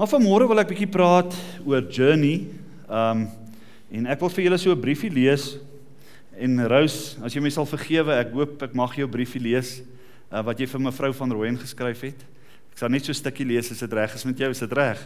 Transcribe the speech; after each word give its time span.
Maar 0.00 0.08
vanmôre 0.08 0.46
wil 0.48 0.56
ek 0.62 0.70
bietjie 0.70 0.86
praat 0.88 1.34
oor 1.60 1.82
journey. 1.92 2.46
Um 2.88 3.26
en 3.92 4.06
ek 4.08 4.22
wil 4.22 4.30
vir 4.32 4.46
julle 4.46 4.58
so 4.62 4.72
'n 4.72 4.80
briefie 4.80 5.10
lees. 5.12 5.58
En 6.40 6.56
Rose, 6.72 7.20
as 7.20 7.34
jy 7.36 7.42
my 7.44 7.50
sal 7.52 7.68
vergewe, 7.68 8.08
ek 8.08 8.32
hoop 8.32 8.62
ek 8.62 8.72
mag 8.72 8.96
jou 8.96 9.06
briefie 9.06 9.42
lees 9.42 9.82
uh, 10.32 10.40
wat 10.40 10.56
jy 10.56 10.64
vir 10.64 10.80
mevrou 10.80 11.12
van 11.12 11.30
Rooyen 11.30 11.60
geskryf 11.60 12.00
het. 12.00 12.24
Ek 12.72 12.78
sal 12.78 12.88
net 12.88 13.04
so 13.04 13.12
'n 13.12 13.20
stukkie 13.20 13.44
lees 13.44 13.70
as 13.70 13.84
dit 13.84 13.92
reg 13.92 14.14
is 14.14 14.24
met 14.24 14.38
jou, 14.38 14.48
is 14.48 14.64
dit 14.64 14.72
reg? 14.72 14.96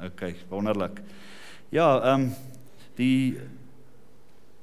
OK, 0.00 0.34
wonderlik. 0.48 1.04
Ja, 1.70 2.14
um 2.14 2.32
die 2.96 3.36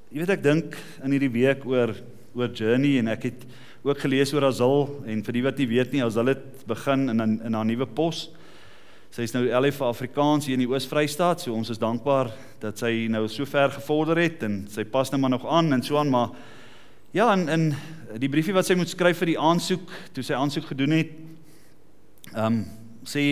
jy 0.09 0.17
weet 0.17 0.33
ek 0.33 0.41
dink 0.41 0.75
in 1.03 1.11
hierdie 1.11 1.29
week 1.29 1.63
oor 1.63 1.93
oor 2.33 2.49
journey 2.49 2.97
en 2.97 3.07
ek 3.07 3.29
het 3.29 3.45
ook 3.83 3.99
gelees 3.99 4.33
oor 4.33 4.49
Azal 4.49 4.89
en 5.05 5.21
vir 5.21 5.33
die 5.33 5.43
wat 5.43 5.59
nie 5.59 5.67
weet 5.67 5.91
nie, 5.93 6.01
Azal 6.01 6.33
het 6.33 6.65
begin 6.65 7.09
in 7.09 7.21
in 7.45 7.53
haar 7.53 7.69
nuwe 7.69 7.85
pos. 7.85 8.31
Sy 9.11 9.25
is 9.27 9.33
nou 9.35 9.41
LF 9.43 9.81
vir 9.81 9.89
Afrikaans 9.91 10.45
hier 10.47 10.55
in 10.55 10.61
die 10.63 10.69
Oos-Vrystaat, 10.71 11.41
so 11.43 11.51
ons 11.51 11.67
is 11.73 11.79
dankbaar 11.81 12.29
dat 12.61 12.79
sy 12.79 13.09
nou 13.11 13.25
so 13.27 13.43
ver 13.43 13.73
gevorder 13.75 14.21
het 14.23 14.45
en 14.47 14.61
sy 14.71 14.85
pas 14.87 15.11
nou 15.11 15.19
maar 15.19 15.33
nog 15.33 15.43
aan 15.51 15.75
en 15.75 15.83
so 15.83 15.97
aan, 15.99 16.07
maar 16.07 16.29
ja, 17.11 17.25
in 17.35 17.43
in 17.51 17.65
die 18.23 18.29
briefie 18.31 18.55
wat 18.55 18.69
sy 18.69 18.77
moet 18.79 18.87
skryf 18.87 19.19
vir 19.19 19.33
die 19.33 19.35
aansoek, 19.49 19.91
toe 20.15 20.23
sy 20.23 20.39
aansoek 20.39 20.69
gedoen 20.71 20.95
het, 20.95 21.11
ehm 22.31 22.45
um, 22.45 22.63
sê 23.03 23.25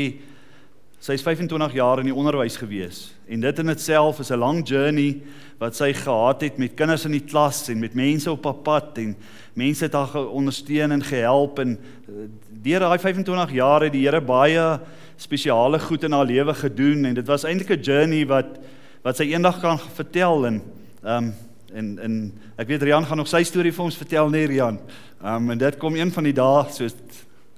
sy 1.00 1.16
is 1.16 1.24
25 1.24 1.80
jaar 1.80 2.04
in 2.04 2.10
die 2.10 2.18
onderwys 2.18 2.60
gewees 2.60 3.14
en 3.32 3.40
dit 3.40 3.60
in 3.64 3.72
itself 3.72 4.20
is 4.20 4.32
'n 4.36 4.40
lang 4.44 4.68
journey 4.68 5.22
wat 5.60 5.76
sy 5.76 5.94
gehad 5.94 6.42
het 6.42 6.60
met 6.60 6.76
kinders 6.76 7.06
in 7.06 7.16
die 7.16 7.24
klas 7.24 7.70
en 7.70 7.80
met 7.80 7.96
mense 7.96 8.32
op 8.32 8.64
pad 8.64 8.98
en 8.98 9.16
mense 9.56 9.86
het 9.86 9.94
haar 9.94 10.28
ondersteun 10.28 10.92
en 10.92 11.04
gehelp 11.04 11.60
en 11.60 11.78
eh, 11.80 12.28
deur 12.52 12.80
daai 12.80 13.00
25 13.00 13.52
jaar 13.52 13.84
het 13.84 13.94
die 13.94 14.04
Here 14.04 14.20
baie 14.20 14.80
spesiale 15.20 15.80
goed 15.80 16.04
in 16.08 16.16
haar 16.16 16.26
lewe 16.26 16.54
gedoen 16.56 17.06
en 17.06 17.14
dit 17.14 17.28
was 17.28 17.44
eintlik 17.44 17.70
'n 17.78 17.84
journey 17.84 18.26
wat 18.28 18.60
wat 19.04 19.18
sy 19.18 19.32
eendag 19.32 19.60
kan 19.60 19.80
vertel 19.80 20.46
en 20.46 20.62
ehm 21.04 21.24
um, 21.24 21.34
en 21.74 22.00
en 22.00 22.14
ek 22.58 22.68
weet 22.68 22.82
Rian 22.82 23.06
gaan 23.06 23.18
nog 23.18 23.28
sy 23.28 23.44
storie 23.44 23.72
vir 23.72 23.86
ons 23.86 23.98
vertel 23.98 24.30
nee 24.30 24.48
Rian. 24.48 24.80
Ehm 25.24 25.36
um, 25.36 25.52
en 25.52 25.58
dit 25.58 25.78
kom 25.78 25.96
een 25.96 26.12
van 26.12 26.24
die 26.24 26.34
dae 26.34 26.66
soos 26.72 26.96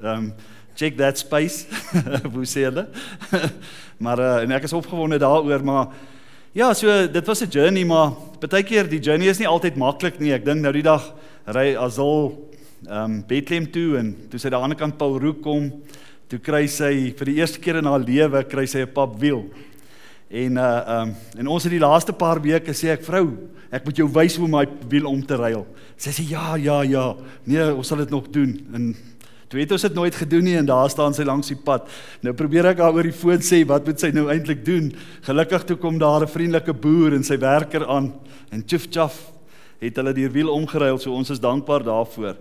ehm 0.01 0.17
um, 0.17 0.33
check 0.75 0.97
that 0.97 1.17
space. 1.17 1.65
Hoe 2.33 2.45
sê 2.45 2.65
hulle? 2.67 2.87
maar 4.03 4.19
uh, 4.19 4.43
en 4.43 4.51
ek 4.51 4.63
is 4.63 4.73
opgewonde 4.73 5.19
daaroor 5.19 5.63
maar 5.63 5.87
ja, 6.53 6.73
so 6.73 7.07
dit 7.07 7.25
was 7.27 7.41
'n 7.41 7.49
journey 7.49 7.85
maar 7.85 8.11
baie 8.39 8.63
keer 8.63 8.89
die 8.89 8.99
journey 8.99 9.27
is 9.27 9.39
nie 9.39 9.47
altyd 9.47 9.75
maklik 9.75 10.19
nie. 10.19 10.33
Ek 10.33 10.45
dink 10.45 10.61
nou 10.61 10.73
die 10.73 10.85
dag 10.85 11.13
ry 11.45 11.75
Azul 11.75 12.49
ehm 12.87 13.03
um, 13.03 13.23
Bethlehem 13.27 13.71
toe 13.71 13.97
en 13.97 14.15
toe 14.29 14.39
sy 14.39 14.47
aan 14.47 14.57
die 14.57 14.63
ander 14.63 14.77
kant 14.77 14.97
Paul 14.97 15.19
Roek 15.19 15.41
kom 15.41 15.71
toe 16.31 16.39
kry 16.39 16.63
sy 16.71 17.11
vir 17.19 17.27
die 17.27 17.39
eerste 17.41 17.59
keer 17.59 17.81
in 17.81 17.89
haar 17.91 17.99
lewe 17.99 18.39
kry 18.47 18.63
sy 18.63 18.85
'n 18.85 18.93
papwiel. 18.95 19.43
En 20.31 20.57
uh 20.57 21.01
um 21.01 21.15
en 21.37 21.47
ons 21.47 21.63
het 21.63 21.71
die 21.71 21.83
laaste 21.83 22.13
paar 22.13 22.39
weke 22.39 22.71
sê 22.71 22.93
ek 22.93 23.03
vrou, 23.03 23.35
ek 23.69 23.83
moet 23.83 23.97
jou 23.97 24.07
wys 24.07 24.37
hoe 24.37 24.45
om 24.45 24.51
my 24.51 24.65
wiel 24.87 25.07
om 25.07 25.21
te 25.21 25.35
ruil. 25.35 25.65
Sy 25.97 26.11
sê 26.11 26.23
ja, 26.29 26.55
ja, 26.55 26.83
ja. 26.83 27.15
Nee, 27.45 27.73
ons 27.75 27.87
sal 27.87 27.97
dit 27.97 28.09
nog 28.09 28.29
doen. 28.31 28.55
En 28.73 28.95
toe 29.49 29.59
het 29.59 29.71
ons 29.71 29.81
dit 29.81 29.93
nooit 29.93 30.15
gedoen 30.15 30.43
nie 30.43 30.55
en 30.55 30.65
daar 30.65 30.89
staan 30.89 31.13
sy 31.13 31.23
langs 31.23 31.51
die 31.51 31.59
pad. 31.59 31.89
Nou 32.23 32.33
probeer 32.33 32.71
ek 32.71 32.79
haar 32.79 32.93
oor 32.95 33.03
die 33.03 33.11
foon 33.11 33.43
sê 33.43 33.65
wat 33.67 33.85
moet 33.85 33.99
sy 33.99 34.11
nou 34.15 34.29
eintlik 34.31 34.63
doen? 34.65 34.93
Gelukkig 35.27 35.65
toe 35.67 35.75
kom 35.75 35.99
daar 35.99 36.23
'n 36.23 36.31
vriendelike 36.31 36.73
boer 36.73 37.13
en 37.13 37.23
sy 37.23 37.37
werker 37.37 37.85
aan 37.87 38.13
en 38.51 38.63
tjuf 38.63 38.87
tjaf 38.87 39.31
het 39.81 39.95
hulle 39.95 40.13
die 40.13 40.29
wiel 40.29 40.49
omgeruil. 40.49 40.97
So 40.97 41.11
ons 41.11 41.29
is 41.29 41.39
dankbaar 41.39 41.83
daarvoor. 41.83 42.37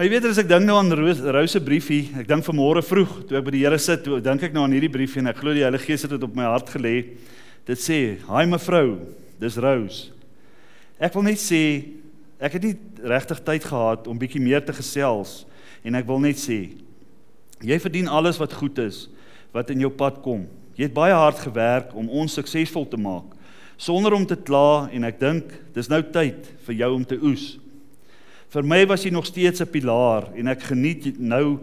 Maar 0.00 0.06
jy 0.08 0.14
weet 0.14 0.26
as 0.30 0.38
ek 0.40 0.46
dink 0.48 0.64
nou 0.64 0.78
aan 0.80 0.94
Rose 0.96 1.52
se 1.52 1.60
briefie, 1.60 2.06
ek 2.16 2.24
dink 2.24 2.46
vanmôre 2.46 2.80
vroeg 2.80 3.18
toe 3.28 3.36
ek 3.36 3.42
by 3.44 3.52
die 3.52 3.58
Here 3.66 3.76
sit, 3.76 4.00
toe 4.00 4.16
dink 4.24 4.46
ek 4.46 4.54
nou 4.56 4.62
aan 4.64 4.72
hierdie 4.72 4.88
briefie 4.88 5.20
en 5.20 5.28
ek 5.28 5.42
glo 5.42 5.52
die 5.52 5.60
Heilige 5.60 5.90
Gees 5.90 6.06
het 6.06 6.14
dit 6.14 6.24
op 6.24 6.38
my 6.40 6.46
hart 6.48 6.72
gelê. 6.72 7.18
Dit 7.68 7.82
sê: 7.84 8.16
"Haai 8.24 8.46
mevrou, 8.48 8.96
dis 9.36 9.60
Rose. 9.60 10.08
Ek 10.96 11.12
wil 11.12 11.28
net 11.28 11.36
sê 11.36 11.60
ek 12.40 12.56
het 12.56 12.64
nie 12.64 12.72
regtig 13.12 13.44
tyd 13.44 13.68
gehad 13.68 14.08
om 14.08 14.16
bietjie 14.16 14.40
meer 14.40 14.64
te 14.64 14.72
gesels 14.72 15.44
en 15.84 15.94
ek 15.94 16.08
wil 16.08 16.24
net 16.24 16.40
sê 16.40 16.72
jy 17.60 17.78
verdien 17.78 18.08
alles 18.08 18.40
wat 18.40 18.56
goed 18.56 18.78
is 18.78 19.06
wat 19.52 19.68
in 19.68 19.84
jou 19.84 19.92
pad 19.92 20.22
kom. 20.24 20.48
Jy 20.80 20.88
het 20.88 20.96
baie 20.96 21.12
hard 21.12 21.44
gewerk 21.44 21.92
om 21.92 22.08
ons 22.08 22.40
suksesvol 22.40 22.88
te 22.88 22.96
maak 22.96 23.36
sonder 23.76 24.16
om 24.16 24.24
te 24.24 24.40
kla 24.40 24.88
en 24.88 25.04
ek 25.04 25.20
dink 25.20 25.44
dis 25.74 25.92
nou 25.92 26.00
tyd 26.00 26.56
vir 26.64 26.74
jou 26.88 26.94
om 26.94 27.04
te 27.04 27.20
oes." 27.20 27.60
Vir 28.50 28.66
my 28.66 28.80
was 28.90 29.04
jy 29.06 29.12
nog 29.14 29.28
steeds 29.28 29.62
'n 29.62 29.70
pilaar 29.70 30.26
en 30.34 30.48
ek 30.48 30.62
geniet 30.62 31.18
nou 31.18 31.60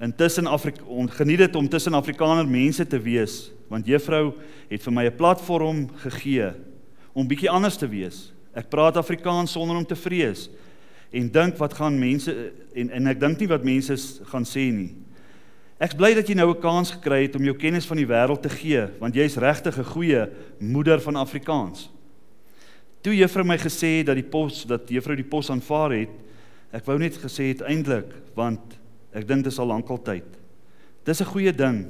intussen 0.00 0.46
Afrika 0.46 0.82
geniet 1.14 1.38
dit 1.38 1.56
om 1.56 1.68
tussen 1.68 1.94
Afrikaner 1.94 2.46
mense 2.46 2.86
te 2.86 2.98
wees 2.98 3.52
want 3.68 3.86
juffrou 3.86 4.34
het 4.68 4.82
vir 4.82 4.92
my 4.92 5.04
'n 5.06 5.16
platform 5.16 5.88
gegee 5.94 6.50
om 7.14 7.28
bietjie 7.28 7.50
anders 7.50 7.76
te 7.76 7.86
wees. 7.86 8.32
Ek 8.54 8.68
praat 8.68 8.96
Afrikaans 8.96 9.52
sonder 9.52 9.76
om 9.76 9.86
te 9.86 9.96
vrees 9.96 10.50
en 11.12 11.30
dink 11.30 11.56
wat 11.56 11.74
gaan 11.74 11.98
mense 11.98 12.52
en 12.74 12.90
en 12.90 13.06
ek 13.06 13.20
dink 13.20 13.38
nie 13.38 13.48
wat 13.48 13.64
mense 13.64 13.94
gaan 14.24 14.44
sê 14.44 14.72
nie. 14.72 14.94
Ek's 15.78 15.94
bly 15.94 16.14
dat 16.14 16.26
jy 16.26 16.34
nou 16.34 16.50
'n 16.50 16.60
kans 16.60 16.90
gekry 16.90 17.22
het 17.22 17.36
om 17.36 17.44
jou 17.44 17.54
kennis 17.54 17.86
van 17.86 17.96
die 17.96 18.06
wêreld 18.06 18.42
te 18.42 18.48
gee 18.48 18.88
want 18.98 19.14
jy's 19.14 19.36
regtig 19.36 19.78
'n 19.78 19.84
goeie 19.84 20.28
moeder 20.58 21.00
van 21.00 21.16
Afrikaans. 21.16 21.90
Toe 23.02 23.14
juffrou 23.14 23.44
my 23.44 23.58
gesê 23.58 24.02
dat 24.02 24.16
die 24.16 24.28
pos 24.28 24.64
dat 24.64 24.88
juffrou 24.88 25.14
die 25.16 25.28
pos 25.28 25.50
aanvaar 25.50 25.90
het, 25.90 26.23
ek 26.74 26.86
wou 26.88 26.96
net 26.98 27.16
gesê 27.22 27.52
het 27.52 27.62
eintlik 27.62 28.10
want 28.34 28.74
ek 29.14 29.28
dink 29.28 29.46
dit 29.46 29.52
is 29.52 29.60
al 29.62 29.70
lankal 29.70 30.00
tyd. 30.02 30.26
Dis 31.06 31.20
'n 31.20 31.30
goeie 31.30 31.52
ding 31.52 31.86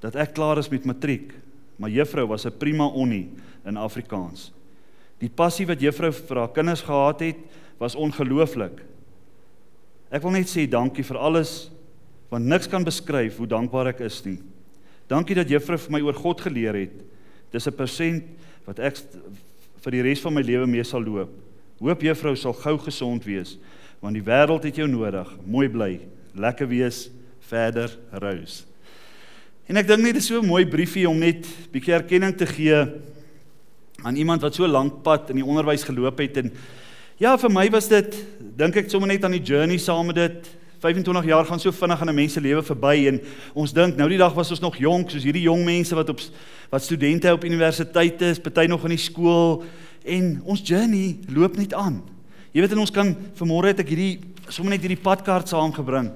dat 0.00 0.14
ek 0.14 0.34
klaar 0.34 0.58
is 0.58 0.70
met 0.70 0.84
matriek, 0.84 1.34
maar 1.76 1.90
juffrou 1.90 2.28
was 2.28 2.46
'n 2.46 2.58
prima 2.58 2.86
onnie 2.86 3.30
in 3.64 3.76
Afrikaans. 3.76 4.52
Die 5.18 5.30
passie 5.30 5.66
wat 5.66 5.80
juffrou 5.80 6.12
vir 6.12 6.36
haar 6.36 6.52
kinders 6.52 6.82
gehad 6.82 7.20
het, 7.20 7.36
was 7.78 7.94
ongelooflik. 7.94 8.84
Ek 10.10 10.22
wil 10.22 10.30
net 10.30 10.46
sê 10.46 10.68
dankie 10.68 11.04
vir 11.04 11.18
alles 11.18 11.70
want 12.30 12.44
niks 12.44 12.68
kan 12.68 12.84
beskryf 12.84 13.38
hoe 13.38 13.46
dankbaar 13.46 13.88
ek 13.88 14.00
is 14.00 14.24
nie. 14.24 14.38
Dankie 15.08 15.34
dat 15.34 15.48
juffrou 15.48 15.78
vir 15.78 15.92
my 15.92 16.00
oor 16.00 16.14
God 16.14 16.40
geleer 16.40 16.74
het. 16.74 16.92
Dis 17.50 17.66
'n 17.66 17.72
persent 17.72 18.24
wat 18.66 18.78
ek 18.78 18.96
vir 19.80 19.90
die 19.90 20.02
res 20.02 20.20
van 20.20 20.34
my 20.34 20.42
lewe 20.42 20.66
mee 20.66 20.84
sal 20.84 21.00
loop. 21.00 21.30
Hoop 21.80 22.02
juffrou 22.02 22.36
sal 22.36 22.52
gou 22.52 22.78
gesond 22.78 23.24
wees 23.24 23.58
want 24.00 24.14
die 24.14 24.24
wêreld 24.24 24.64
het 24.64 24.76
jou 24.76 24.88
nodig. 24.88 25.28
Mooi 25.44 25.68
bly, 25.68 25.92
lekker 26.34 26.68
wees, 26.70 27.08
verder 27.48 27.92
rous. 28.12 28.64
En 29.68 29.76
ek 29.76 29.88
dink 29.88 30.00
net 30.04 30.14
dis 30.16 30.26
so 30.26 30.40
'n 30.40 30.46
mooi 30.46 30.64
briefie 30.66 31.08
om 31.08 31.18
net 31.18 31.46
bietjie 31.72 31.94
erkenning 31.94 32.36
te 32.36 32.46
gee 32.46 32.76
aan 34.02 34.16
iemand 34.16 34.42
wat 34.42 34.54
so 34.54 34.66
lank 34.66 35.02
pad 35.02 35.30
in 35.30 35.36
die 35.36 35.44
onderwys 35.44 35.82
geloop 35.84 36.18
het 36.18 36.36
en 36.36 36.52
ja, 37.18 37.36
vir 37.36 37.50
my 37.50 37.68
was 37.70 37.88
dit 37.88 38.14
dink 38.38 38.76
ek 38.76 38.90
sommer 38.90 39.08
net 39.08 39.24
aan 39.24 39.34
die 39.34 39.42
journey 39.42 39.78
saam 39.78 40.06
met 40.06 40.16
dit 40.16 40.48
25 40.78 41.24
jaar 41.26 41.44
gaan 41.44 41.58
so 41.58 41.72
vinnig 41.74 42.00
aan 42.00 42.08
'n 42.08 42.14
mens 42.14 42.32
se 42.32 42.40
lewe 42.40 42.62
verby 42.62 43.08
en 43.08 43.20
ons 43.54 43.72
dink 43.72 43.96
nou 43.96 44.08
die 44.08 44.18
dag 44.18 44.34
was 44.34 44.50
ons 44.50 44.60
nog 44.60 44.76
jonk 44.76 45.10
soos 45.10 45.24
hierdie 45.24 45.42
jong 45.42 45.64
mense 45.64 45.94
wat 45.94 46.08
op 46.08 46.20
wat 46.70 46.82
studente 46.82 47.32
op 47.32 47.44
universiteite 47.44 48.24
is, 48.24 48.38
party 48.38 48.66
nog 48.66 48.82
in 48.84 48.90
die 48.90 48.98
skool 48.98 49.64
en 50.04 50.42
ons 50.44 50.60
journey 50.64 51.18
loop 51.28 51.56
net 51.56 51.74
aan. 51.74 52.02
Jy 52.52 52.64
weet 52.64 52.72
en 52.72 52.80
ons 52.80 52.94
kan 52.94 53.10
vanmôre 53.36 53.72
het 53.72 53.80
ek 53.84 53.90
hierdie 53.92 54.18
sommer 54.48 54.72
net 54.72 54.84
hierdie 54.84 55.02
padkaart 55.02 55.50
saamgebring. 55.52 56.08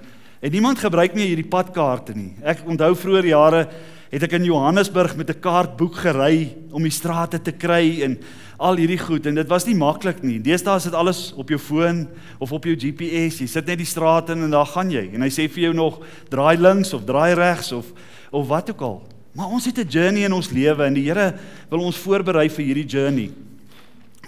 En 0.43 0.51
niemand 0.51 0.81
gebruik 0.81 1.15
nie 1.15 1.29
hierdie 1.29 1.49
padkaarte 1.49 2.15
nie. 2.17 2.33
Ek 2.43 2.65
onthou 2.67 2.95
vroeër 2.99 3.29
jare 3.29 3.67
het 4.13 4.25
ek 4.27 4.35
in 4.37 4.49
Johannesburg 4.49 5.15
met 5.17 5.31
'n 5.31 5.41
kaartboek 5.41 5.95
gery 6.05 6.57
om 6.73 6.83
die 6.83 6.93
strate 6.93 7.39
te 7.39 7.53
kry 7.53 8.03
en 8.03 8.19
al 8.59 8.77
hierdie 8.77 8.99
goed 8.99 9.27
en 9.27 9.35
dit 9.35 9.49
was 9.49 9.67
nie 9.67 9.75
maklik 9.75 10.23
nie. 10.23 10.39
Deesdae 10.39 10.77
is 10.77 10.85
dit 10.85 10.95
alles 10.95 11.33
op 11.37 11.49
jou 11.49 11.59
foon 11.59 12.09
of 12.39 12.53
op 12.53 12.65
jou 12.65 12.75
GPS. 12.77 13.41
Jy 13.41 13.47
sit 13.47 13.67
net 13.67 13.79
die 13.79 13.87
straat 13.87 14.31
in 14.31 14.43
en 14.43 14.51
daar 14.51 14.67
gaan 14.67 14.91
jy 14.91 15.11
en 15.15 15.23
hy 15.23 15.29
sê 15.29 15.49
vir 15.49 15.65
jou 15.65 15.75
nog 15.75 16.01
draai 16.29 16.57
links 16.57 16.93
of 16.93 17.05
draai 17.05 17.35
regs 17.35 17.73
of 17.73 17.87
of 18.31 18.49
wat 18.49 18.71
ook 18.71 18.81
al. 18.81 19.03
Maar 19.35 19.47
ons 19.47 19.65
het 19.65 19.79
'n 19.79 19.89
journey 19.89 20.25
in 20.25 20.33
ons 20.33 20.51
lewe 20.51 20.85
en 20.85 20.95
die 20.95 21.05
Here 21.05 21.35
wil 21.71 21.81
ons 21.81 21.97
voorberei 21.97 22.49
vir 22.49 22.65
hierdie 22.65 22.87
journey. 22.87 23.31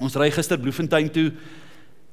Ons 0.00 0.14
ry 0.16 0.30
gister 0.30 0.58
Bloemfontein 0.58 1.10
toe 1.10 1.32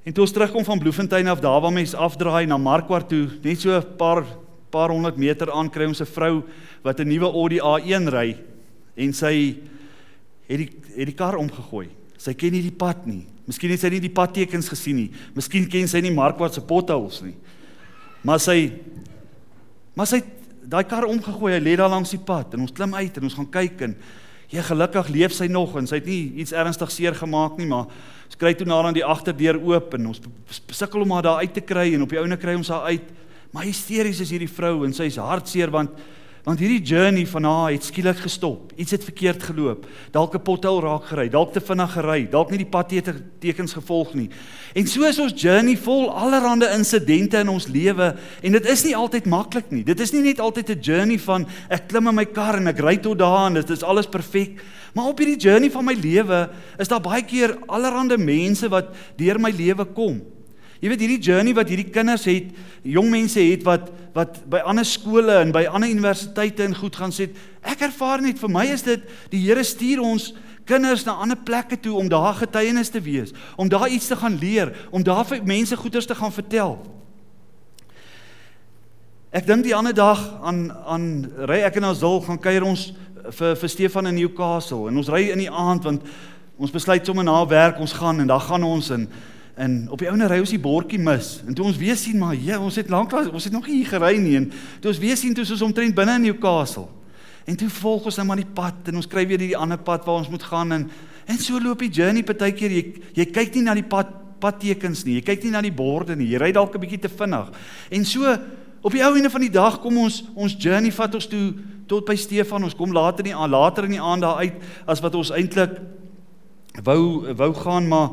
en 0.04 0.14
toe 0.14 0.24
ons 0.24 0.34
terugkom 0.34 0.66
van 0.66 0.80
Bloemfontein 0.80 1.28
af 1.28 1.42
daar 1.42 1.62
waar 1.62 1.74
mense 1.74 1.98
afdraai 1.98 2.46
na 2.46 2.58
Markwart 2.58 3.10
toe, 3.10 3.28
net 3.44 3.60
so 3.60 3.70
'n 3.70 3.98
paar 3.98 4.26
paar 4.72 4.90
honderd 4.90 5.18
meter 5.18 5.52
aan 5.52 5.70
kry 5.70 5.86
ons 5.86 6.02
'n 6.02 6.06
vrou 6.06 6.44
wat 6.84 7.00
'n 7.00 7.08
nuwe 7.08 7.26
Audi 7.26 7.60
A1 7.60 8.10
ry 8.10 8.38
en 8.96 9.14
sy 9.14 9.58
het 10.48 10.58
die 10.58 10.70
het 10.96 11.08
die 11.08 11.16
kar 11.16 11.36
omgegooi. 11.36 11.90
Sy 12.18 12.34
ken 12.34 12.52
nie 12.52 12.62
die 12.62 12.76
pad 12.76 13.06
nie. 13.06 13.26
Miskien 13.48 13.72
het 13.72 13.80
sy 13.80 13.90
nie 13.90 14.00
die 14.00 14.14
padtekens 14.14 14.70
gesien 14.70 14.96
nie. 14.96 15.12
Miskien 15.34 15.68
ken 15.70 15.88
sy 15.88 16.02
nie 16.02 16.12
Markwart 16.12 16.54
se 16.54 16.62
potholes 16.62 17.22
nie. 17.22 17.36
Maar 18.24 18.40
sy 18.40 18.72
maar 19.96 20.08
sy 20.08 20.22
daai 20.62 20.84
kar 20.88 21.06
omgegooi, 21.06 21.54
hy 21.54 21.60
lê 21.60 21.76
daar 21.76 21.90
langs 21.90 22.12
die 22.12 22.20
pad 22.20 22.54
en 22.54 22.62
ons 22.62 22.72
klim 22.72 22.94
uit 22.94 23.18
en 23.18 23.24
ons 23.24 23.34
gaan 23.34 23.50
kyk 23.52 23.82
en 23.82 23.96
jy 24.52 24.64
gelukkig 24.68 25.10
leef 25.16 25.36
sy 25.36 25.48
nog 25.52 25.78
en 25.80 25.88
sy 25.88 26.02
het 26.02 26.08
nie 26.10 26.34
iets 26.44 26.52
ernstig 26.52 26.92
seer 26.92 27.16
gemaak 27.16 27.58
nie, 27.60 27.70
maar 27.72 27.88
ons 28.28 28.40
kry 28.40 28.52
toe 28.58 28.68
na 28.68 28.82
aan 28.84 28.96
die 28.96 29.06
agterdeur 29.06 29.60
oop 29.60 29.96
en 29.96 30.12
ons 30.12 30.22
sukkel 30.72 31.06
om 31.06 31.14
haar 31.16 31.28
daar 31.28 31.44
uit 31.46 31.54
te 31.56 31.64
kry 31.64 31.94
en 31.96 32.04
op 32.04 32.12
die 32.12 32.20
ouene 32.20 32.40
kry 32.40 32.58
ons 32.60 32.72
haar 32.72 32.92
uit. 32.92 33.08
Maar 33.52 33.68
hysteries 33.68 34.20
is 34.24 34.32
hierdie 34.32 34.52
vrou 34.52 34.84
en 34.86 34.96
sy's 34.96 35.20
hartseer 35.20 35.72
want 35.72 35.96
Want 36.42 36.58
hierdie 36.58 36.82
journey 36.82 37.28
van 37.30 37.46
haar 37.46 37.72
het 37.72 37.84
skielik 37.86 38.18
gestop. 38.18 38.72
Iets 38.76 38.96
het 38.96 39.04
verkeerd 39.06 39.44
geloop. 39.44 39.86
Dalk 40.12 40.34
'n 40.34 40.42
pothol 40.42 40.82
raak 40.82 41.06
gery, 41.06 41.30
dalk 41.30 41.54
te 41.54 41.62
vinnig 41.62 41.92
gery, 41.94 42.30
dalk 42.30 42.50
nie 42.50 42.58
die 42.58 42.70
padtekens 42.70 43.74
gevolg 43.74 44.14
nie. 44.14 44.30
En 44.74 44.88
so 44.88 45.04
is 45.04 45.20
ons 45.20 45.42
journey 45.42 45.78
vol 45.78 46.10
allerlei 46.10 46.74
insidente 46.74 47.38
in 47.38 47.50
ons 47.50 47.68
lewe 47.68 48.16
en 48.42 48.52
dit 48.52 48.66
is 48.66 48.84
nie 48.84 48.96
altyd 48.96 49.26
maklik 49.26 49.72
nie. 49.72 49.84
Dit 49.84 50.00
is 50.00 50.12
nie 50.12 50.22
net 50.22 50.40
altyd 50.40 50.70
'n 50.70 50.80
journey 50.82 51.20
van 51.20 51.46
ek 51.70 51.88
klim 51.88 52.08
in 52.08 52.16
my 52.16 52.26
kar 52.26 52.56
en 52.56 52.68
ek 52.68 52.80
ry 52.80 52.98
tot 52.98 53.20
daar 53.20 53.48
en 53.48 53.54
dit 53.54 53.70
is 53.70 53.84
alles 53.84 54.08
perfek. 54.08 54.64
Maar 54.94 55.06
op 55.06 55.18
hierdie 55.18 55.38
journey 55.38 55.70
van 55.70 55.86
my 55.86 55.94
lewe 55.94 56.50
is 56.80 56.88
daar 56.88 57.02
baie 57.02 57.24
keer 57.24 57.58
allerlei 57.68 58.18
mense 58.18 58.70
wat 58.70 58.96
deur 59.16 59.40
my 59.40 59.52
lewe 59.52 59.86
kom. 59.86 60.22
Jy 60.82 60.90
weet 60.90 61.04
hierdie 61.04 61.22
journey 61.22 61.54
wat 61.54 61.70
hierdie 61.70 61.92
kinders 61.94 62.24
het, 62.26 62.48
jong 62.82 63.12
mense 63.14 63.42
het 63.42 63.66
wat 63.68 63.92
wat 64.12 64.42
by 64.52 64.60
ander 64.68 64.84
skole 64.84 65.38
en 65.40 65.54
by 65.56 65.62
ander 65.72 65.88
universiteite 65.88 66.66
en 66.66 66.74
goed 66.76 66.98
gaan 67.00 67.14
sê, 67.16 67.30
ek 67.64 67.86
ervaar 67.88 68.20
net 68.20 68.42
vir 68.42 68.52
my 68.52 68.66
is 68.74 68.84
dit 68.84 69.06
die 69.32 69.40
Here 69.46 69.64
stuur 69.64 70.02
ons 70.04 70.34
kinders 70.68 71.06
na 71.08 71.16
ander 71.24 71.40
plekke 71.40 71.78
toe 71.80 71.94
om 71.96 72.10
daar 72.12 72.36
getuienis 72.42 72.92
te 72.92 73.00
wees, 73.00 73.32
om 73.56 73.72
daar 73.72 73.88
iets 73.88 74.10
te 74.12 74.18
gaan 74.20 74.36
leer, 74.42 74.74
om 74.92 75.04
daar 75.04 75.24
vir 75.30 75.46
mense 75.48 75.78
goeders 75.80 76.10
te 76.10 76.18
gaan 76.18 76.34
vertel. 76.36 76.76
Ek 79.32 79.48
dink 79.48 79.64
die 79.64 79.76
ander 79.76 79.96
dag 79.96 80.20
aan 80.44 80.66
aan 80.92 81.06
ry 81.48 81.62
ek 81.64 81.80
en 81.80 81.88
Azul 81.94 82.20
gaan 82.26 82.42
kuier 82.42 82.68
ons 82.68 82.90
vir 83.38 83.56
vir 83.56 83.72
Stefan 83.72 84.10
in 84.12 84.18
Newcastle 84.20 84.90
en 84.90 85.00
ons 85.00 85.12
ry 85.14 85.30
in 85.32 85.40
die 85.46 85.52
aand 85.52 85.88
want 85.88 86.10
ons 86.60 86.74
besluit 86.74 87.06
sommer 87.08 87.24
na 87.24 87.38
werk 87.48 87.80
ons 87.80 87.96
gaan 87.96 88.20
en 88.20 88.28
dan 88.28 88.44
gaan 88.44 88.68
ons 88.68 88.92
en 88.92 89.08
En 89.62 89.76
op 89.94 90.02
die 90.02 90.10
ouene 90.10 90.26
ry 90.30 90.40
ons 90.42 90.54
die 90.54 90.62
bordjie 90.62 91.00
mis. 91.02 91.36
En 91.46 91.54
toe 91.54 91.68
ons 91.70 91.78
weer 91.78 91.98
sien 92.00 92.18
maar 92.18 92.34
ja, 92.34 92.58
ons 92.58 92.80
het 92.80 92.90
lanklaas, 92.90 93.30
ons 93.30 93.46
het 93.46 93.54
nog 93.54 93.68
nie 93.70 93.82
hier 93.82 93.92
gery 93.92 94.16
nie 94.18 94.40
en 94.40 94.48
toe 94.82 94.90
ons 94.90 95.02
weer 95.02 95.20
sien 95.20 95.36
toe 95.38 95.46
ons 95.46 95.68
omtrent 95.68 95.96
binne 95.98 96.16
in 96.18 96.26
Newcastle. 96.26 96.88
En 97.46 97.58
toe 97.58 97.70
volg 97.82 98.08
ons 98.10 98.18
nou 98.18 98.26
maar 98.30 98.42
die 98.42 98.54
pad 98.58 98.90
en 98.90 98.98
ons 99.02 99.10
kry 99.10 99.26
weer 99.30 99.42
die 99.42 99.58
ander 99.58 99.78
pad 99.82 100.08
waar 100.08 100.24
ons 100.24 100.32
moet 100.34 100.44
gaan 100.50 100.78
en 100.78 100.90
en 101.30 101.38
so 101.38 101.62
loop 101.62 101.84
die 101.86 101.92
journey 101.94 102.26
partykeer 102.26 102.74
jy 102.74 102.82
jy 103.20 103.26
kyk 103.30 103.54
nie 103.56 103.68
na 103.68 103.76
die 103.78 103.86
pad 103.86 104.10
padtekens 104.42 105.06
nie. 105.06 105.20
Jy 105.20 105.26
kyk 105.30 105.46
nie 105.46 105.54
na 105.54 105.62
die 105.62 105.74
borde 105.74 106.16
nie. 106.18 106.32
Jy 106.32 106.42
ry 106.42 106.52
dalk 106.52 106.74
'n 106.74 106.82
bietjie 106.82 107.02
te 107.06 107.10
vinnig. 107.10 107.54
En 107.92 108.06
so 108.06 108.38
op 108.82 108.92
die 108.92 109.04
ou 109.06 109.14
einde 109.16 109.30
van 109.30 109.42
die 109.42 109.54
dag 109.54 109.80
kom 109.82 109.98
ons 109.98 110.24
ons 110.34 110.56
journey 110.58 110.92
vat 110.92 111.16
ons 111.16 111.28
toe 111.28 111.54
tot 111.88 112.06
by 112.06 112.16
Stefan. 112.16 112.64
Ons 112.64 112.76
kom 112.76 112.92
later 112.92 113.26
in 113.26 113.32
die 113.32 113.48
later 113.48 113.84
in 113.84 113.92
die 113.92 114.02
aand 114.02 114.22
daar 114.22 114.38
uit 114.38 114.54
as 114.88 115.02
wat 115.02 115.16
ons 115.16 115.32
eintlik 115.32 115.78
wou 116.84 117.34
wou 117.36 117.54
gaan 117.54 117.88
maar 117.88 118.10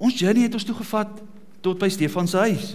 Ons 0.00 0.16
journey 0.16 0.46
het 0.48 0.54
ons 0.56 0.64
toe 0.64 0.74
gevat 0.78 1.18
tot 1.60 1.80
by 1.80 1.90
Stefan 1.92 2.28
se 2.28 2.40
huis. 2.40 2.70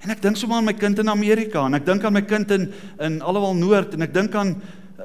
En 0.00 0.12
ek 0.14 0.22
dink 0.22 0.38
sommer 0.38 0.60
aan 0.60 0.68
my 0.70 0.76
kind 0.78 1.00
in 1.02 1.10
Amerika 1.12 1.64
en 1.66 1.74
ek 1.76 1.88
dink 1.88 2.04
aan 2.06 2.14
my 2.16 2.22
kind 2.22 2.50
in 2.54 2.68
in 3.02 3.18
Allewal 3.20 3.58
Noord 3.58 3.96
en 3.96 4.06
ek 4.06 4.14
dink 4.14 4.36
aan 4.38 4.54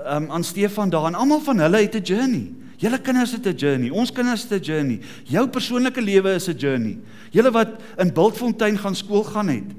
um, 0.06 0.30
aan 0.32 0.46
Stefan 0.46 0.94
daar 0.94 1.10
en 1.10 1.18
almal 1.18 1.42
van 1.44 1.66
hulle 1.66 1.82
het 1.82 1.98
'n 1.98 2.06
journey. 2.06 2.54
Julle 2.78 3.00
kinders 3.02 3.32
het 3.32 3.48
'n 3.48 3.56
journey. 3.58 3.90
Ons 3.90 4.12
kinders 4.12 4.44
het 4.44 4.62
'n 4.62 4.64
journey. 4.64 5.00
Jou 5.24 5.48
persoonlike 5.48 6.02
lewe 6.02 6.36
is 6.36 6.48
'n 6.48 6.58
journey. 6.58 6.98
Julle 7.32 7.52
wat 7.52 7.82
in 7.98 8.14
Bultfontein 8.14 8.78
gaan 8.78 8.96
skool 8.96 9.24
gaan 9.24 9.48
het. 9.48 9.72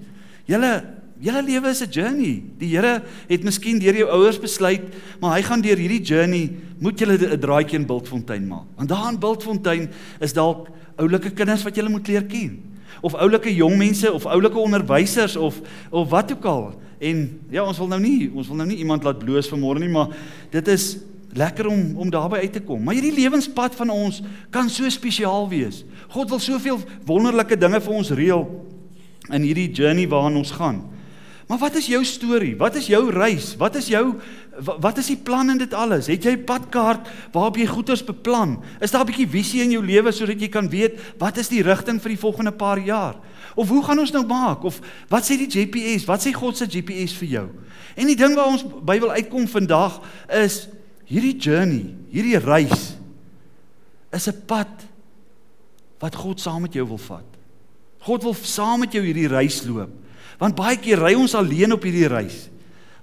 Julle 0.44 0.95
julle 1.20 1.42
lewe 1.42 1.68
is 1.68 1.82
'n 1.82 1.90
journey. 1.90 2.42
Die 2.58 2.68
Here 2.76 3.02
het 3.28 3.42
miskien 3.42 3.78
deur 3.78 3.96
jou 3.96 4.08
ouers 4.10 4.38
besluit, 4.38 4.82
maar 5.20 5.36
hy 5.36 5.42
gaan 5.42 5.60
deur 5.60 5.76
hierdie 5.76 6.02
journey 6.02 6.56
moet 6.78 6.98
julle 6.98 7.16
'n 7.16 7.40
draaitjie 7.40 7.78
in 7.78 7.86
Bultfontein 7.86 8.46
maak. 8.46 8.66
Want 8.76 8.88
daar 8.88 9.12
in 9.12 9.18
Bultfontein 9.18 9.90
is 10.20 10.32
dalk 10.32 10.68
oulike 10.96 11.30
kinders 11.30 11.62
wat 11.62 11.76
jy 11.76 11.88
moet 11.88 12.08
leer 12.08 12.24
ken 12.24 12.56
of 13.00 13.14
oulike 13.14 13.52
jong 13.54 13.76
mense 13.78 14.12
of 14.12 14.26
oulike 14.26 14.58
onderwysers 14.58 15.36
of 15.36 15.60
of 15.90 16.08
wat 16.10 16.32
ook 16.32 16.44
al 16.44 16.64
en 16.98 17.26
ja 17.52 17.64
ons 17.64 17.78
wil 17.78 17.90
nou 17.92 18.00
nie 18.00 18.30
ons 18.32 18.48
wil 18.48 18.56
nou 18.56 18.68
nie 18.68 18.80
iemand 18.80 19.04
laat 19.04 19.20
bloos 19.20 19.50
vanmôre 19.52 19.82
nie 19.82 19.92
maar 19.92 20.14
dit 20.52 20.68
is 20.72 20.96
lekker 21.36 21.68
om 21.68 21.82
om 22.00 22.10
daarby 22.12 22.40
uit 22.46 22.56
te 22.56 22.64
kom 22.64 22.82
maar 22.84 22.96
hierdie 22.96 23.14
lewenspad 23.18 23.76
van 23.76 23.92
ons 23.92 24.22
kan 24.50 24.70
so 24.72 24.88
spesiaal 24.88 25.48
wees 25.52 25.84
God 26.08 26.32
wil 26.32 26.40
soveel 26.40 26.80
wonderlike 27.04 27.58
dinge 27.60 27.80
vir 27.80 27.98
ons 28.00 28.14
reël 28.16 28.46
in 29.28 29.42
hierdie 29.44 29.68
journey 29.72 30.08
waarna 30.08 30.40
ons 30.40 30.54
gaan 30.56 30.84
maar 31.46 31.58
wat 31.58 31.74
is 31.74 31.86
jou 31.86 32.04
storie 32.04 32.56
wat 32.56 32.76
is 32.76 32.86
jou 32.86 33.10
reis 33.10 33.54
wat 33.56 33.76
is 33.76 33.88
jou 33.88 34.20
Wat 34.56 34.96
is 34.96 35.10
die 35.12 35.18
plan 35.20 35.50
in 35.52 35.58
dit 35.60 35.74
alles? 35.76 36.06
Het 36.08 36.24
jy 36.24 36.32
'n 36.32 36.44
padkaart 36.44 37.08
waarop 37.32 37.56
jy 37.56 37.66
goeders 37.66 38.04
beplan? 38.04 38.62
Is 38.80 38.90
daar 38.90 39.04
'n 39.04 39.06
bietjie 39.06 39.28
visie 39.28 39.62
in 39.62 39.70
jou 39.70 39.84
lewe 39.84 40.12
sodat 40.12 40.40
jy 40.40 40.48
kan 40.48 40.68
weet 40.68 40.98
wat 41.18 41.36
is 41.36 41.48
die 41.48 41.62
rigting 41.62 42.00
vir 42.00 42.08
die 42.08 42.18
volgende 42.18 42.52
paar 42.52 42.78
jaar? 42.78 43.16
Of 43.54 43.68
hoe 43.68 43.84
gaan 43.84 43.98
ons 43.98 44.12
nou 44.12 44.26
maak? 44.26 44.64
Of 44.64 44.80
wat 45.08 45.24
sê 45.24 45.36
die 45.36 45.50
GPS? 45.50 46.04
Wat 46.04 46.20
sê 46.26 46.32
God 46.32 46.56
se 46.56 46.64
GPS 46.64 47.12
vir 47.12 47.28
jou? 47.28 47.48
En 47.96 48.06
die 48.06 48.16
ding 48.16 48.34
waar 48.34 48.46
ons 48.46 48.64
by 48.82 48.98
wil 48.98 49.10
uitkom 49.10 49.48
vandag 49.48 50.00
is 50.28 50.68
hierdie 51.04 51.36
journey, 51.38 51.94
hierdie 52.10 52.38
reis 52.38 52.96
is 54.12 54.28
'n 54.28 54.42
pad 54.46 54.86
wat 55.98 56.14
God 56.14 56.40
saam 56.40 56.62
met 56.62 56.72
jou 56.72 56.86
wil 56.86 56.98
vat. 56.98 57.24
God 57.98 58.22
wil 58.22 58.34
saam 58.34 58.80
met 58.80 58.92
jou 58.92 59.02
hierdie 59.04 59.28
reis 59.28 59.64
loop. 59.64 59.90
Want 60.40 60.56
baie 60.58 60.76
keer 60.80 61.00
ry 61.00 61.14
ons 61.16 61.34
alleen 61.34 61.72
op 61.72 61.84
hierdie 61.86 62.08
reis. 62.10 62.46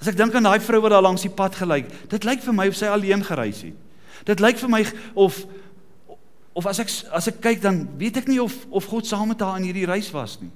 As 0.02 0.10
ek 0.12 0.18
dink 0.20 0.36
aan 0.36 0.46
daai 0.46 0.60
vrou 0.62 0.82
wat 0.84 0.94
daar 0.94 1.06
langs 1.06 1.24
die 1.26 1.32
pad 1.34 1.56
gelyk, 1.56 1.88
dit 2.12 2.26
lyk 2.28 2.44
vir 2.44 2.56
my 2.56 2.68
of 2.70 2.78
sy 2.78 2.90
alleen 2.92 3.24
gereis 3.26 3.64
het. 3.64 3.78
Dit 4.28 4.44
lyk 4.44 4.60
vir 4.62 4.72
my 4.72 4.82
of 5.16 5.44
of 6.54 6.68
as 6.70 6.78
ek 6.84 6.92
as 7.18 7.28
ek 7.32 7.40
kyk 7.42 7.64
dan 7.64 7.80
weet 7.98 8.20
ek 8.22 8.28
nie 8.30 8.38
of 8.42 8.54
of 8.70 8.86
God 8.92 9.08
saam 9.10 9.32
met 9.32 9.42
haar 9.42 9.58
in 9.58 9.66
hierdie 9.66 9.88
reis 9.90 10.12
was 10.14 10.38
nie. 10.42 10.52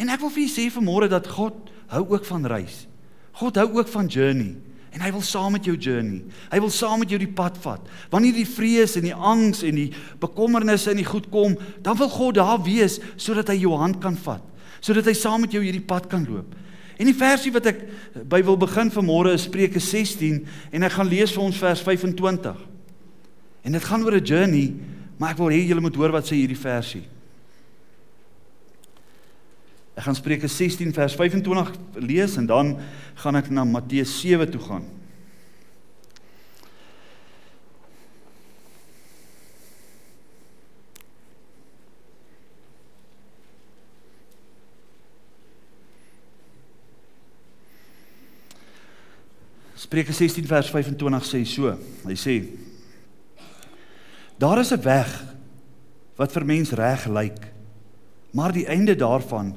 En 0.00 0.10
ek 0.10 0.22
wil 0.24 0.32
vir 0.34 0.46
julle 0.46 0.54
sê 0.56 0.66
vanmôre 0.72 1.08
dat 1.12 1.28
God 1.30 1.70
hou 1.92 2.02
ook 2.16 2.26
van 2.26 2.48
reis. 2.50 2.86
God 3.38 3.60
hou 3.60 3.68
ook 3.78 3.90
van 3.92 4.10
journey 4.10 4.56
en 4.92 5.00
hy 5.00 5.08
wil 5.14 5.22
saam 5.24 5.54
met 5.56 5.64
jou 5.64 5.72
journey. 5.80 6.20
Hy 6.52 6.58
wil 6.60 6.72
saam 6.72 7.00
met 7.00 7.12
jou 7.12 7.20
die 7.20 7.30
pad 7.32 7.56
vat. 7.64 7.84
Wanneer 8.12 8.34
die 8.36 8.48
vrees 8.48 8.98
en 9.00 9.06
die 9.06 9.14
angs 9.16 9.62
en 9.64 9.78
die 9.78 9.88
bekommernisse 10.20 10.92
in 10.92 11.00
die 11.00 11.08
goed 11.08 11.30
kom, 11.32 11.54
dan 11.80 11.96
wil 11.96 12.10
God 12.12 12.36
daar 12.36 12.60
wees 12.64 12.98
sodat 13.16 13.48
hy 13.48 13.62
jou 13.62 13.72
hand 13.80 14.02
kan 14.04 14.18
vat, 14.26 14.44
sodat 14.82 15.06
hy 15.06 15.14
saam 15.16 15.44
met 15.44 15.54
jou 15.54 15.62
hierdie 15.62 15.84
pad 15.86 16.08
kan 16.10 16.26
loop. 16.26 16.56
En 16.98 17.08
die 17.08 17.16
versie 17.16 17.52
wat 17.54 17.70
ek 17.70 17.80
by 18.28 18.42
wil 18.44 18.58
begin 18.60 18.90
vanmôre 18.92 19.32
is 19.36 19.46
Spreuke 19.46 19.80
16 19.80 20.42
en 20.74 20.86
ek 20.86 20.96
gaan 20.98 21.08
lees 21.10 21.32
vir 21.34 21.46
ons 21.46 21.62
vers 21.62 21.82
25. 21.86 22.60
En 23.62 23.78
dit 23.78 23.88
gaan 23.88 24.04
oor 24.04 24.18
'n 24.18 24.26
journey, 24.26 24.74
maar 25.18 25.30
ek 25.30 25.38
wil 25.38 25.54
hê 25.54 25.62
julle 25.66 25.80
moet 25.80 25.96
hoor 25.96 26.12
wat 26.12 26.26
sê 26.26 26.34
hierdie 26.34 26.58
versie. 26.58 27.06
Ek 29.96 30.04
gaan 30.04 30.14
Spreuke 30.14 30.48
16 30.48 30.92
vers 30.92 31.14
25 31.14 31.72
lees 31.94 32.36
en 32.36 32.46
dan 32.46 32.78
gaan 33.14 33.36
ek 33.36 33.50
na 33.50 33.64
Matteus 33.64 34.20
7 34.20 34.50
toe 34.50 34.60
gaan. 34.60 35.01
Spreuke 49.92 50.12
16 50.12 50.46
vers 50.48 50.70
25 50.72 51.24
sê 51.28 51.42
so. 51.44 51.68
Hy 52.06 52.14
sê: 52.16 52.34
Daar 54.40 54.62
is 54.62 54.72
'n 54.72 54.80
weg 54.80 55.10
wat 56.16 56.32
vir 56.32 56.46
mens 56.46 56.72
reg 56.72 57.04
lyk, 57.06 57.52
maar 58.32 58.52
die 58.52 58.64
einde 58.64 58.96
daarvan 58.96 59.52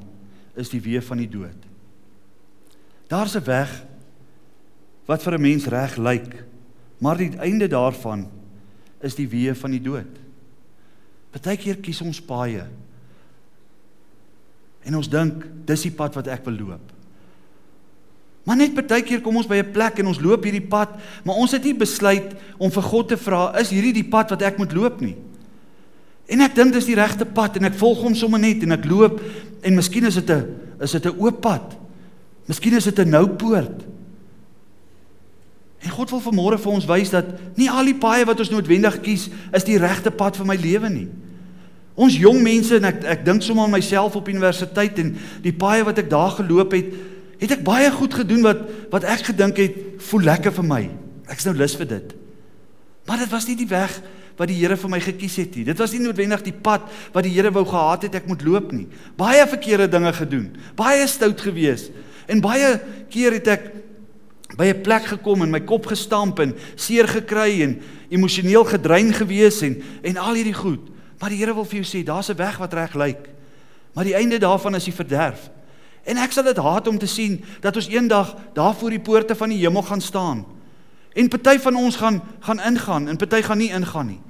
is 0.56 0.70
die 0.70 0.82
weë 0.82 1.02
van 1.02 1.18
die 1.18 1.30
dood. 1.30 1.62
Daar's 3.08 3.36
'n 3.36 3.46
weg 3.46 3.86
wat 5.06 5.24
vir 5.24 5.38
'n 5.38 5.42
mens 5.42 5.66
reg 5.68 5.96
lyk, 5.96 6.44
maar 7.00 7.18
die 7.18 7.38
einde 7.38 7.68
daarvan 7.68 8.28
is 9.00 9.16
die 9.16 9.30
weë 9.30 9.56
van 9.56 9.72
die 9.72 9.82
dood. 9.82 10.20
Partykeer 11.32 11.78
kies 11.78 12.02
ons 12.02 12.22
paaie. 12.22 12.68
En 14.84 14.96
ons 14.96 15.10
dink 15.10 15.48
dis 15.66 15.82
die 15.82 15.96
pad 15.96 16.14
wat 16.16 16.28
ek 16.28 16.44
wil 16.44 16.54
loop. 16.54 16.95
Maar 18.46 18.60
net 18.62 18.76
baie 18.78 19.02
keer 19.02 19.22
kom 19.26 19.36
ons 19.36 19.48
by 19.50 19.58
'n 19.58 19.72
plek 19.72 20.00
en 20.00 20.08
ons 20.08 20.22
loop 20.22 20.44
hierdie 20.44 20.68
pad, 20.68 20.90
maar 21.24 21.36
ons 21.36 21.52
het 21.52 21.64
nie 21.64 21.74
besluit 21.74 22.36
om 22.58 22.72
vir 22.72 22.84
God 22.84 23.08
te 23.08 23.18
vra, 23.18 23.58
is 23.60 23.70
hierdie 23.70 23.94
die 23.94 24.10
pad 24.10 24.30
wat 24.30 24.42
ek 24.42 24.58
moet 24.58 24.74
loop 24.74 25.02
nie. 25.02 25.16
En 26.28 26.42
ek 26.42 26.56
dink 26.56 26.74
dis 26.74 26.86
die 26.86 26.96
regte 26.96 27.26
pad 27.26 27.58
en 27.58 27.66
ek 27.66 27.78
volg 27.78 28.02
hom 28.02 28.16
sommer 28.16 28.40
net 28.40 28.64
en 28.64 28.72
ek 28.72 28.86
loop 28.86 29.22
en 29.62 29.76
miskien 29.76 30.06
is 30.06 30.16
dit 30.16 30.30
'n 30.30 30.46
is 30.82 30.92
dit 30.92 31.06
'n 31.06 31.18
oop 31.18 31.42
pad. 31.42 31.76
Miskien 32.48 32.74
is 32.74 32.84
dit 32.84 33.00
'n 33.00 33.10
nou 33.10 33.28
poort. 33.28 33.86
En 35.80 35.90
God 35.90 36.10
wil 36.10 36.22
vanmôre 36.22 36.58
vir 36.58 36.72
ons 36.72 36.86
wys 36.86 37.10
dat 37.10 37.26
nie 37.56 37.70
al 37.70 37.86
die 37.86 37.98
paaie 37.98 38.26
wat 38.26 38.40
ons 38.40 38.50
noodwendig 38.50 39.02
kies 39.02 39.30
is 39.54 39.64
die 39.64 39.78
regte 39.78 40.12
pad 40.12 40.38
vir 40.38 40.46
my 40.46 40.56
lewe 40.56 40.90
nie. 40.90 41.08
Ons 41.96 42.18
jong 42.18 42.42
mense 42.42 42.76
en 42.76 42.86
ek 42.86 43.04
ek 43.04 43.26
dink 43.26 43.42
sommer 43.42 43.64
aan 43.64 43.72
myself 43.72 44.16
op 44.16 44.28
universiteit 44.28 45.00
en 45.00 45.18
die 45.42 45.54
paaie 45.54 45.84
wat 45.84 45.98
ek 45.98 46.10
daar 46.10 46.32
geloop 46.32 46.72
het, 46.72 46.86
het 47.40 47.52
ek 47.52 47.64
baie 47.64 47.92
goed 47.92 48.14
gedoen 48.14 48.44
wat 48.46 48.62
wat 48.94 49.04
ek 49.04 49.26
gedink 49.32 49.58
het 49.58 49.80
voel 50.10 50.28
lekker 50.32 50.54
vir 50.56 50.68
my. 50.68 50.84
Ek's 51.32 51.46
nou 51.46 51.56
lus 51.58 51.76
vir 51.76 51.90
dit. 51.90 52.14
Maar 53.06 53.24
dit 53.26 53.32
was 53.34 53.48
nie 53.48 53.58
die 53.60 53.70
weg 53.70 54.02
wat 54.36 54.50
die 54.52 54.58
Here 54.58 54.76
vir 54.78 54.92
my 54.92 55.00
gekies 55.00 55.38
het 55.40 55.56
nie. 55.56 55.64
Dit 55.68 55.80
was 55.80 55.94
nie 55.96 56.02
noodwendig 56.04 56.44
die 56.44 56.56
pad 56.56 56.88
wat 57.14 57.24
die 57.24 57.34
Here 57.36 57.52
wou 57.56 57.64
gehad 57.68 58.08
het 58.08 58.16
ek 58.20 58.28
moet 58.28 58.44
loop 58.46 58.72
nie. 58.76 58.88
Baie 59.18 59.46
verkeerde 59.48 59.88
dinge 59.92 60.12
gedoen. 60.14 60.50
Baie 60.76 61.08
stout 61.08 61.42
gewees. 61.42 61.90
En 62.28 62.42
baie 62.44 62.76
keer 63.14 63.38
het 63.38 63.48
ek 63.48 63.70
by 64.56 64.72
'n 64.72 64.82
plek 64.82 65.06
gekom 65.06 65.42
en 65.42 65.52
my 65.52 65.60
kop 65.60 65.86
gestamp 65.86 66.40
en 66.40 66.56
seer 66.76 67.08
gekry 67.08 67.62
en 67.62 67.82
emosioneel 68.10 68.64
gedrein 68.64 69.14
gewees 69.14 69.62
en 69.62 69.82
en 70.04 70.18
al 70.18 70.34
hierdie 70.34 70.54
goed. 70.54 70.90
Maar 71.20 71.30
die 71.30 71.40
Here 71.40 71.54
wil 71.54 71.66
vir 71.66 71.82
jou 71.82 71.88
sê, 71.88 72.04
daar's 72.04 72.30
'n 72.30 72.38
weg 72.38 72.58
wat 72.58 72.74
reg 72.74 72.94
lyk. 72.94 73.30
Maar 73.94 74.04
die 74.04 74.16
einde 74.16 74.38
daarvan 74.38 74.76
is 74.76 74.84
die 74.84 74.94
verderf. 74.94 75.50
En 76.06 76.18
ek 76.22 76.36
sal 76.36 76.46
dit 76.46 76.58
haat 76.58 76.88
om 76.88 76.98
te 77.02 77.10
sien 77.10 77.40
dat 77.62 77.76
ons 77.76 77.90
eendag 77.90 78.36
daar 78.54 78.76
voor 78.78 78.94
die 78.94 79.02
poorte 79.02 79.36
van 79.36 79.50
die 79.50 79.64
hemel 79.64 79.82
gaan 79.82 80.02
staan. 80.02 80.46
En 81.16 81.32
party 81.32 81.58
van 81.60 81.76
ons 81.76 81.96
gaan 81.96 82.22
gaan 82.40 82.62
ingaan 82.62 83.08
en 83.08 83.18
party 83.18 83.42
gaan 83.42 83.58
nie 83.58 83.72
ingaan 83.74 84.08
nie. 84.08 84.22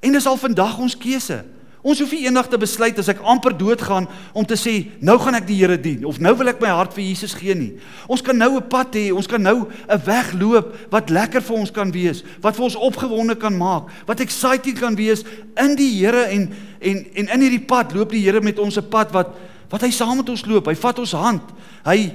En 0.00 0.12
dis 0.12 0.26
al 0.26 0.36
vandag 0.36 0.78
ons 0.78 0.96
keuse. 0.96 1.44
Ons 1.80 2.00
hoef 2.02 2.10
nie 2.12 2.26
eendag 2.26 2.48
te 2.52 2.58
besluit 2.60 2.98
as 3.00 3.08
ek 3.08 3.22
amper 3.24 3.54
doodgaan 3.56 4.04
om 4.36 4.44
te 4.44 4.56
sê 4.58 4.74
nou 5.00 5.14
gaan 5.22 5.38
ek 5.38 5.46
die 5.48 5.56
Here 5.62 5.78
dien 5.80 6.04
of 6.08 6.18
nou 6.20 6.34
wil 6.36 6.52
ek 6.52 6.60
my 6.60 6.68
hart 6.76 6.92
vir 6.96 7.06
Jesus 7.06 7.32
gee 7.38 7.54
nie. 7.56 7.70
Ons 8.04 8.20
kan 8.20 8.36
nou 8.36 8.56
'n 8.56 8.68
pad 8.68 8.92
hê, 8.92 9.08
ons 9.12 9.26
kan 9.26 9.40
nou 9.40 9.64
'n 9.64 10.04
weg 10.04 10.32
loop 10.36 10.76
wat 10.90 11.08
lekker 11.08 11.40
vir 11.40 11.56
ons 11.56 11.70
kan 11.70 11.90
wees, 11.92 12.22
wat 12.42 12.56
vir 12.56 12.64
ons 12.64 12.76
opgewonde 12.76 13.36
kan 13.36 13.56
maak, 13.56 13.88
wat 14.06 14.20
exciting 14.20 14.76
kan 14.76 14.94
wees 14.94 15.24
in 15.56 15.76
die 15.76 16.04
Here 16.04 16.28
en 16.28 16.52
en 16.80 17.06
en 17.14 17.28
in 17.28 17.40
hierdie 17.40 17.66
pad 17.66 17.94
loop 17.94 18.10
die 18.10 18.24
Here 18.24 18.40
met 18.40 18.58
ons 18.58 18.76
'n 18.76 18.88
pad 18.88 19.12
wat 19.12 19.28
wat 19.70 19.86
hy 19.86 19.90
saam 19.94 20.18
met 20.18 20.28
ons 20.32 20.44
loop. 20.50 20.66
Hy 20.66 20.76
vat 20.78 20.98
ons 20.98 21.16
hand. 21.18 21.52
Hy 21.86 22.10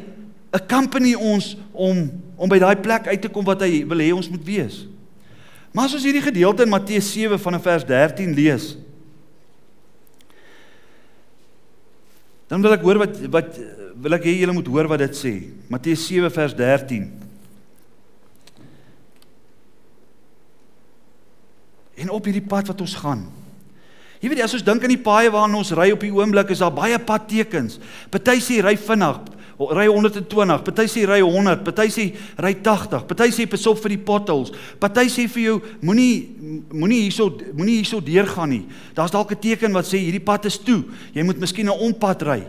accompany 0.55 1.15
ons 1.15 1.55
om 1.71 2.07
om 2.35 2.51
by 2.51 2.59
daai 2.59 2.75
plek 2.83 3.07
uit 3.07 3.21
te 3.23 3.31
kom 3.31 3.45
wat 3.47 3.61
hy 3.63 3.85
wil 3.87 4.01
hê 4.03 4.09
ons 4.11 4.27
moet 4.27 4.43
wees. 4.43 4.81
Maar 5.71 5.87
as 5.87 5.95
ons 5.95 6.03
hierdie 6.03 6.23
gedeelte 6.23 6.65
in 6.67 6.71
Matteus 6.71 7.07
7 7.13 7.39
vanaf 7.39 7.63
vers 7.63 7.85
13 7.87 8.33
lees, 8.35 8.73
Dan 12.47 12.61
wil 12.61 12.75
ek 12.75 12.83
hoor 12.85 13.01
wat 13.01 13.17
wat 13.33 13.55
wil 14.05 14.17
ek 14.17 14.27
hê 14.27 14.35
julle 14.37 14.53
moet 14.53 14.67
hoor 14.69 14.89
wat 14.91 15.01
dit 15.01 15.17
sê. 15.17 15.33
Matteus 15.71 16.03
7 16.05 16.29
vers 16.33 16.53
13. 16.57 17.07
En 22.03 22.11
op 22.13 22.27
hierdie 22.27 22.43
pad 22.45 22.69
wat 22.69 22.83
ons 22.83 22.97
gaan. 23.01 23.23
Jy 24.25 24.31
weet 24.31 24.39
as 24.41 24.55
ons 24.57 24.63
dink 24.65 24.81
aan 24.81 24.89
die 24.89 25.03
paaie 25.05 25.29
waarna 25.29 25.59
ons 25.59 25.69
ry 25.77 25.91
op 25.93 26.01
die 26.01 26.09
oomblik 26.09 26.49
is 26.49 26.63
daar 26.63 26.71
baie 26.73 26.97
padtekens. 26.97 27.75
Party 28.09 28.39
sê 28.41 28.55
ry 28.65 28.71
vinnig, 28.73 29.19
ry 29.77 29.83
120, 29.85 30.63
party 30.65 30.85
sê 30.89 31.03
ry 31.05 31.19
100, 31.21 31.61
party 31.67 31.85
sê 31.93 32.05
ry 32.41 32.55
80, 32.57 33.05
party 33.05 33.27
sê 33.35 33.45
pas 33.51 33.67
op 33.69 33.83
vir 33.83 33.93
die 33.93 33.99
potholes. 34.07 34.49
Party 34.81 35.05
sê 35.13 35.27
vir 35.29 35.43
jou 35.43 35.59
moenie 35.85 36.09
moenie 36.73 37.03
hierso 37.03 37.29
moenie 37.51 37.77
hierso 37.83 38.01
deurgaan 38.01 38.49
nie. 38.49 38.63
Daar's 38.97 39.13
dalk 39.13 39.29
'n 39.29 39.37
teken 39.45 39.77
wat 39.77 39.85
sê 39.85 40.01
hierdie 40.01 40.25
pad 40.25 40.49
is 40.49 40.57
toe. 40.57 40.81
Jy 41.13 41.21
moet 41.21 41.37
miskien 41.37 41.69
'n 41.69 41.77
ompad 41.77 42.23
ry. 42.23 42.41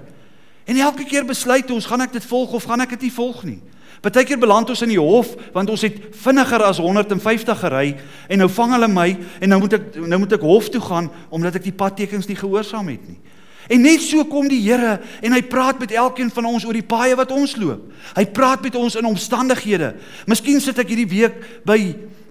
En 0.66 0.76
elke 0.76 1.04
keer 1.06 1.25
besluit 1.25 1.70
ons, 1.70 1.87
gaan 1.87 2.02
ek 2.02 2.16
dit 2.18 2.25
volg 2.26 2.56
of 2.58 2.64
gaan 2.66 2.82
ek 2.82 2.96
dit 2.96 3.06
nie 3.06 3.14
volg 3.14 3.44
nie. 3.46 3.61
Partykeer 4.04 4.38
beland 4.38 4.68
ons 4.70 4.82
in 4.85 4.92
die 4.92 5.00
hof 5.00 5.32
want 5.54 5.70
ons 5.73 5.85
het 5.87 5.96
vinniger 6.20 6.62
as 6.66 6.80
150 6.82 7.62
gery 7.62 7.94
en 8.28 8.42
nou 8.42 8.49
vang 8.52 8.75
hulle 8.76 8.90
my 8.92 9.06
en 9.40 9.52
nou 9.52 9.61
moet 9.62 9.78
ek 9.78 9.96
nou 10.02 10.20
moet 10.23 10.37
ek 10.37 10.44
hof 10.44 10.68
toe 10.73 10.82
gaan 10.85 11.08
omdat 11.32 11.58
ek 11.61 11.68
die 11.70 11.75
padtekens 11.75 12.28
nie 12.28 12.38
gehoorsaam 12.38 12.90
het 12.92 13.06
nie. 13.08 13.18
En 13.73 13.82
net 13.82 14.04
so 14.04 14.23
kom 14.30 14.46
die 14.50 14.61
Here 14.62 15.00
en 15.25 15.35
hy 15.35 15.40
praat 15.42 15.80
met 15.82 15.94
elkeen 15.96 16.30
van 16.30 16.46
ons 16.52 16.66
oor 16.68 16.76
die 16.76 16.87
paaie 16.87 17.16
wat 17.18 17.32
ons 17.35 17.56
loop. 17.58 17.88
Hy 18.14 18.26
praat 18.30 18.62
met 18.62 18.76
ons 18.78 18.99
in 18.99 19.08
omstandighede. 19.08 19.94
Miskien 20.30 20.62
sit 20.62 20.78
ek 20.78 20.92
hierdie 20.92 21.11
week 21.11 21.40
by 21.66 21.80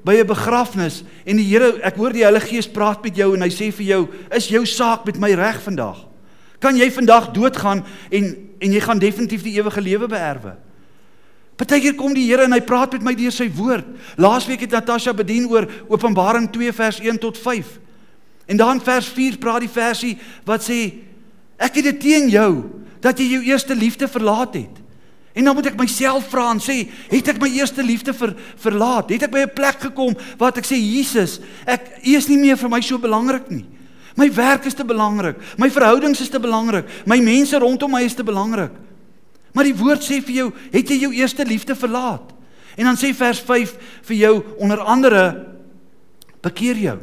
by 0.05 0.21
'n 0.21 0.27
begrafnis 0.27 1.03
en 1.25 1.37
die 1.37 1.49
Here, 1.49 1.81
ek 1.81 1.95
hoor 1.97 2.13
die 2.13 2.23
Heilige 2.23 2.53
Gees 2.53 2.67
praat 2.67 3.03
met 3.03 3.15
jou 3.17 3.33
en 3.33 3.41
hy 3.41 3.49
sê 3.49 3.73
vir 3.73 3.85
jou, 3.85 4.07
"Is 4.31 4.47
jou 4.47 4.63
saak 4.65 5.03
met 5.05 5.17
my 5.17 5.33
reg 5.33 5.61
vandag? 5.63 6.05
Kan 6.59 6.77
jy 6.77 6.91
vandag 6.91 7.31
doodgaan 7.31 7.85
en 8.09 8.35
en 8.59 8.71
jy 8.71 8.79
gaan 8.79 8.99
definitief 8.99 9.43
die 9.43 9.57
ewige 9.59 9.81
lewe 9.81 10.07
beerwe?" 10.07 10.55
Partykeer 11.55 11.95
kom 11.95 12.13
die 12.13 12.27
Here 12.27 12.43
en 12.43 12.51
hy 12.51 12.61
praat 12.61 12.91
met 12.97 13.03
my 13.03 13.13
deur 13.15 13.31
sy 13.31 13.47
woord. 13.55 13.85
Laasweek 14.19 14.65
het 14.65 14.71
Natasha 14.75 15.13
bedien 15.13 15.47
oor 15.47 15.67
Openbaring 15.87 16.49
2 16.51 16.73
vers 16.75 16.99
1 16.99 17.19
tot 17.23 17.37
5. 17.37 17.79
En 18.45 18.57
dan 18.57 18.81
vers 18.83 19.07
4 19.07 19.37
praat 19.37 19.63
die 19.63 19.71
versie 19.71 20.17
wat 20.43 20.67
sê 20.67 20.93
Ek 21.55 21.77
het 21.79 21.85
dit 21.87 22.01
teen 22.03 22.27
jou 22.27 22.49
dat 22.99 23.19
jy 23.19 23.37
jou 23.37 23.43
eerste 23.47 23.75
liefde 23.75 24.09
verlaat 24.11 24.57
het. 24.59 24.81
En 25.35 25.43
dan 25.47 25.55
moet 25.55 25.67
ek 25.67 25.79
myself 25.79 26.29
vra 26.31 26.49
en 26.53 26.61
sê, 26.63 26.85
het 27.11 27.29
ek 27.33 27.41
my 27.41 27.49
eerste 27.51 27.83
liefde 27.83 28.13
ver, 28.15 28.31
verlaat? 28.63 29.11
Het 29.11 29.27
ek 29.27 29.31
by 29.31 29.43
'n 29.43 29.55
plek 29.55 29.79
gekom 29.87 30.15
waar 30.39 30.55
ek 30.55 30.65
sê 30.65 30.79
Jesus, 30.79 31.39
ek 31.67 31.99
U 32.03 32.15
is 32.15 32.27
nie 32.27 32.37
meer 32.37 32.57
vir 32.57 32.69
my 32.69 32.81
so 32.81 32.97
belangrik 32.97 33.49
nie. 33.49 33.65
My 34.15 34.29
werk 34.31 34.65
is 34.65 34.77
te 34.77 34.85
belangrik, 34.87 35.41
my 35.59 35.67
verhoudings 35.71 36.21
is 36.23 36.31
te 36.31 36.39
belangrik, 36.39 36.87
my 37.05 37.17
mense 37.19 37.57
rondom 37.59 37.91
my 37.91 38.03
is 38.07 38.15
te 38.15 38.23
belangrik. 38.23 38.71
Maar 39.55 39.67
die 39.67 39.75
woord 39.75 40.03
sê 40.03 40.21
vir 40.23 40.35
jou, 40.39 40.47
het 40.71 40.91
jy 40.91 41.01
jou 41.03 41.11
eerste 41.15 41.45
liefde 41.47 41.75
verlaat? 41.75 42.31
En 42.75 42.87
dan 42.87 42.97
sê 42.99 43.11
vers 43.15 43.39
5 43.39 43.75
vir 44.07 44.17
jou 44.19 44.33
onder 44.59 44.79
andere 44.83 45.23
bekeer 46.43 46.79
jou. 46.79 46.97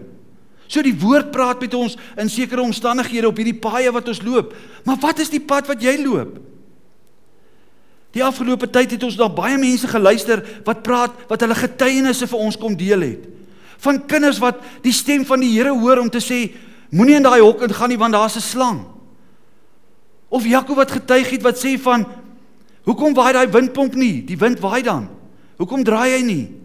So 0.73 0.85
die 0.85 0.97
woord 0.97 1.29
praat 1.33 1.61
met 1.61 1.75
ons 1.77 1.99
in 2.21 2.31
sekere 2.33 2.65
omstandighede 2.65 3.29
op 3.29 3.37
hierdie 3.41 3.59
paaie 3.61 3.93
wat 3.93 4.09
ons 4.09 4.23
loop. 4.25 4.55
Maar 4.89 5.01
wat 5.03 5.21
is 5.21 5.33
die 5.33 5.41
pad 5.41 5.69
wat 5.69 5.85
jy 5.85 5.99
loop? 6.01 6.39
Die 8.13 8.25
afgelope 8.25 8.69
tyd 8.69 8.95
het 8.97 9.05
ons 9.05 9.17
na 9.21 9.29
baie 9.33 9.57
mense 9.61 9.89
geluister 9.89 10.41
wat 10.67 10.83
praat 10.85 11.17
wat 11.31 11.45
hulle 11.45 11.57
getuienisse 11.57 12.29
vir 12.29 12.45
ons 12.45 12.59
kom 12.61 12.77
deel 12.77 13.05
het. 13.05 13.29
Van 13.85 14.01
kinders 14.09 14.41
wat 14.41 14.61
die 14.85 14.95
stem 14.97 15.25
van 15.29 15.41
die 15.45 15.53
Here 15.55 15.73
hoor 15.77 16.01
om 16.01 16.11
te 16.13 16.21
sê 16.21 16.45
moenie 16.93 17.17
in 17.17 17.25
daai 17.25 17.41
hok 17.41 17.65
ingaan 17.65 17.89
nie 17.93 17.99
want 17.99 18.13
daar's 18.13 18.37
'n 18.37 18.41
slang. 18.41 18.85
Of 20.29 20.47
Jakob 20.47 20.77
wat 20.77 20.91
getuig 20.91 21.31
het 21.31 21.43
wat 21.43 21.59
sê 21.59 21.79
van 21.81 22.07
hoekom 22.85 23.15
waai 23.15 23.33
daai 23.33 23.49
windpomp 23.49 23.95
nie? 23.95 24.25
Die 24.25 24.39
wind 24.39 24.61
waai 24.61 24.83
dan. 24.83 25.09
Hoekom 25.57 25.85
draai 25.85 26.17
hy 26.17 26.23
nie? 26.23 26.63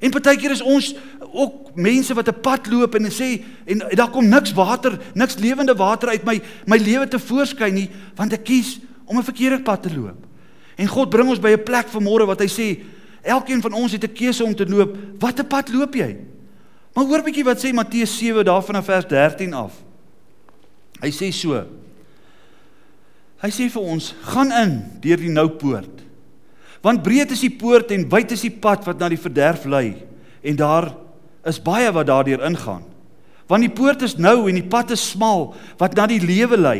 En 0.00 0.10
partykeer 0.10 0.50
is 0.50 0.62
ons 0.64 0.94
ook 1.32 1.74
mense 1.76 2.14
wat 2.14 2.28
'n 2.28 2.40
pad 2.40 2.66
loop 2.66 2.94
en 2.94 3.10
sê 3.10 3.44
en 3.66 3.78
daar 3.94 4.10
kom 4.10 4.28
niks 4.28 4.52
water, 4.52 4.98
niks 5.14 5.36
lewende 5.36 5.74
water 5.74 6.08
uit 6.08 6.24
my 6.24 6.40
my 6.66 6.76
lewe 6.76 7.08
te 7.08 7.18
voorskyn 7.18 7.74
nie, 7.74 7.90
want 8.16 8.32
ek 8.32 8.44
kies 8.44 8.80
om 9.04 9.18
'n 9.18 9.24
verkeerde 9.24 9.62
pad 9.62 9.82
te 9.82 9.94
loop. 9.94 10.26
En 10.76 10.86
God 10.86 11.10
bring 11.10 11.28
ons 11.28 11.40
by 11.40 11.50
'n 11.50 11.62
plek 11.62 11.86
vanmôre 11.88 12.26
wat 12.26 12.40
hy 12.40 12.46
sê, 12.46 12.80
elkeen 13.22 13.60
van 13.60 13.72
ons 13.72 13.92
het 13.92 14.04
'n 14.04 14.12
keuse 14.12 14.44
om 14.44 14.54
te 14.54 14.66
loop. 14.66 14.96
Watter 15.18 15.44
pad 15.44 15.68
loop 15.68 15.94
jy? 15.94 16.16
Maar 16.94 17.06
hoor 17.06 17.22
bietjie 17.26 17.46
wat 17.46 17.62
sê 17.62 17.72
Matteus 17.74 18.16
7 18.18 18.44
daarvan 18.46 18.80
af 18.80 18.88
vers 18.90 19.06
13 19.08 19.54
af. 19.54 19.76
Hy 21.00 21.10
sê 21.14 21.30
so. 21.34 21.62
Hy 23.40 23.50
sê 23.54 23.70
vir 23.72 23.86
ons, 23.94 24.10
gaan 24.32 24.50
in 24.52 24.74
deur 25.00 25.22
die 25.22 25.32
nou 25.32 25.46
poort. 25.60 26.02
Want 26.84 27.04
breed 27.04 27.32
is 27.32 27.44
die 27.44 27.52
poort 27.60 27.92
en 27.94 28.08
wyd 28.10 28.34
is 28.36 28.44
die 28.44 28.52
pad 28.52 28.84
wat 28.88 29.00
na 29.00 29.08
die 29.12 29.20
verderf 29.20 29.66
lei 29.68 30.00
en 30.40 30.56
daar 30.56 30.90
is 31.48 31.60
baie 31.60 31.88
wat 31.92 32.08
daardeur 32.08 32.42
ingaan. 32.48 32.84
Want 33.50 33.64
die 33.66 33.72
poort 33.72 34.04
is 34.06 34.16
nou 34.16 34.48
en 34.48 34.56
die 34.56 34.68
pad 34.72 34.92
is 34.94 35.02
smal 35.12 35.50
wat 35.80 35.96
na 35.96 36.06
die 36.08 36.20
lewe 36.22 36.56
lei. 36.56 36.78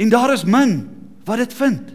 En 0.00 0.10
daar 0.10 0.32
is 0.34 0.46
min 0.48 0.80
wat 1.28 1.42
dit 1.42 1.54
vind. 1.54 1.92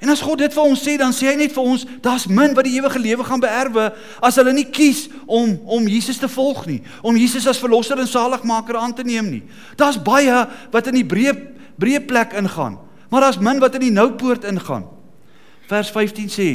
En 0.00 0.08
as 0.08 0.22
God 0.24 0.40
dit 0.40 0.54
vir 0.56 0.64
ons 0.64 0.80
sê, 0.80 0.94
dan 0.96 1.12
sê 1.12 1.28
hy 1.28 1.36
net 1.36 1.52
vir 1.52 1.66
ons, 1.74 1.82
daar's 2.00 2.24
min 2.30 2.54
wat 2.56 2.64
die 2.64 2.78
ewige 2.78 3.00
lewe 3.02 3.24
gaan 3.26 3.42
beerwe 3.42 3.90
as 4.24 4.38
hulle 4.40 4.54
nie 4.56 4.64
kies 4.72 5.04
om 5.28 5.58
om 5.68 5.88
Jesus 5.88 6.20
te 6.22 6.28
volg 6.32 6.64
nie, 6.70 6.78
om 7.04 7.18
Jesus 7.20 7.48
as 7.50 7.60
verlosser 7.60 8.00
en 8.00 8.08
saligmaker 8.08 8.78
aan 8.80 8.96
te 8.96 9.04
neem 9.04 9.28
nie. 9.28 9.42
Daar's 9.76 10.00
baie 10.00 10.46
wat 10.72 10.88
in 10.88 11.02
die 11.02 11.06
breë 11.06 11.36
breë 11.80 12.00
plek 12.08 12.34
ingaan, 12.36 12.78
maar 13.12 13.24
daar's 13.24 13.40
min 13.40 13.60
wat 13.60 13.76
in 13.76 13.86
die 13.86 13.92
nou 13.92 14.10
poort 14.20 14.44
ingaan. 14.48 14.88
Vers 15.68 15.92
15 15.92 16.32
sê: 16.32 16.50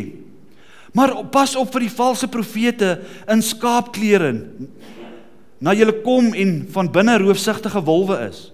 Maar 0.93 1.15
pas 1.33 1.55
op 1.57 1.71
vir 1.73 1.85
die 1.85 1.93
valse 1.93 2.27
profete 2.31 2.97
in 3.29 3.41
skaapklere. 3.45 4.33
Na 5.61 5.73
julle 5.73 6.01
kom 6.05 6.33
en 6.33 6.59
van 6.73 6.91
binne 6.91 7.17
roofsigtige 7.21 7.81
wolwe 7.85 8.19
is. 8.25 8.49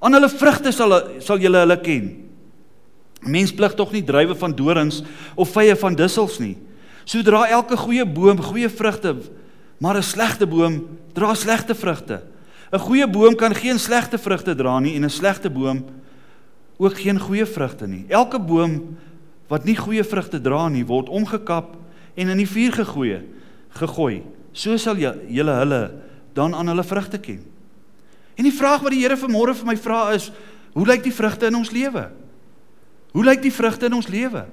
Aan 0.00 0.16
hulle 0.16 0.28
vrugte 0.32 0.72
sal 0.72 0.96
sal 1.24 1.40
julle 1.40 1.64
hulle 1.64 1.80
ken. 1.84 2.10
Mens 3.20 3.52
plig 3.52 3.74
tog 3.76 3.92
nie 3.92 4.04
druiwe 4.04 4.34
van 4.34 4.54
dorings 4.56 5.02
of 5.34 5.52
vye 5.52 5.76
van 5.76 5.94
dussels 5.94 6.38
nie. 6.40 6.56
Sodra 7.04 7.46
elke 7.48 7.76
goeie 7.76 8.04
boom 8.06 8.40
goeie 8.42 8.68
vrugte, 8.68 9.16
maar 9.78 9.96
'n 9.96 10.02
slegte 10.02 10.46
boom 10.46 10.86
dra 11.12 11.34
slegte 11.34 11.74
vrugte. 11.74 12.22
'n 12.72 12.78
Goeie 12.78 13.06
boom 13.06 13.34
kan 13.34 13.54
geen 13.54 13.78
slegte 13.78 14.18
vrugte 14.18 14.54
dra 14.54 14.78
nie 14.80 14.94
en 14.96 15.04
'n 15.04 15.10
slegte 15.10 15.50
boom 15.50 15.84
ook 16.78 16.98
geen 16.98 17.18
goeie 17.18 17.46
vrugte 17.46 17.86
nie. 17.86 18.04
Elke 18.08 18.38
boom 18.38 18.96
wat 19.48 19.64
nie 19.64 19.76
goeie 19.76 20.04
vrugte 20.04 20.40
dra 20.40 20.68
nie, 20.68 20.86
word 20.86 21.08
omgekap 21.08 21.76
en 22.14 22.28
in 22.28 22.36
die 22.36 22.48
vuur 22.48 22.72
gegooi, 22.72 23.20
gegooi. 23.68 24.22
So 24.52 24.76
sal 24.76 24.96
julle 24.96 25.52
hulle 25.52 25.90
dan 26.32 26.54
aan 26.54 26.66
hulle 26.66 26.84
vrugte 26.84 27.18
ken. 27.18 27.42
En 28.34 28.44
die 28.44 28.54
vraag 28.54 28.80
wat 28.80 28.94
die 28.94 29.02
Here 29.02 29.16
vanmôre 29.16 29.54
vir 29.54 29.66
my 29.66 29.76
vra 29.76 30.12
is, 30.14 30.30
hoe 30.72 30.86
lyk 30.86 31.02
die 31.02 31.12
vrugte 31.12 31.46
in 31.46 31.58
ons 31.58 31.70
lewe? 31.70 32.10
Hoe 33.12 33.24
lyk 33.24 33.42
die 33.42 33.54
vrugte 33.54 33.86
in 33.86 33.94
ons 33.94 34.08
lewe? 34.10 34.44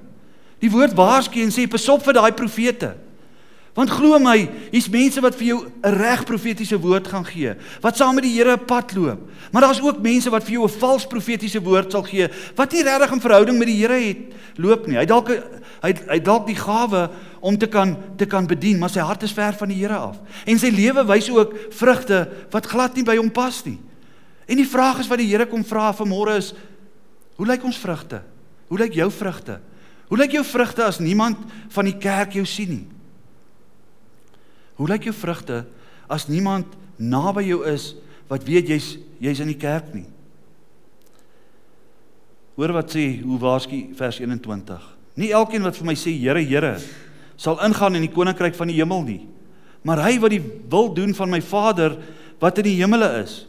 Die 0.58 0.70
woord 0.70 0.96
waarsku 0.98 1.42
en 1.42 1.52
sê 1.54 1.68
pas 1.70 1.88
op 1.88 2.02
vir 2.02 2.18
daai 2.18 2.32
profete. 2.34 2.94
Want 3.78 3.92
glo 3.94 4.18
my, 4.18 4.40
hier's 4.72 4.88
mense 4.90 5.22
wat 5.22 5.36
vir 5.38 5.46
jou 5.46 5.58
'n 5.66 5.94
reg 5.94 6.24
profetiese 6.26 6.74
woord 6.80 7.06
gaan 7.06 7.24
gee, 7.24 7.54
wat 7.80 7.96
saam 7.96 8.14
met 8.14 8.24
die 8.24 8.34
Here 8.34 8.56
'n 8.56 8.66
pad 8.66 8.94
loop. 8.94 9.20
Maar 9.52 9.62
daar's 9.62 9.80
ook 9.80 10.02
mense 10.02 10.30
wat 10.30 10.42
vir 10.42 10.52
jou 10.52 10.64
'n 10.64 10.78
vals 10.80 11.06
profetiese 11.06 11.62
woord 11.62 11.92
sal 11.92 12.02
gee 12.02 12.28
wat 12.56 12.72
nie 12.72 12.82
regtig 12.82 13.12
'n 13.12 13.20
verhouding 13.20 13.58
met 13.58 13.68
die 13.68 13.76
Here 13.76 13.94
het 13.94 14.18
loop 14.56 14.86
nie. 14.86 14.96
Hy 14.96 15.04
dalk 15.04 15.28
hy 15.82 15.94
hy 16.08 16.18
dalk 16.18 16.46
die 16.46 16.56
gawe 16.56 17.10
om 17.40 17.56
te 17.56 17.66
kan 17.68 17.96
te 18.16 18.26
kan 18.26 18.46
bedien, 18.46 18.78
maar 18.78 18.90
sy 18.90 19.00
hart 19.00 19.22
is 19.22 19.32
ver 19.32 19.52
van 19.52 19.68
die 19.68 19.78
Here 19.78 19.96
af. 19.96 20.18
En 20.44 20.58
sy 20.58 20.70
lewe 20.70 21.06
wys 21.06 21.30
ook 21.30 21.54
vrugte 21.70 22.28
wat 22.50 22.66
glad 22.66 22.96
nie 22.96 23.04
by 23.04 23.16
hom 23.16 23.30
pas 23.30 23.64
nie. 23.64 23.78
En 24.48 24.56
die 24.56 24.66
vraag 24.68 24.98
is 24.98 25.08
wat 25.08 25.18
die 25.18 25.28
Here 25.28 25.46
kom 25.46 25.64
vra 25.64 25.94
vanmôre 25.94 26.36
is: 26.36 26.52
Hoe 27.36 27.46
lyk 27.46 27.64
ons 27.64 27.78
vrugte? 27.78 28.22
Hoe 28.68 28.78
lyk 28.78 28.98
jou 28.98 29.08
vrugte? 29.12 29.58
Hoe 30.08 30.18
lyk 30.18 30.36
jou 30.38 30.44
vrugte 30.44 30.84
as 30.84 31.00
niemand 31.00 31.40
van 31.72 31.88
die 31.88 31.96
kerk 32.00 32.36
jou 32.36 32.44
sien 32.48 32.70
nie? 32.72 32.86
Hoe 34.78 34.88
lyk 34.88 35.08
jou 35.08 35.16
vrugte 35.16 35.64
as 36.08 36.28
niemand 36.28 36.76
naby 36.96 37.48
jou 37.48 37.64
is 37.68 37.92
wat 38.28 38.46
weet 38.46 38.70
jy's 38.70 38.94
jy's 39.20 39.40
in 39.42 39.50
die 39.50 39.58
kerk 39.58 39.90
nie? 39.96 40.06
Hoor 42.58 42.74
wat 42.74 42.90
sê 42.90 43.20
hoe 43.22 43.38
waarsku 43.38 43.84
vers 43.98 44.18
21. 44.18 44.86
Nie 45.18 45.30
elkeen 45.34 45.62
wat 45.66 45.76
vir 45.78 45.86
my 45.86 45.94
sê 45.98 46.14
Here 46.14 46.42
Here 46.42 46.76
sal 47.38 47.60
ingaan 47.62 47.94
in 47.94 48.02
die 48.02 48.10
koninkryk 48.10 48.56
van 48.58 48.66
die 48.66 48.80
hemel 48.80 49.04
nie, 49.06 49.20
maar 49.86 50.00
hy 50.02 50.16
wat 50.18 50.32
die 50.34 50.42
wil 50.42 50.88
doen 50.90 51.12
van 51.14 51.30
my 51.30 51.38
Vader 51.38 51.94
wat 52.42 52.58
in 52.58 52.66
die 52.66 52.78
hemele 52.80 53.06
is. 53.20 53.44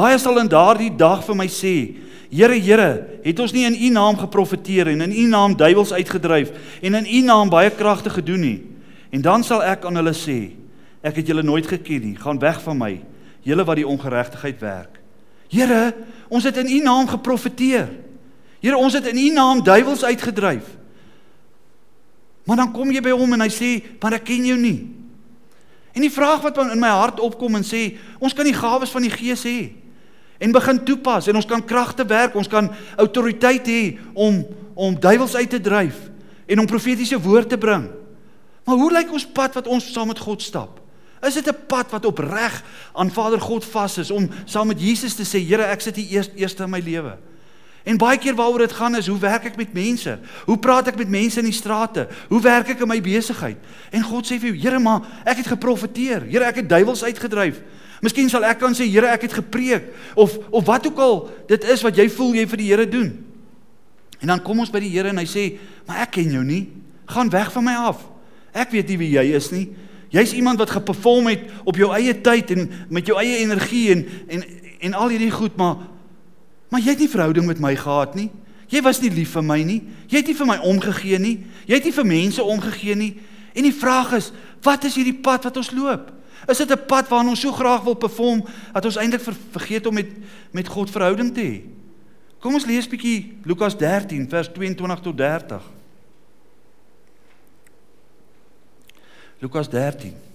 Baie 0.00 0.16
sal 0.16 0.38
in 0.40 0.48
daardie 0.48 0.92
dag 0.96 1.20
vir 1.26 1.36
my 1.36 1.46
sê: 1.50 1.74
Here, 2.30 2.56
Here, 2.56 3.20
het 3.24 3.40
ons 3.42 3.52
nie 3.52 3.66
in 3.68 3.76
U 3.76 3.88
naam 3.92 4.16
geprofeteer 4.16 4.88
en 4.94 5.04
in 5.04 5.12
U 5.12 5.24
naam 5.28 5.56
duiwels 5.58 5.92
uitgedryf 5.92 6.52
en 6.80 6.96
in 7.02 7.08
U 7.08 7.20
naam 7.26 7.50
baie 7.52 7.72
kragte 7.74 8.10
gedoen 8.10 8.40
nie? 8.40 8.58
En 9.12 9.20
dan 9.20 9.44
sal 9.44 9.64
ek 9.66 9.84
aan 9.84 9.98
hulle 10.00 10.14
sê: 10.16 10.54
Ek 11.04 11.18
het 11.20 11.28
julle 11.28 11.44
nooit 11.44 11.66
geken 11.68 12.06
nie. 12.06 12.14
Gaan 12.16 12.40
weg 12.40 12.62
van 12.64 12.78
my, 12.78 12.94
julle 13.44 13.66
wat 13.66 13.80
die 13.80 13.88
ongeregtigheid 13.88 14.62
werk. 14.62 15.00
Here, 15.50 15.92
ons 16.30 16.46
het 16.48 16.56
in 16.62 16.70
U 16.70 16.78
naam 16.86 17.10
geprofeteer. 17.10 17.90
Here, 18.62 18.78
ons 18.78 18.96
het 18.96 19.10
in 19.10 19.18
U 19.20 19.28
naam 19.34 19.60
duiwels 19.66 20.04
uitgedryf. 20.06 20.78
Maar 22.46 22.62
dan 22.62 22.72
kom 22.72 22.92
jy 22.94 23.02
by 23.04 23.12
hom 23.12 23.36
en 23.36 23.44
hy 23.44 23.50
sê: 23.52 23.70
"Maar 24.00 24.16
ek 24.22 24.24
ken 24.32 24.48
jou 24.48 24.56
nie." 24.56 24.96
En 25.92 26.00
die 26.00 26.12
vraag 26.12 26.40
wat 26.40 26.56
in 26.70 26.80
my 26.80 26.88
hart 26.88 27.20
opkom 27.20 27.58
en 27.58 27.66
sê, 27.66 27.98
ons 28.22 28.32
kan 28.32 28.46
die 28.46 28.54
gawes 28.54 28.94
van 28.94 29.02
die 29.02 29.10
Gees 29.10 29.44
hê 29.44 29.79
en 30.40 30.52
begin 30.56 30.80
toepas 30.88 31.28
en 31.28 31.36
ons 31.36 31.46
kan 31.46 31.62
kragte 31.64 32.06
werk, 32.08 32.34
ons 32.34 32.48
kan 32.48 32.70
autoriteit 32.96 33.66
hê 33.68 33.82
om 34.14 34.42
om 34.80 34.94
duiwels 34.96 35.34
uit 35.36 35.50
te 35.50 35.60
dryf 35.60 35.96
en 36.48 36.62
om 36.62 36.66
profetiese 36.66 37.18
woord 37.20 37.50
te 37.52 37.58
bring. 37.60 37.90
Maar 38.64 38.78
hoe 38.80 38.92
lyk 38.92 39.12
ons 39.12 39.26
pad 39.28 39.58
wat 39.58 39.68
ons 39.68 39.90
saam 39.92 40.08
met 40.08 40.18
God 40.18 40.42
stap? 40.42 40.78
Is 41.20 41.36
dit 41.36 41.48
'n 41.48 41.66
pad 41.66 41.90
wat 41.90 42.04
opreg 42.04 42.62
aan 42.92 43.10
Vader 43.10 43.40
God 43.40 43.64
vas 43.64 43.98
is 43.98 44.10
om 44.10 44.30
saam 44.44 44.66
met 44.66 44.80
Jesus 44.80 45.14
te 45.14 45.24
sê, 45.24 45.38
Here, 45.44 45.62
ek 45.62 45.80
sit 45.80 45.96
hier 45.96 46.10
eers 46.10 46.30
eerste 46.34 46.62
in 46.62 46.70
my 46.70 46.80
lewe? 46.80 47.18
En 47.84 47.96
baie 47.96 48.18
keer 48.18 48.34
waaroor 48.34 48.58
dit 48.58 48.72
gaan 48.72 48.96
is, 48.96 49.06
hoe 49.06 49.18
werk 49.18 49.44
ek 49.44 49.56
met 49.56 49.72
mense? 49.72 50.18
Hoe 50.46 50.58
praat 50.58 50.88
ek 50.88 50.96
met 50.96 51.08
mense 51.08 51.38
in 51.38 51.44
die 51.44 51.52
strate? 51.52 52.08
Hoe 52.28 52.40
werk 52.40 52.68
ek 52.68 52.80
in 52.80 52.88
my 52.88 53.00
besigheid? 53.00 53.56
En 53.90 54.02
God 54.02 54.26
sê 54.26 54.38
vir 54.38 54.52
jou, 54.52 54.56
Here, 54.56 54.78
maar 54.78 55.00
ek 55.24 55.36
het 55.36 55.46
geprofeteer. 55.46 56.26
Here, 56.28 56.44
ek 56.44 56.56
het 56.56 56.68
duiwels 56.68 57.04
uitgedryf. 57.04 57.60
Miskien 58.00 58.30
sal 58.32 58.46
ek 58.48 58.62
kan 58.62 58.74
sê, 58.76 58.86
Here, 58.88 59.10
ek 59.12 59.26
het 59.28 59.34
gepreek 59.42 59.90
of 60.16 60.38
of 60.50 60.64
wat 60.64 60.86
ook 60.88 60.98
al 60.98 61.18
dit 61.48 61.64
is 61.68 61.82
wat 61.84 61.96
jy 61.96 62.08
voel 62.08 62.38
jy 62.40 62.46
vir 62.48 62.62
die 62.62 62.70
Here 62.70 62.88
doen. 62.88 63.10
En 64.20 64.32
dan 64.32 64.42
kom 64.44 64.60
ons 64.60 64.72
by 64.72 64.80
die 64.80 64.92
Here 64.92 65.08
en 65.08 65.20
hy 65.20 65.26
sê, 65.28 65.58
"Maar 65.86 66.02
ek 66.06 66.10
ken 66.10 66.30
jou 66.30 66.44
nie. 66.44 66.68
Gaan 67.06 67.30
weg 67.30 67.52
van 67.52 67.64
my 67.64 67.74
af." 67.74 68.08
Ek 68.52 68.70
weet 68.70 68.88
nie 68.88 68.98
wie 68.98 69.10
jy 69.10 69.34
is 69.34 69.50
nie. 69.50 69.68
Jy's 70.10 70.32
iemand 70.32 70.58
wat 70.58 70.70
geperform 70.70 71.26
het 71.26 71.40
op 71.64 71.76
jou 71.76 71.92
eie 71.94 72.14
tyd 72.20 72.50
en 72.50 72.70
met 72.88 73.06
jou 73.06 73.16
eie 73.18 73.38
energie 73.44 73.90
en 73.90 74.06
en 74.28 74.44
en 74.80 74.94
al 74.94 75.08
hierdie 75.08 75.30
goed, 75.30 75.56
maar 75.56 75.76
maar 76.70 76.80
jy 76.80 76.94
het 76.94 76.98
nie 76.98 77.08
verhouding 77.08 77.46
met 77.46 77.58
my 77.60 77.76
gehad 77.76 78.14
nie. 78.14 78.30
Jy 78.70 78.80
was 78.82 79.00
nie 79.00 79.10
lief 79.10 79.32
vir 79.34 79.42
my 79.42 79.62
nie. 79.62 79.82
Jy 80.06 80.16
het 80.16 80.26
nie 80.26 80.36
vir 80.38 80.46
my 80.46 80.56
omgegee 80.56 81.18
nie. 81.18 81.44
Jy 81.66 81.74
het 81.74 81.84
nie 81.84 81.92
vir 81.92 82.06
mense 82.06 82.42
omgegee 82.42 82.94
nie. 82.94 83.16
En 83.54 83.66
die 83.66 83.74
vraag 83.74 84.12
is, 84.12 84.30
wat 84.62 84.84
is 84.84 84.94
hierdie 84.94 85.16
pad 85.22 85.44
wat 85.44 85.56
ons 85.56 85.72
loop? 85.74 86.12
Is 86.50 86.58
dit 86.58 86.70
'n 86.70 86.86
pad 86.86 87.08
waarna 87.08 87.30
ons 87.30 87.40
so 87.40 87.52
graag 87.52 87.82
wil 87.82 87.94
perform 87.94 88.44
dat 88.72 88.84
ons 88.84 88.96
eintlik 88.96 89.20
ver, 89.22 89.36
vergeet 89.50 89.86
om 89.86 89.94
met 89.94 90.10
met 90.50 90.68
God 90.68 90.90
verhouding 90.90 91.34
te 91.34 91.40
hê? 91.40 91.62
Kom 92.40 92.54
ons 92.54 92.64
lees 92.64 92.88
bietjie 92.88 93.38
Lukas 93.44 93.76
13 93.76 94.28
vers 94.28 94.48
22 94.52 95.00
tot 95.00 95.16
30. 95.16 95.62
Lukas 99.38 99.68
13. 99.68 100.29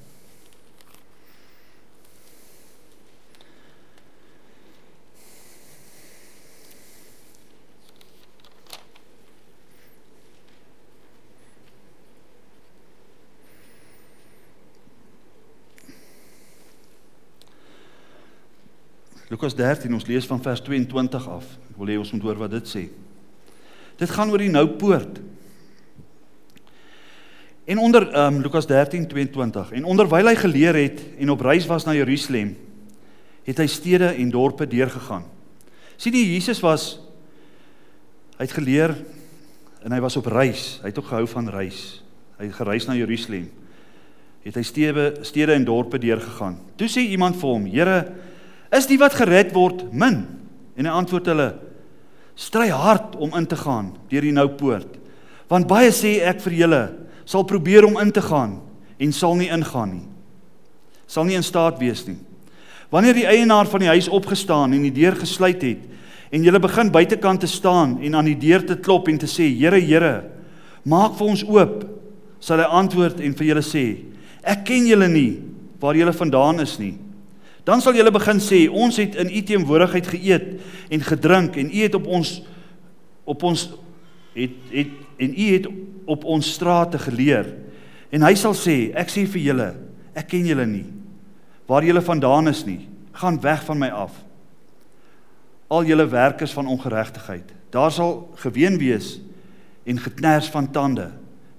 Lukas 19.29 19.55
13, 19.57 19.93
ons 19.93 20.05
lees 20.05 20.25
van 20.29 20.41
vers 20.41 20.61
22 20.61 21.29
af. 21.33 21.45
Ek 21.71 21.77
wil 21.79 21.89
hê 21.89 21.97
ons 21.97 22.11
moet 22.13 22.25
hoor 22.27 22.43
wat 22.43 22.53
dit 22.53 22.67
sê. 22.69 22.83
Dit 23.97 24.11
gaan 24.13 24.29
oor 24.29 24.43
die 24.43 24.51
nou 24.53 24.67
poort. 24.77 25.21
En 27.65 27.81
onder 27.81 28.05
um, 28.13 28.43
Lukas 28.45 28.67
13:22 28.69 29.73
en 29.79 29.87
onderwyl 29.89 30.29
hy 30.29 30.35
geleer 30.37 30.77
het 30.77 31.01
en 31.17 31.33
op 31.33 31.41
reis 31.41 31.65
was 31.65 31.87
na 31.87 31.95
Jerusalem, 31.97 32.53
het 33.45 33.57
hy 33.57 33.65
stede 33.69 34.11
en 34.13 34.29
dorpe 34.29 34.67
deurgegaan. 34.69 35.25
Sien 35.97 36.13
jy 36.13 36.35
Jesus 36.35 36.61
was 36.61 36.99
hy 38.35 38.45
het 38.45 38.53
geleer 38.53 38.93
en 39.85 39.93
hy 39.95 40.01
was 40.03 40.17
op 40.19 40.29
reis. 40.29 40.75
Hy 40.83 40.91
het 40.91 41.01
ook 41.01 41.09
gehou 41.09 41.25
van 41.31 41.49
reis. 41.49 42.03
Hy 42.37 42.49
het 42.49 42.57
gereis 42.59 42.85
na 42.85 42.97
Jerusalem. 42.97 43.47
Het 44.45 44.57
hy 44.59 44.65
stede 44.67 45.05
stede 45.25 45.55
en 45.55 45.65
dorpe 45.65 45.97
deurgegaan. 45.97 46.59
Toe 46.77 46.89
sê 46.91 47.01
iemand 47.09 47.39
vir 47.41 47.49
hom: 47.49 47.65
"Here, 47.65 47.99
is 48.71 48.87
die 48.87 48.97
wat 48.97 49.13
gered 49.13 49.53
word 49.53 49.91
min?" 49.93 50.25
En 50.75 50.85
hy 50.85 50.91
antwoord 50.91 51.25
hulle: 51.25 51.49
"Stry 52.35 52.69
hard 52.69 53.15
om 53.15 53.33
in 53.35 53.47
te 53.47 53.55
gaan 53.55 53.95
deur 54.09 54.21
die 54.21 54.31
nou 54.31 54.47
poort. 54.47 54.97
Want 55.47 55.67
baie 55.67 55.91
sê 55.91 56.21
ek 56.25 56.41
vir 56.41 56.53
julle, 56.53 56.83
sal 57.25 57.45
probeer 57.45 57.85
om 57.85 57.97
in 58.01 58.11
te 58.11 58.21
gaan 58.21 58.59
en 58.97 59.11
sal 59.13 59.35
nie 59.35 59.49
ingaan 59.51 59.91
nie. 59.91 60.05
Sal 61.07 61.25
nie 61.25 61.37
in 61.37 61.43
staat 61.45 61.79
wees 61.81 62.05
nie. 62.07 62.17
Wanneer 62.93 63.17
die 63.17 63.27
eienaar 63.27 63.67
van 63.69 63.83
die 63.83 63.91
huis 63.91 64.07
opgestaan 64.09 64.73
en 64.73 64.85
die 64.85 64.93
deur 64.93 65.17
gesluit 65.19 65.61
het 65.65 65.83
en 66.33 66.43
jy 66.43 66.59
begin 66.59 66.91
buitekant 66.91 67.43
te 67.43 67.47
staan 67.47 67.99
en 68.01 68.15
aan 68.17 68.29
die 68.29 68.39
deur 68.39 68.63
te 68.65 68.75
klop 68.75 69.07
en 69.07 69.19
te 69.21 69.29
sê 69.29 69.45
Here 69.53 69.79
Here, 69.79 70.23
maak 70.83 71.15
vir 71.19 71.27
ons 71.27 71.43
oop, 71.45 71.85
sal 72.39 72.61
hy 72.61 72.69
antwoord 72.81 73.21
en 73.23 73.35
vir 73.37 73.49
julle 73.51 73.65
sê 73.65 73.85
ek 74.45 74.65
ken 74.67 74.85
julle 74.85 75.07
nie 75.09 75.41
waar 75.81 75.97
julle 75.97 76.13
vandaan 76.13 76.61
is 76.61 76.75
nie. 76.77 76.93
Dan 77.65 77.81
sal 77.81 77.97
julle 77.97 78.13
begin 78.13 78.39
sê 78.43 78.65
ons 78.69 78.97
het 79.01 79.15
in 79.17 79.31
u 79.33 79.41
teenwoordigheid 79.41 80.07
geëet 80.13 80.45
en 80.93 81.05
gedrink 81.07 81.57
en 81.57 81.71
u 81.73 81.79
het 81.81 81.97
op 81.97 82.05
ons 82.07 82.35
op 83.25 83.43
ons 83.43 83.63
het 84.35 84.57
het 84.69 84.91
en 85.17 85.31
u 85.33 85.45
het 85.55 85.65
op 86.05 86.27
ons 86.29 86.51
strate 86.53 86.99
geleer. 87.01 87.47
En 88.13 88.21
hy 88.21 88.35
sal 88.37 88.53
sê, 88.53 88.91
ek 88.93 89.09
sê 89.09 89.23
vir 89.31 89.41
julle, 89.47 89.69
ek 90.13 90.27
ken 90.35 90.45
julle 90.45 90.65
nie. 90.69 90.85
Waar 91.65 91.87
julle 91.87 92.03
vandaan 92.05 92.51
is 92.51 92.61
nie, 92.67 92.83
gaan 93.17 93.39
weg 93.41 93.63
van 93.65 93.79
my 93.81 93.89
af. 93.89 94.13
Al 95.71 95.87
julle 95.89 96.05
werkers 96.11 96.53
van 96.53 96.69
ongeregtigheid. 96.69 97.49
Daar 97.73 97.91
sal 97.91 98.27
geween 98.43 98.77
wees 98.77 99.15
en 99.89 99.97
geknars 99.99 100.51
van 100.53 100.69
tande 100.71 101.09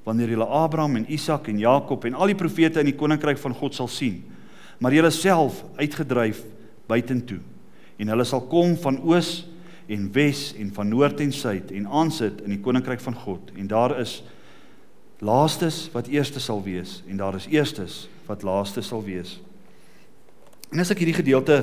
wanneer 0.07 0.37
julle 0.37 0.47
Abraham 0.47 1.01
en 1.01 1.11
Isak 1.11 1.49
en 1.51 1.59
Jakob 1.59 2.05
en 2.07 2.15
al 2.15 2.31
die 2.31 2.39
profete 2.39 2.79
in 2.79 2.93
die 2.93 2.99
koninkryk 2.99 3.41
van 3.43 3.57
God 3.59 3.75
sal 3.75 3.91
sien. 3.91 4.21
Maar 4.79 4.95
julle 4.95 5.11
self 5.11 5.63
uitgedryf 5.77 6.43
buitentoe. 6.87 7.41
En 7.97 8.13
hulle 8.13 8.25
sal 8.29 8.45
kom 8.51 8.77
van 8.81 9.01
oos 9.03 9.47
en 9.87 10.09
wes 10.13 10.51
en 10.59 10.73
van 10.75 10.89
noord 10.91 11.21
en 11.23 11.33
suid 11.33 11.71
en 11.71 11.87
aansit 11.87 12.43
in 12.45 12.57
die 12.57 12.63
koninkryk 12.63 13.01
van 13.01 13.15
God 13.15 13.53
en 13.55 13.69
daar 13.71 13.95
is 14.03 14.19
laastes 15.23 15.87
wat 15.95 16.11
eerste 16.13 16.43
sal 16.43 16.61
wees 16.65 17.01
en 17.07 17.21
daar 17.21 17.39
is 17.39 17.47
eerstes 17.49 18.07
wat 18.27 18.43
laaste 18.43 18.83
sal 18.83 19.05
wees. 19.07 19.39
En 20.75 20.83
as 20.83 20.91
ek 20.91 21.05
hierdie 21.05 21.21
gedeelte 21.21 21.61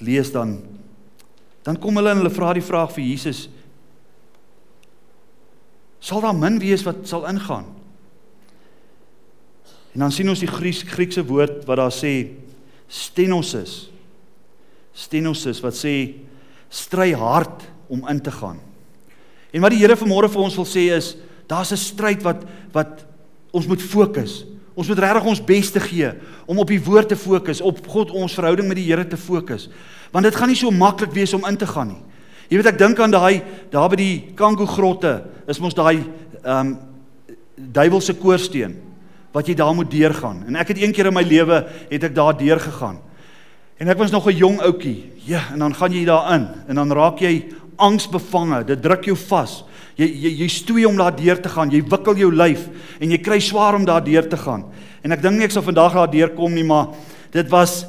lees 0.00 0.32
dan 0.32 0.56
dan 1.62 1.76
kom 1.78 2.00
hulle 2.00 2.10
en 2.10 2.22
hulle 2.24 2.34
vra 2.34 2.54
die 2.56 2.64
vraag 2.64 2.90
vir 2.96 3.04
Jesus 3.04 3.44
sal 6.02 6.24
daar 6.24 6.34
min 6.34 6.58
wees 6.58 6.82
wat 6.88 7.04
sal 7.06 7.28
ingaan? 7.28 7.68
En 9.92 10.00
dan 10.00 10.12
sien 10.12 10.28
ons 10.28 10.40
die 10.40 10.48
Griekse 10.48 11.24
woord 11.24 11.64
wat 11.68 11.76
daar 11.76 11.92
sê 11.92 12.32
stenosis 12.92 13.92
stenosis 14.92 15.60
wat 15.64 15.76
sê 15.76 15.94
stry 16.72 17.12
hard 17.16 17.64
om 17.92 18.04
in 18.08 18.20
te 18.20 18.32
gaan. 18.32 18.60
En 19.52 19.64
wat 19.64 19.74
die 19.74 19.80
Here 19.82 19.96
vanmôre 19.96 20.30
vir 20.32 20.44
ons 20.44 20.56
wil 20.56 20.68
sê 20.68 20.88
is 20.92 21.14
daar's 21.48 21.72
'n 21.72 21.76
stryd 21.76 22.22
wat 22.22 22.44
wat 22.72 23.04
ons 23.52 23.66
moet 23.66 23.82
fokus. 23.82 24.44
Ons 24.74 24.88
moet 24.88 24.98
regtig 24.98 25.24
ons 25.24 25.44
bes 25.44 25.70
te 25.70 25.80
gee 25.80 26.12
om 26.46 26.58
op 26.58 26.68
die 26.68 26.80
woord 26.80 27.08
te 27.08 27.16
fokus, 27.16 27.60
op 27.60 27.86
God 27.86 28.10
ons 28.10 28.34
verhouding 28.34 28.68
met 28.68 28.76
die 28.76 28.88
Here 28.88 29.04
te 29.04 29.16
fokus. 29.16 29.68
Want 30.10 30.24
dit 30.24 30.34
gaan 30.34 30.48
nie 30.48 30.56
so 30.56 30.70
maklik 30.70 31.12
wees 31.12 31.34
om 31.34 31.44
in 31.44 31.56
te 31.56 31.66
gaan 31.66 31.88
nie. 31.88 32.02
Jy 32.48 32.56
weet 32.56 32.66
ek 32.66 32.78
dink 32.78 33.00
aan 33.00 33.10
daai 33.10 33.42
daar 33.70 33.88
by 33.88 33.96
die 33.96 34.32
Kango 34.34 34.66
grotte, 34.66 35.24
is 35.46 35.58
mos 35.58 35.74
daai 35.74 36.04
ehm 36.44 36.66
um, 36.66 36.78
duiwelse 37.56 38.14
koorsteen 38.14 38.91
wat 39.32 39.48
jy 39.48 39.54
daar 39.56 39.74
moet 39.74 39.90
deurgaan. 39.90 40.44
En 40.46 40.56
ek 40.60 40.74
het 40.74 40.82
een 40.82 40.92
keer 40.92 41.08
in 41.08 41.16
my 41.16 41.24
lewe 41.24 41.62
het 41.88 42.04
ek 42.04 42.14
daar 42.14 42.36
deur 42.36 42.60
gegaan. 42.60 43.00
En 43.80 43.88
ek 43.88 43.98
was 43.98 44.10
nog 44.10 44.26
'n 44.28 44.36
jong 44.36 44.60
ouetjie. 44.60 45.12
Ja, 45.24 45.42
en 45.52 45.58
dan 45.58 45.74
gaan 45.74 45.92
jy 45.92 46.04
daarin 46.04 46.48
en 46.68 46.74
dan 46.74 46.92
raak 46.92 47.18
jy 47.18 47.46
angsbevange. 47.76 48.64
Dit 48.64 48.82
druk 48.82 49.04
jou 49.04 49.16
vas. 49.16 49.64
Jy 49.96 50.06
jy 50.06 50.30
jy 50.42 50.48
stoei 50.48 50.84
om 50.84 50.96
daar 50.96 51.16
deur 51.16 51.40
te 51.40 51.48
gaan. 51.48 51.70
Jy 51.70 51.82
wikkel 51.82 52.16
jou 52.16 52.32
lyf 52.34 52.68
en 53.00 53.10
jy 53.10 53.18
kry 53.18 53.40
swaar 53.40 53.74
om 53.74 53.84
daar 53.84 54.04
deur 54.04 54.28
te 54.28 54.36
gaan. 54.36 54.64
En 55.02 55.12
ek 55.12 55.22
dink 55.22 55.36
nie 55.36 55.44
ek 55.44 55.50
sal 55.50 55.62
vandag 55.62 55.92
daar 55.92 56.10
deurkom 56.10 56.54
nie, 56.54 56.64
maar 56.64 56.88
dit 57.30 57.48
was 57.50 57.86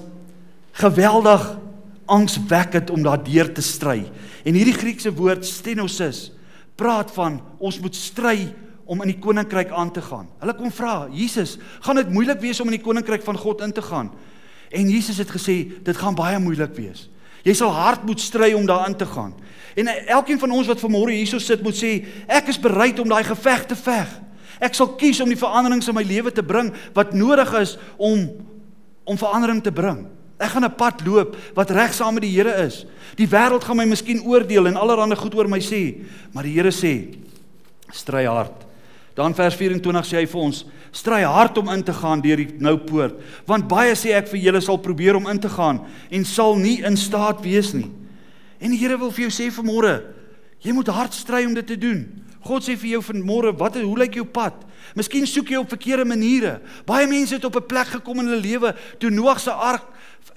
geweldig 0.72 1.60
angswekkend 2.06 2.90
om 2.90 3.04
daar 3.04 3.24
deur 3.24 3.54
te 3.54 3.62
stry. 3.62 4.04
En 4.44 4.54
hierdie 4.54 4.76
Griekse 4.76 5.14
woord 5.14 5.46
stenosis 5.46 6.32
praat 6.76 7.12
van 7.12 7.42
ons 7.60 7.80
moet 7.80 7.96
stry 7.96 8.50
om 8.86 9.02
in 9.02 9.14
die 9.14 9.20
koninkryk 9.20 9.72
aan 9.72 9.92
te 9.92 10.02
gaan. 10.02 10.28
Hulle 10.40 10.56
kom 10.58 10.72
vra, 10.72 11.08
Jesus, 11.12 11.58
gaan 11.82 11.96
dit 11.96 12.10
moeilik 12.10 12.42
wees 12.44 12.60
om 12.60 12.68
in 12.72 12.78
die 12.78 12.86
koninkryk 12.86 13.24
van 13.24 13.38
God 13.38 13.62
in 13.62 13.72
te 13.72 13.82
gaan? 13.82 14.12
En 14.74 14.90
Jesus 14.90 15.18
het 15.18 15.30
gesê, 15.30 15.58
dit 15.84 15.98
gaan 15.98 16.16
baie 16.16 16.40
moeilik 16.40 16.74
wees. 16.76 17.10
Jy 17.44 17.54
sal 17.60 17.72
hard 17.76 18.06
moet 18.08 18.22
stry 18.24 18.54
om 18.56 18.66
daarin 18.66 18.96
te 18.96 19.06
gaan. 19.06 19.34
En 19.76 19.88
elkeen 19.88 20.40
van 20.40 20.52
ons 20.52 20.68
wat 20.68 20.80
vanmôre 20.80 21.16
hierso 21.16 21.40
sit 21.44 21.64
moet 21.64 21.76
sê, 21.78 22.06
ek 22.28 22.52
is 22.54 22.60
bereid 22.62 23.00
om 23.04 23.10
daai 23.10 23.24
geveg 23.28 23.66
te 23.68 23.76
veg. 23.76 24.10
Ek 24.64 24.76
sal 24.78 24.94
kies 25.00 25.20
om 25.24 25.32
die 25.32 25.40
veranderings 25.40 25.90
in 25.92 25.98
my 25.98 26.06
lewe 26.08 26.32
te 26.32 26.46
bring 26.46 26.72
wat 26.96 27.16
nodig 27.18 27.54
is 27.60 27.78
om 27.98 28.30
om 29.04 29.18
verandering 29.20 29.60
te 29.60 29.72
bring. 29.76 30.06
Ek 30.40 30.56
gaan 30.56 30.64
'n 30.64 30.76
pad 30.76 31.06
loop 31.06 31.36
wat 31.56 31.70
reg 31.70 31.94
saam 31.94 32.14
met 32.14 32.24
die 32.24 32.32
Here 32.32 32.64
is. 32.64 32.86
Die 33.16 33.28
wêreld 33.28 33.64
gaan 33.64 33.78
my 33.78 33.86
miskien 33.86 34.24
oordeel 34.24 34.68
en 34.68 34.76
allerlei 34.76 35.16
goed 35.16 35.36
oor 35.36 35.48
my 35.48 35.60
sê, 35.60 36.06
maar 36.32 36.44
die 36.44 36.54
Here 36.54 36.72
sê, 36.72 37.18
stry 37.92 38.26
hard. 38.26 38.63
Dan 39.14 39.36
vers 39.38 39.56
24 39.56 40.08
sê 40.10 40.22
hy 40.22 40.28
vir 40.30 40.42
ons, 40.42 40.64
stry 40.94 41.22
hard 41.26 41.58
om 41.62 41.70
in 41.74 41.84
te 41.86 41.94
gaan 41.94 42.22
deur 42.22 42.42
die 42.42 42.58
nou 42.64 42.78
poort, 42.82 43.20
want 43.50 43.68
baie 43.70 43.94
sê 43.98 44.16
ek 44.18 44.32
vir 44.32 44.42
julle 44.48 44.62
sal 44.62 44.80
probeer 44.82 45.20
om 45.20 45.30
in 45.30 45.42
te 45.42 45.52
gaan 45.54 45.84
en 46.10 46.26
sal 46.26 46.58
nie 46.58 46.80
in 46.86 46.98
staat 46.98 47.44
wees 47.46 47.74
nie. 47.78 47.92
En 48.64 48.74
die 48.74 48.80
Here 48.82 48.98
wil 48.98 49.12
vir 49.14 49.28
jou 49.28 49.34
sê 49.34 49.52
vanmôre, 49.54 50.00
jy 50.64 50.74
moet 50.74 50.90
hard 50.94 51.14
stry 51.14 51.44
om 51.46 51.54
dit 51.54 51.68
te 51.68 51.78
doen. 51.78 52.06
God 52.44 52.66
sê 52.66 52.76
vir 52.80 52.96
jou 52.96 53.04
vanmôre, 53.06 53.54
wat 53.60 53.78
hoe 53.80 53.98
lyk 54.00 54.18
jou 54.20 54.26
pad? 54.26 54.56
Miskien 54.98 55.28
soek 55.30 55.54
jy 55.54 55.62
op 55.62 55.72
verkeerde 55.72 56.06
maniere. 56.08 56.58
Baie 56.88 57.08
mense 57.08 57.36
het 57.36 57.46
op 57.46 57.56
'n 57.56 57.68
plek 57.68 57.88
gekom 57.88 58.20
in 58.20 58.28
hulle 58.28 58.42
lewe 58.42 58.76
toe 59.00 59.10
Noag 59.10 59.40
se 59.40 59.52
ark 59.52 59.86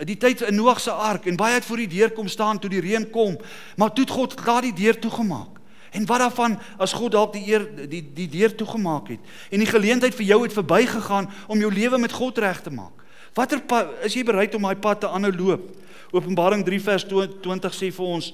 die 0.04 0.16
tyd 0.16 0.42
in 0.42 0.56
Noag 0.58 0.80
se 0.80 0.90
ark 0.90 1.26
en 1.26 1.36
baie 1.36 1.54
het 1.54 1.64
voor 1.64 1.76
die 1.76 1.88
deur 1.88 2.10
kom 2.10 2.28
staan 2.28 2.58
toe 2.58 2.70
die 2.70 2.80
reën 2.80 3.10
kom, 3.10 3.36
maar 3.76 3.92
toe 3.92 4.04
het 4.04 4.12
God 4.12 4.34
klaar 4.34 4.62
die 4.62 4.74
deur 4.76 4.98
toegemaak. 4.98 5.55
En 5.96 6.04
wat 6.06 6.20
daarvan 6.20 6.58
as 6.76 6.92
God 6.92 7.14
dalk 7.16 7.32
die 7.32 7.46
eer 7.48 7.64
die 7.88 8.02
die 8.14 8.28
deur 8.28 8.52
toegemaak 8.54 9.08
het 9.14 9.36
en 9.50 9.62
die 9.62 9.70
geleentheid 9.70 10.14
vir 10.14 10.28
jou 10.28 10.42
het 10.42 10.52
verbygegaan 10.52 11.30
om 11.48 11.60
jou 11.62 11.70
lewe 11.72 11.98
met 11.98 12.12
God 12.12 12.38
reg 12.44 12.60
te 12.62 12.70
maak. 12.70 13.04
Watter 13.36 13.62
is 14.04 14.16
jy 14.16 14.24
bereid 14.24 14.54
om 14.56 14.66
daai 14.68 14.76
pad 14.80 15.00
te 15.04 15.08
aanhou 15.08 15.32
loop? 15.32 15.70
Openbaring 16.12 16.64
3 16.64 16.80
vers 16.80 17.06
20 17.08 17.76
sê 17.76 17.88
vir 17.92 18.10
ons 18.18 18.32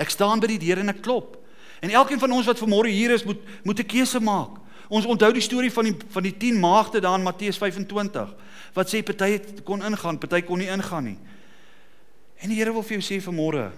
ek 0.00 0.10
staan 0.10 0.42
by 0.42 0.50
die 0.50 0.60
deur 0.66 0.82
en 0.82 0.90
ek 0.90 1.02
klop. 1.02 1.36
En 1.80 1.90
elkeen 1.90 2.20
van 2.20 2.34
ons 2.34 2.46
wat 2.50 2.58
vanmôre 2.58 2.90
hier 2.90 3.14
is 3.14 3.24
moet 3.24 3.38
moet 3.62 3.78
'n 3.80 3.86
keuse 3.86 4.20
maak. 4.20 4.58
Ons 4.88 5.06
onthou 5.06 5.32
die 5.32 5.42
storie 5.42 5.72
van 5.72 5.84
die 5.84 5.96
van 6.10 6.22
die 6.22 6.36
10 6.36 6.58
maagde 6.58 7.00
daar 7.00 7.18
in 7.18 7.22
Matteus 7.22 7.58
25 7.58 8.34
wat 8.74 8.90
sê 8.90 9.02
party 9.02 9.40
kon 9.64 9.82
ingaan, 9.82 10.18
party 10.18 10.42
kon 10.42 10.58
nie 10.58 10.70
ingaan 10.70 11.04
nie. 11.04 11.18
En 12.40 12.48
die 12.48 12.56
Here 12.56 12.72
wil 12.72 12.82
vir 12.82 12.98
jou 12.98 13.02
sê 13.02 13.22
vanmôre, 13.22 13.70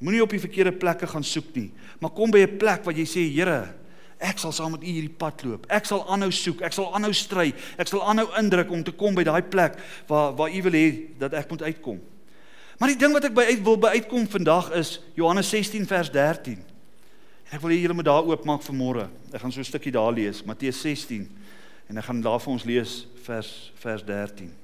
moenie 0.00 0.22
op 0.24 0.32
die 0.32 0.40
verkeerde 0.40 0.72
plekke 0.72 1.06
gaan 1.06 1.24
soek 1.24 1.52
nie, 1.54 1.70
maar 2.00 2.10
kom 2.16 2.30
by 2.30 2.40
'n 2.40 2.58
plek 2.58 2.84
waar 2.84 2.94
jy 2.94 3.04
sê 3.04 3.22
Here, 3.28 3.74
ek 4.18 4.38
sal 4.38 4.52
saam 4.52 4.72
met 4.72 4.82
U 4.82 4.86
hierdie 4.86 5.16
pad 5.16 5.42
loop. 5.44 5.66
Ek 5.72 5.86
sal 5.88 6.04
aanhou 6.08 6.30
soek, 6.30 6.60
ek 6.62 6.72
sal 6.72 6.92
aanhou 6.94 7.12
stry, 7.12 7.54
ek 7.78 7.88
sal 7.88 8.02
aanhou 8.02 8.28
indruk 8.38 8.70
om 8.70 8.84
te 8.84 8.92
kom 8.92 9.14
by 9.14 9.24
daai 9.24 9.42
plek 9.42 9.78
waar 10.08 10.32
waar 10.36 10.50
U 10.50 10.62
wil 10.62 10.72
hê 10.72 11.18
dat 11.18 11.32
ek 11.32 11.50
moet 11.50 11.62
uitkom. 11.62 12.00
Maar 12.78 12.88
die 12.88 12.96
ding 12.96 13.12
wat 13.12 13.24
ek 13.24 13.34
by 13.34 13.42
uit 13.42 13.64
wil 13.64 13.76
by 13.76 13.88
uitkom 13.88 14.28
vandag 14.28 14.70
is 14.72 15.00
Johannes 15.14 15.48
16 15.52 15.86
vers 15.86 16.10
13. 16.10 16.62
En 17.50 17.56
ek 17.58 17.60
wil 17.60 17.74
hê 17.74 17.80
julle 17.82 17.94
moet 17.94 18.08
daar 18.08 18.24
oopmaak 18.24 18.62
vir 18.62 18.76
môre. 18.76 19.08
Ek 19.32 19.40
gaan 19.40 19.52
so 19.52 19.60
'n 19.60 19.64
stukkie 19.64 19.92
daar 19.92 20.12
lees, 20.12 20.44
Matteus 20.44 20.80
16. 20.80 21.28
En 21.88 21.98
ek 21.98 22.04
gaan 22.04 22.20
daar 22.20 22.40
vir 22.40 22.52
ons 22.52 22.64
lees 22.64 23.06
vers 23.24 23.72
vers 23.74 24.02
13. 24.04 24.59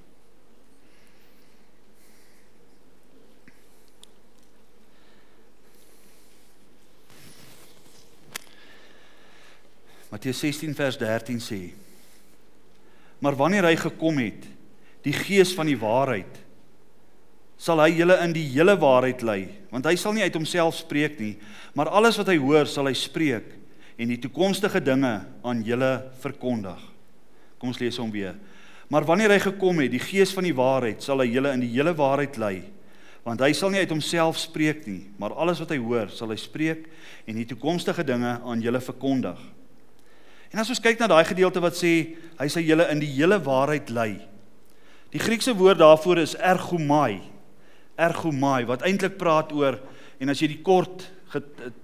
Matteus 10.11 10.39
16 10.45 10.75
vers 10.79 10.99
13 11.01 11.41
sê: 11.43 11.61
Maar 13.19 13.37
wanneer 13.39 13.67
hy 13.67 13.77
gekom 13.81 14.21
het, 14.23 14.45
die 15.07 15.15
Gees 15.15 15.55
van 15.57 15.67
die 15.71 15.79
waarheid, 15.79 16.43
sal 17.57 17.81
hy 17.81 17.95
julle 17.97 18.19
in 18.25 18.35
die 18.37 18.45
hele 18.53 18.77
waarheid 18.79 19.23
lei, 19.25 19.41
want 19.73 19.87
hy 19.89 19.95
sal 19.99 20.13
nie 20.15 20.25
uit 20.27 20.37
homself 20.37 20.77
spreek 20.77 21.17
nie, 21.23 21.35
maar 21.75 21.89
alles 21.89 22.19
wat 22.21 22.29
hy 22.31 22.37
hoor 22.43 22.69
sal 22.69 22.91
hy 22.91 22.95
spreek 22.99 23.49
en 23.97 24.13
die 24.13 24.21
toekomstige 24.21 24.83
dinge 24.85 25.15
aan 25.47 25.65
julle 25.65 25.91
verkondig. 26.21 26.79
Kom 27.57 27.73
ons 27.73 27.81
lees 27.81 27.97
hom 27.97 28.13
weer. 28.13 28.37
Maar 28.93 29.07
wanneer 29.09 29.33
hy 29.35 29.41
gekom 29.43 29.81
het, 29.83 29.91
die 29.91 30.03
Gees 30.03 30.35
van 30.37 30.45
die 30.47 30.55
waarheid, 30.55 31.01
sal 31.03 31.25
hy 31.25 31.31
julle 31.33 31.55
in 31.57 31.65
die 31.65 31.73
hele 31.73 31.97
waarheid 31.97 32.37
lei, 32.39 32.57
want 33.27 33.41
hy 33.43 33.51
sal 33.57 33.73
nie 33.73 33.81
uit 33.83 33.91
homself 33.91 34.39
spreek 34.39 34.85
nie, 34.87 35.09
maar 35.19 35.35
alles 35.35 35.59
wat 35.59 35.73
hy 35.75 35.81
hoor 35.83 36.13
sal 36.15 36.31
hy 36.31 36.39
spreek 36.39 36.85
en 37.27 37.41
die 37.41 37.49
toekomstige 37.49 38.05
dinge 38.07 38.37
aan 38.45 38.63
julle 38.63 38.79
verkondig. 38.85 39.41
En 40.53 40.59
as 40.59 40.71
ons 40.71 40.81
kyk 40.81 40.99
na 40.99 41.07
daai 41.07 41.25
gedeelte 41.25 41.61
wat 41.61 41.75
sê 41.75 42.17
hy 42.39 42.49
sal 42.49 42.63
julle 42.63 42.91
in 42.91 43.01
die 43.01 43.13
hele 43.17 43.39
waarheid 43.43 43.91
lei. 43.91 44.21
Die 45.11 45.19
Griekse 45.23 45.55
woord 45.55 45.79
daarvoor 45.79 46.19
is 46.19 46.37
ergomai 46.37 47.23
ergomai 47.97 48.67
wat 48.69 48.85
eintlik 48.87 49.17
praat 49.19 49.53
oor 49.57 49.79
en 50.21 50.33
as 50.33 50.41
jy 50.41 50.53
die 50.55 50.63
kort 50.65 51.09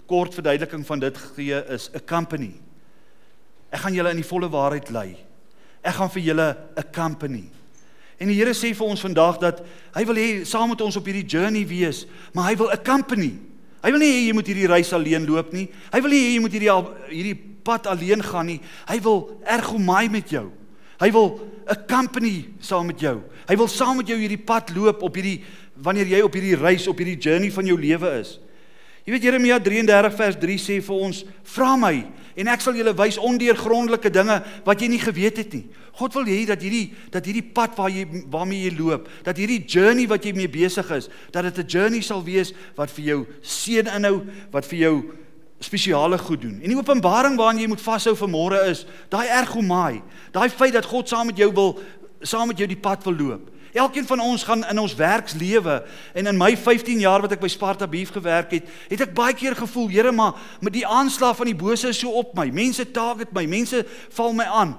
kort 0.08 0.36
verduideliking 0.36 0.84
van 0.86 1.00
dit 1.02 1.16
gee 1.34 1.58
is 1.74 1.90
'n 1.92 2.06
company. 2.06 2.52
Ek 3.72 3.80
gaan 3.80 3.94
julle 3.94 4.10
in 4.10 4.20
die 4.20 4.30
volle 4.30 4.48
waarheid 4.48 4.90
lei. 4.90 5.16
Ek 5.82 5.94
gaan 5.94 6.10
vir 6.10 6.22
julle 6.22 6.56
'n 6.76 6.92
company. 6.92 7.50
En 8.18 8.28
die 8.28 8.36
Here 8.36 8.54
sê 8.54 8.74
vir 8.74 8.86
ons 8.86 9.00
vandag 9.00 9.38
dat 9.40 9.64
hy 9.94 10.04
wil 10.04 10.14
hê 10.14 10.44
saam 10.46 10.68
met 10.68 10.80
ons 10.80 10.96
op 10.96 11.04
hierdie 11.04 11.26
journey 11.26 11.66
wees, 11.66 12.06
maar 12.32 12.50
hy 12.50 12.56
wil 12.56 12.70
'n 12.70 12.84
company. 12.84 13.38
Hy 13.82 13.90
wil 13.90 13.98
nie 13.98 14.12
hê 14.12 14.26
jy 14.28 14.32
moet 14.32 14.46
hierdie 14.46 14.68
reis 14.68 14.92
alleen 14.92 15.26
loop 15.26 15.52
nie. 15.52 15.68
Hy 15.92 16.00
wil 16.00 16.10
nie 16.10 16.20
hê 16.20 16.34
jy 16.34 16.40
moet 16.40 16.52
hierdie 16.52 16.70
hierdie 17.10 17.51
pad 17.62 17.86
alleen 17.86 18.22
gaan 18.22 18.46
nie. 18.46 18.60
Hy 18.88 19.00
wil 19.00 19.40
ergomai 19.44 20.08
met 20.08 20.30
jou. 20.30 20.50
Hy 21.00 21.10
wil 21.10 21.40
'n 21.66 21.86
company 21.86 22.48
saam 22.60 22.86
met 22.86 23.00
jou. 23.00 23.22
Hy 23.48 23.56
wil 23.56 23.68
saam 23.68 23.96
met 23.96 24.06
jou 24.06 24.18
hierdie 24.18 24.44
pad 24.44 24.70
loop 24.74 25.02
op 25.02 25.14
hierdie 25.14 25.42
wanneer 25.74 26.06
jy 26.06 26.20
op 26.20 26.32
hierdie 26.32 26.56
reis, 26.56 26.86
op 26.88 26.98
hierdie 26.98 27.18
journey 27.18 27.50
van 27.50 27.66
jou 27.66 27.78
lewe 27.80 28.18
is. 28.20 28.38
Jy 29.02 29.16
weet 29.16 29.22
Jeremia 29.22 29.58
33 29.58 30.14
vers 30.14 30.36
3 30.38 30.58
sê 30.58 30.82
vir 30.82 30.94
ons: 30.94 31.24
"Vra 31.42 31.76
my 31.76 32.06
en 32.36 32.48
ek 32.48 32.60
sal 32.60 32.74
julle 32.74 32.94
wys 32.94 33.18
ondeurgrondelike 33.18 34.10
dinge 34.10 34.42
wat 34.64 34.80
jy 34.80 34.88
nie 34.88 35.00
geweet 35.02 35.36
het 35.36 35.52
nie." 35.52 35.66
God 35.92 36.14
wil 36.14 36.24
hê 36.24 36.46
dat 36.46 36.62
hierdie 36.62 36.94
dat 37.10 37.26
hierdie 37.26 37.52
pad 37.52 37.76
waar 37.76 37.90
jy 37.90 38.06
waarmee 38.30 38.70
jy 38.70 38.76
loop, 38.78 39.08
dat 39.24 39.36
hierdie 39.36 39.64
journey 39.66 40.06
wat 40.06 40.24
jy 40.24 40.32
mee 40.32 40.48
besig 40.48 40.88
is, 40.90 41.08
dat 41.32 41.42
dit 41.44 41.58
'n 41.58 41.68
journey 41.68 42.00
sal 42.00 42.22
wees 42.22 42.52
wat 42.76 42.90
vir 42.90 43.04
jou 43.04 43.26
seën 43.42 43.86
inhou, 43.86 44.22
wat 44.52 44.64
vir 44.66 44.78
jou 44.78 45.02
spesiale 45.62 46.18
goed 46.18 46.42
doen. 46.42 46.58
En 46.62 46.68
die 46.68 46.78
openbaring 46.78 47.36
waaraan 47.38 47.60
jy 47.62 47.68
moet 47.70 47.80
vashou 47.80 48.14
vir 48.18 48.30
môre 48.30 48.60
is 48.70 48.84
daai 49.12 49.28
ergomai, 49.30 50.02
daai 50.34 50.50
feit 50.50 50.74
dat 50.74 50.88
God 50.90 51.08
saam 51.08 51.30
met 51.30 51.38
jou 51.38 51.52
wil 51.54 51.76
saam 52.22 52.46
met 52.50 52.58
jou 52.58 52.68
die 52.70 52.78
pad 52.78 53.02
wil 53.04 53.16
loop. 53.18 53.48
Elkeen 53.72 54.06
van 54.06 54.20
ons 54.20 54.44
gaan 54.44 54.64
in 54.68 54.78
ons 54.78 54.94
werkslewe 54.94 55.78
en 56.14 56.28
in 56.28 56.36
my 56.36 56.52
15 56.60 57.00
jaar 57.00 57.22
wat 57.24 57.32
ek 57.32 57.40
by 57.40 57.48
Sparta 57.48 57.88
Beef 57.88 58.12
gewerk 58.12 58.52
het, 58.52 58.68
het 58.90 59.04
ek 59.06 59.14
baie 59.16 59.34
keer 59.34 59.56
gevoel, 59.56 59.88
Here, 59.88 60.12
maar 60.12 60.36
met 60.60 60.76
die 60.76 60.84
aanslag 60.86 61.38
van 61.38 61.48
die 61.48 61.56
bose 61.56 61.88
is 61.88 61.98
so 62.02 62.12
op 62.20 62.34
my. 62.36 62.50
Mense 62.52 62.84
target 62.92 63.32
my, 63.32 63.46
mense 63.48 63.80
val 64.12 64.36
my 64.36 64.44
aan. 64.44 64.76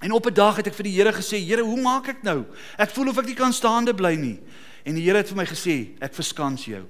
En 0.00 0.12
op 0.16 0.26
'n 0.26 0.34
dag 0.34 0.56
het 0.56 0.66
ek 0.66 0.74
vir 0.74 0.88
die 0.88 0.96
Here 0.96 1.12
gesê, 1.12 1.44
Here, 1.44 1.62
hoe 1.62 1.80
maak 1.80 2.08
ek 2.08 2.22
nou? 2.22 2.44
Ek 2.78 2.90
voel 2.90 3.08
of 3.08 3.18
ek 3.18 3.26
nie 3.26 3.34
kan 3.34 3.52
staande 3.52 3.94
bly 3.94 4.14
nie. 4.16 4.40
En 4.84 4.94
die 4.94 5.04
Here 5.04 5.18
het 5.18 5.28
vir 5.28 5.36
my 5.36 5.44
gesê, 5.44 5.92
ek 6.00 6.14
verskans 6.14 6.64
jou. 6.64 6.86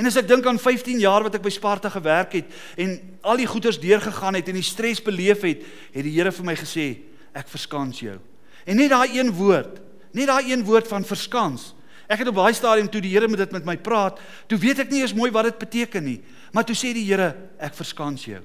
En 0.00 0.08
as 0.08 0.16
ek 0.16 0.30
dink 0.30 0.48
aan 0.48 0.58
15 0.60 1.02
jaar 1.02 1.26
wat 1.26 1.36
ek 1.36 1.44
by 1.44 1.52
Sparta 1.52 1.90
gewerk 1.92 2.38
het 2.38 2.48
en 2.80 2.96
al 3.20 3.42
die 3.42 3.48
goeders 3.50 3.76
deurgegaan 3.82 4.38
het 4.38 4.48
en 4.48 4.56
die 4.56 4.64
stres 4.64 5.02
beleef 5.04 5.44
het, 5.44 5.60
het 5.92 6.06
die 6.06 6.14
Here 6.16 6.32
vir 6.32 6.48
my 6.48 6.56
gesê, 6.56 6.88
ek 7.36 7.52
verskans 7.52 8.00
jou. 8.00 8.16
En 8.64 8.80
net 8.80 8.94
daai 8.94 9.18
een 9.18 9.28
woord 9.36 9.78
Net 10.16 10.26
daai 10.26 10.50
een 10.50 10.64
woord 10.66 10.88
van 10.90 11.06
verskans. 11.06 11.70
Ek 12.10 12.22
het 12.22 12.30
op 12.32 12.40
daai 12.40 12.54
stadium 12.54 12.88
toe 12.90 13.02
die 13.02 13.12
Here 13.14 13.28
met 13.30 13.44
dit 13.44 13.52
met 13.54 13.66
my 13.66 13.76
praat, 13.78 14.18
toe 14.50 14.58
weet 14.58 14.82
ek 14.82 14.90
nie 14.90 15.04
eens 15.04 15.14
mooi 15.14 15.30
wat 15.30 15.46
dit 15.46 15.60
beteken 15.60 16.02
nie, 16.02 16.18
maar 16.54 16.66
toe 16.66 16.74
sê 16.74 16.90
die 16.96 17.06
Here, 17.06 17.30
ek 17.62 17.76
verskans 17.78 18.26
jou. 18.26 18.40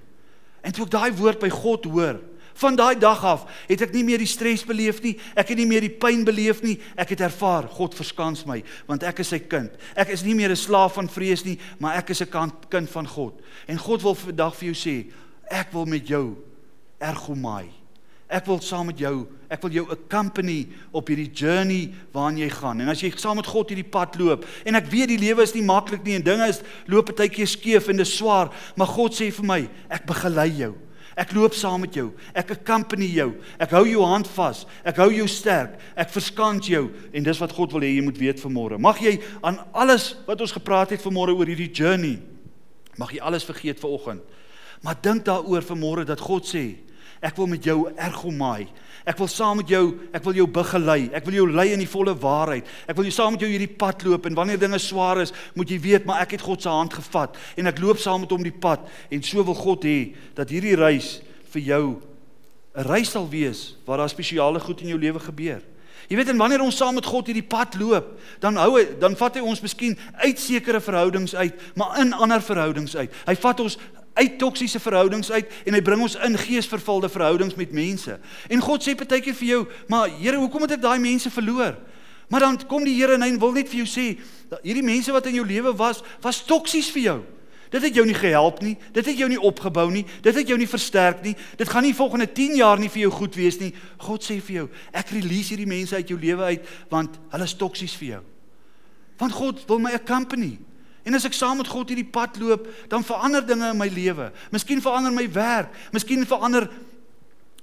En 0.61 0.73
toe 0.73 0.85
ek 0.85 0.93
daai 0.93 1.09
woord 1.17 1.41
by 1.41 1.49
God 1.53 1.87
hoor, 1.89 2.19
Van 2.55 2.75
daai 2.75 2.95
dag 2.95 3.19
af 3.27 3.43
het 3.67 3.81
ek 3.83 3.91
nie 3.91 4.03
meer 4.07 4.21
die 4.23 4.29
stres 4.29 4.63
beleef 4.63 5.01
nie. 5.03 5.17
Ek 5.35 5.49
het 5.51 5.59
nie 5.59 5.67
meer 5.67 5.83
die 5.83 5.91
pyn 5.91 6.23
beleef 6.23 6.61
nie. 6.63 6.77
Ek 6.95 7.11
het 7.11 7.25
ervaar 7.27 7.67
God 7.67 7.97
verskans 7.97 8.45
my 8.47 8.61
want 8.87 9.03
ek 9.03 9.19
is 9.25 9.33
sy 9.33 9.41
kind. 9.43 9.73
Ek 9.95 10.13
is 10.15 10.23
nie 10.23 10.35
meer 10.35 10.51
'n 10.51 10.55
slaaf 10.55 10.95
van 10.95 11.09
vrees 11.11 11.43
nie, 11.43 11.59
maar 11.79 11.97
ek 11.97 12.09
is 12.09 12.21
'n 12.21 12.51
kind 12.69 12.89
van 12.89 13.07
God. 13.07 13.41
En 13.67 13.77
God 13.77 14.01
wil 14.01 14.15
vandag 14.15 14.55
vir 14.55 14.71
jou 14.71 14.75
sê, 14.75 15.11
ek 15.51 15.73
wil 15.73 15.85
met 15.85 16.07
jou 16.07 16.37
ergomai. 16.99 17.67
Ek 18.27 18.45
wil 18.45 18.59
saam 18.61 18.87
met 18.89 18.97
jou, 18.97 19.27
ek 19.49 19.61
wil 19.61 19.71
jou 19.71 19.85
accompany 19.91 20.67
op 20.91 21.07
hierdie 21.07 21.29
journey 21.29 21.93
waarna 22.11 22.39
jy 22.39 22.49
gaan. 22.49 22.81
En 22.81 22.89
as 22.89 23.01
jy 23.01 23.11
saam 23.15 23.35
met 23.35 23.45
God 23.45 23.69
hierdie 23.69 23.89
pad 23.89 24.15
loop, 24.15 24.45
en 24.65 24.75
ek 24.75 24.89
weet 24.89 25.09
die 25.09 25.19
lewe 25.21 25.43
is 25.43 25.53
nie 25.53 25.61
maklik 25.61 26.03
nie 26.03 26.15
en 26.15 26.23
dinge 26.23 26.47
is 26.47 26.63
loop 26.87 27.05
partykeer 27.05 27.47
skeef 27.47 27.87
en 27.87 27.97
dis 27.97 28.17
swaar, 28.17 28.49
maar 28.75 28.87
God 28.87 29.13
sê 29.13 29.31
vir 29.31 29.45
my, 29.45 29.69
ek 29.89 30.07
begelei 30.07 30.49
jou. 30.57 30.73
Ek 31.15 31.31
loop 31.31 31.55
saam 31.55 31.79
met 31.85 31.95
jou. 31.95 32.09
Ek 32.35 32.51
accompany 32.57 33.07
jou. 33.15 33.29
Ek 33.61 33.71
hou 33.71 33.85
jou 33.87 34.03
hand 34.03 34.27
vas. 34.35 34.65
Ek 34.83 34.97
hou 34.99 35.07
jou 35.15 35.27
sterk. 35.31 35.77
Ek 35.95 36.11
verskans 36.11 36.67
jou 36.67 36.89
en 37.15 37.23
dis 37.23 37.39
wat 37.39 37.53
God 37.55 37.75
wil 37.75 37.85
hê 37.87 37.93
jy 37.93 38.03
moet 38.03 38.19
weet 38.19 38.43
vanmôre. 38.43 38.79
Mag 38.81 38.99
jy 38.99 39.15
aan 39.39 39.61
alles 39.71 40.11
wat 40.27 40.43
ons 40.43 40.55
gepraat 40.55 40.91
het 40.91 41.03
vanmôre 41.03 41.35
oor 41.35 41.47
hierdie 41.47 41.71
journey, 41.71 42.17
mag 42.99 43.13
jy 43.15 43.23
alles 43.23 43.47
vergeet 43.47 43.79
vanoggend. 43.79 44.23
Maar 44.83 44.99
dink 45.01 45.23
daaroor 45.27 45.63
vanmôre 45.63 46.03
dat 46.07 46.19
God 46.19 46.47
sê, 46.47 46.65
ek 47.23 47.39
wil 47.39 47.47
met 47.47 47.63
jou 47.63 47.87
ergomaai. 47.95 48.67
Ek 49.05 49.19
wil 49.21 49.29
saam 49.29 49.59
met 49.61 49.69
jou, 49.69 49.83
ek 50.17 50.23
wil 50.25 50.33
jou 50.39 50.47
begelei. 50.49 51.11
Ek 51.13 51.27
wil 51.27 51.37
jou 51.37 51.45
lei 51.51 51.67
in 51.75 51.83
die 51.83 51.89
volle 51.89 52.15
waarheid. 52.17 52.65
Ek 52.89 52.97
wil 52.97 53.05
jou 53.05 53.13
saam 53.13 53.35
met 53.35 53.43
jou 53.45 53.49
hierdie 53.51 53.69
pad 53.69 54.01
loop 54.07 54.25
en 54.25 54.37
wanneer 54.37 54.57
dinge 54.61 54.79
swaar 54.81 55.21
is, 55.21 55.33
moet 55.53 55.69
jy 55.69 55.77
weet 55.83 56.09
maar 56.09 56.23
ek 56.25 56.37
het 56.37 56.45
God 56.45 56.65
se 56.65 56.71
hand 56.71 56.97
gevat 56.97 57.37
en 57.55 57.69
ek 57.69 57.79
loop 57.83 58.01
saam 58.01 58.25
met 58.25 58.33
hom 58.33 58.43
die 58.43 58.53
pad 58.53 58.83
en 59.13 59.23
so 59.25 59.45
wil 59.45 59.57
God 59.57 59.85
hê 59.85 60.15
dat 60.37 60.49
hierdie 60.49 60.73
reis 60.79 61.19
vir 61.53 61.61
jou 61.61 61.85
'n 62.75 62.83
reis 62.83 63.11
sal 63.11 63.29
wees 63.29 63.77
waar 63.85 63.97
daar 63.97 64.09
spesiale 64.09 64.59
goed 64.59 64.81
in 64.81 64.89
jou 64.89 64.99
lewe 64.99 65.19
gebeur. 65.19 65.61
Jy 66.09 66.19
weet 66.19 66.29
en 66.29 66.37
wanneer 66.37 66.61
ons 66.61 66.77
saam 66.77 66.93
met 66.93 67.05
God 67.05 67.25
hierdie 67.25 67.45
pad 67.49 67.75
loop, 67.81 68.11
dan 68.43 68.59
hou 68.61 68.75
hy 68.77 68.83
dan 69.01 69.15
vat 69.17 69.39
hy 69.39 69.41
ons 69.41 69.61
miskien 69.63 69.95
uit 70.21 70.39
sekere 70.39 70.81
verhoudings 70.83 71.33
uit, 71.35 71.55
maar 71.75 71.97
in 72.03 72.13
ander 72.13 72.43
verhoudings 72.45 72.93
uit. 72.95 73.13
Hy 73.25 73.35
vat 73.41 73.63
ons 73.63 73.77
uit 74.15 74.37
toksiese 74.39 74.79
verhoudings 74.79 75.31
uit 75.31 75.51
en 75.67 75.75
hy 75.75 75.81
bring 75.83 76.01
ons 76.05 76.15
in 76.23 76.37
geesvervulde 76.39 77.09
verhoudings 77.11 77.57
met 77.59 77.75
mense. 77.75 78.15
En 78.47 78.63
God 78.63 78.83
sê 78.83 78.95
partykeer 78.95 79.35
vir 79.35 79.49
jou, 79.49 79.61
maar 79.91 80.09
Here, 80.09 80.39
hoekom 80.39 80.63
het 80.65 80.77
ek 80.77 80.85
daai 80.85 80.99
mense 81.03 81.29
verloor? 81.29 81.75
Maar 82.31 82.47
dan 82.47 82.59
kom 82.67 82.85
die 82.87 82.95
Here 82.95 83.17
en 83.19 83.25
hy 83.25 83.33
wil 83.41 83.53
net 83.55 83.69
vir 83.69 83.83
jou 83.83 83.89
sê, 83.89 84.07
hierdie 84.63 84.85
mense 84.85 85.11
wat 85.13 85.27
in 85.29 85.39
jou 85.41 85.45
lewe 85.47 85.75
was, 85.77 86.01
was 86.23 86.43
toksies 86.47 86.89
vir 86.95 87.03
jou. 87.09 87.17
Dit 87.73 87.83
het 87.89 87.97
jou 87.97 88.05
nie 88.07 88.15
gehelp 88.15 88.61
nie, 88.63 88.75
dit 88.95 89.07
het 89.09 89.17
jou 89.19 89.27
nie 89.29 89.41
opgebou 89.41 89.89
nie, 89.91 90.05
dit 90.23 90.37
het 90.37 90.47
jou 90.47 90.57
nie 90.57 90.69
versterk 90.69 91.23
nie. 91.25 91.33
Dit 91.59 91.69
gaan 91.69 91.83
nie 91.83 91.95
volgende 91.97 92.27
10 92.31 92.55
jaar 92.61 92.79
nie 92.79 92.89
vir 92.93 93.07
jou 93.07 93.11
goed 93.17 93.35
wees 93.35 93.57
nie. 93.59 93.73
God 94.05 94.23
sê 94.23 94.37
vir 94.39 94.61
jou, 94.61 94.67
ek 94.95 95.11
release 95.17 95.51
hierdie 95.51 95.67
mense 95.67 95.97
uit 95.97 96.13
jou 96.13 96.19
lewe 96.21 96.53
uit 96.53 96.71
want 96.93 97.17
hulle 97.33 97.49
is 97.49 97.57
toksies 97.59 97.97
vir 97.99 98.13
jou. 98.13 98.21
Want 99.19 99.35
God 99.35 99.65
wil 99.67 99.81
my 99.83 99.91
accompany. 99.97 100.55
En 101.05 101.13
as 101.13 101.25
ek 101.27 101.37
saam 101.37 101.59
met 101.61 101.69
God 101.69 101.91
hierdie 101.93 102.09
pad 102.09 102.39
loop, 102.41 102.65
dan 102.89 103.05
verander 103.05 103.45
dinge 103.45 103.69
in 103.69 103.77
my 103.77 103.87
lewe. 103.87 104.31
Miskien 104.51 104.81
verander 104.81 105.13
my 105.13 105.27
werk, 105.31 105.69
miskien 105.93 106.25
verander 106.25 106.65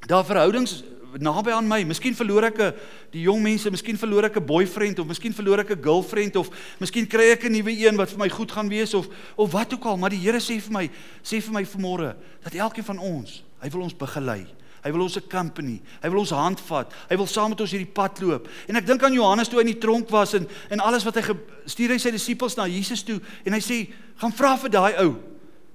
daar 0.06 0.24
verhoudings 0.26 0.82
naby 1.20 1.52
aan 1.52 1.66
my. 1.68 1.82
Miskien 1.84 2.14
verloor 2.16 2.44
ek 2.44 2.58
'n 2.58 2.72
die 3.10 3.22
jong 3.22 3.42
mense, 3.42 3.70
miskien 3.70 3.98
verloor 3.98 4.24
ek 4.24 4.36
'n 4.36 4.46
boyfriend 4.46 4.98
of 4.98 5.06
miskien 5.06 5.34
verloor 5.34 5.60
ek 5.60 5.70
'n 5.70 5.82
girlfriend 5.82 6.36
of 6.36 6.48
miskien 6.78 7.06
kry 7.06 7.32
ek 7.32 7.44
'n 7.44 7.52
nuwe 7.52 7.72
een 7.72 7.96
wat 7.96 8.10
vir 8.10 8.18
my 8.18 8.28
goed 8.28 8.52
gaan 8.52 8.68
wees 8.68 8.94
of 8.94 9.08
of 9.36 9.52
wat 9.52 9.74
ook 9.74 9.84
al, 9.84 9.96
maar 9.96 10.10
die 10.10 10.22
Here 10.22 10.38
sê 10.38 10.60
vir 10.60 10.72
my, 10.72 10.90
sê 11.22 11.42
vir 11.42 11.52
my 11.52 11.64
vanmôre 11.64 12.16
dat 12.42 12.54
elkeen 12.54 12.84
van 12.84 12.98
ons, 12.98 13.44
hy 13.60 13.68
wil 13.70 13.82
ons 13.82 13.96
begelei. 13.96 14.46
Hy 14.82 14.90
wil 14.90 15.02
ons 15.02 15.16
'n 15.16 15.28
company. 15.30 15.80
Hy 16.02 16.08
wil 16.08 16.18
ons 16.18 16.30
hand 16.30 16.60
vat. 16.60 16.92
Hy 17.08 17.16
wil 17.16 17.26
saam 17.26 17.50
met 17.50 17.60
ons 17.60 17.70
hierdie 17.70 17.92
pad 17.92 18.20
loop. 18.20 18.48
En 18.68 18.76
ek 18.76 18.86
dink 18.86 19.02
aan 19.02 19.12
Johannes 19.12 19.48
toe 19.48 19.58
hy 19.58 19.66
in 19.66 19.74
die 19.74 19.80
tronk 19.80 20.10
was 20.10 20.34
en 20.34 20.48
en 20.70 20.80
alles 20.80 21.04
wat 21.04 21.14
hy 21.14 21.36
stuur 21.66 21.90
hy 21.90 21.98
sy 21.98 22.10
disippels 22.10 22.56
na 22.56 22.66
Jesus 22.66 23.02
toe 23.02 23.20
en 23.44 23.52
hy 23.52 23.60
sê 23.60 23.88
gaan 24.16 24.32
vra 24.32 24.56
vir 24.56 24.70
daai 24.70 24.98
ou 25.04 25.16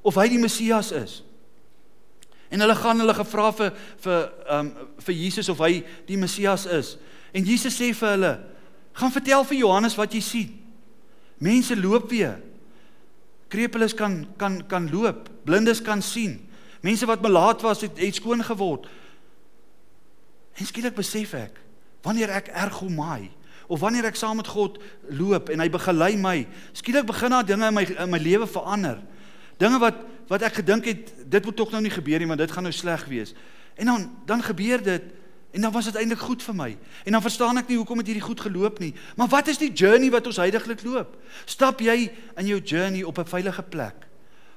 of 0.04 0.16
hy 0.16 0.28
die 0.28 0.38
Messias 0.38 0.92
is. 0.92 1.24
En 2.52 2.60
hulle 2.60 2.76
gaan 2.76 3.00
hulle 3.00 3.14
gevra 3.14 3.52
vir 3.52 3.74
vir 3.98 4.34
um 4.50 4.74
vir 5.00 5.16
Jesus 5.16 5.50
of 5.50 5.60
hy 5.60 5.84
die 6.06 6.18
Messias 6.18 6.66
is. 6.66 6.98
En 7.34 7.44
Jesus 7.44 7.80
sê 7.80 7.94
vir 7.94 8.10
hulle: 8.10 8.40
"Gaan 8.94 9.12
vertel 9.12 9.44
vir 9.44 9.58
Johannes 9.58 9.96
wat 9.96 10.14
jy 10.14 10.22
sien. 10.22 10.64
Mense 11.40 11.76
loop 11.76 12.10
weer. 12.10 12.42
Krepeles 13.48 13.94
kan 13.94 14.28
kan 14.38 14.68
kan 14.68 14.90
loop, 14.92 15.30
blindes 15.46 15.82
kan 15.82 16.02
sien." 16.02 16.47
Mense 16.82 17.06
wat 17.06 17.22
melaat 17.22 17.62
was 17.62 17.82
het, 17.82 17.98
het 17.98 18.16
skoon 18.16 18.44
geword. 18.44 18.88
En 20.58 20.66
skielik 20.66 20.96
besef 20.98 21.34
ek, 21.38 21.60
wanneer 22.06 22.32
ek 22.38 22.50
ergomaai 22.54 23.30
of 23.68 23.82
wanneer 23.84 24.08
ek 24.08 24.16
saam 24.16 24.40
met 24.40 24.48
God 24.48 24.78
loop 25.12 25.50
en 25.52 25.60
hy 25.60 25.68
begelei 25.70 26.16
my, 26.18 26.38
skielik 26.78 27.06
begin 27.10 27.36
daar 27.36 27.46
dinge 27.46 27.68
in 27.68 27.76
my 27.76 27.84
in 27.84 28.12
my 28.14 28.20
lewe 28.22 28.48
verander. 28.48 29.02
Dinge 29.60 29.82
wat 29.84 30.06
wat 30.28 30.44
ek 30.44 30.60
gedink 30.60 30.88
het 30.88 31.12
dit 31.24 31.46
moet 31.46 31.56
tog 31.56 31.72
nou 31.72 31.82
nie 31.84 31.92
gebeur 31.92 32.20
nie, 32.20 32.28
want 32.28 32.40
dit 32.40 32.52
gaan 32.52 32.66
nou 32.68 32.74
sleg 32.76 33.06
wees. 33.12 33.34
En 33.76 33.92
dan 33.92 34.10
dan 34.26 34.44
gebeur 34.44 34.84
dit 34.84 35.14
en 35.52 35.62
dan 35.62 35.72
was 35.72 35.88
dit 35.90 35.96
eintlik 35.96 36.20
goed 36.20 36.44
vir 36.44 36.56
my. 36.56 36.72
En 37.06 37.16
dan 37.16 37.24
verstaan 37.24 37.58
ek 37.58 37.70
nie 37.72 37.78
hoekom 37.80 38.02
het 38.02 38.10
hierdie 38.10 38.26
goed 38.26 38.42
geloop 38.44 38.80
nie. 38.84 38.94
Maar 39.16 39.28
wat 39.32 39.48
is 39.48 39.60
die 39.60 39.72
journey 39.72 40.12
wat 40.14 40.28
ons 40.28 40.40
heidaglik 40.42 40.84
loop? 40.84 41.16
Stap 41.46 41.82
jy 41.82 42.12
in 42.38 42.52
jou 42.52 42.60
journey 42.60 43.04
op 43.04 43.20
'n 43.20 43.26
veilige 43.26 43.64
plek? 43.64 44.07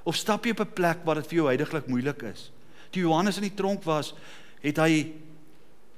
Of 0.03 0.15
stap 0.15 0.45
jy 0.45 0.51
op 0.51 0.59
'n 0.65 0.73
plek 0.73 1.03
waar 1.05 1.15
dit 1.15 1.27
vir 1.27 1.35
jou 1.35 1.47
heidaglik 1.47 1.87
moeilik 1.87 2.21
is? 2.23 2.51
Toe 2.89 3.01
Johannes 3.01 3.37
in 3.37 3.43
die 3.43 3.55
tronk 3.55 3.83
was, 3.83 4.13
het 4.61 4.77
hy 4.77 5.13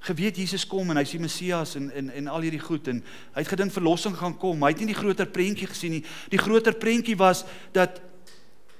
geweet 0.04 0.38
Jesus 0.38 0.68
kom 0.68 0.90
en 0.90 0.98
hy's 0.98 1.12
die 1.12 1.20
Messias 1.20 1.76
en 1.76 1.92
en 1.92 2.10
en 2.10 2.28
al 2.28 2.42
hierdie 2.42 2.60
goed 2.60 2.88
en 2.88 3.04
hy 3.34 3.40
het 3.40 3.48
gedink 3.48 3.72
verlossing 3.72 4.16
gaan 4.16 4.38
kom. 4.38 4.64
Hy 4.64 4.70
het 4.70 4.80
nie 4.80 4.92
die 4.92 5.02
groter 5.02 5.26
prentjie 5.26 5.68
gesien 5.68 5.92
nie. 5.92 6.04
Die 6.30 6.40
groter 6.42 6.76
prentjie 6.76 7.16
was 7.16 7.46
dat 7.72 8.02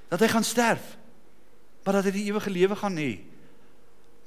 dat 0.08 0.20
hy 0.20 0.28
gaan 0.28 0.44
sterf. 0.44 0.96
Maar 1.84 1.94
dat 1.94 2.04
hy 2.04 2.10
die 2.10 2.28
ewige 2.28 2.50
lewe 2.50 2.76
gaan 2.76 2.96
hê. 2.96 3.20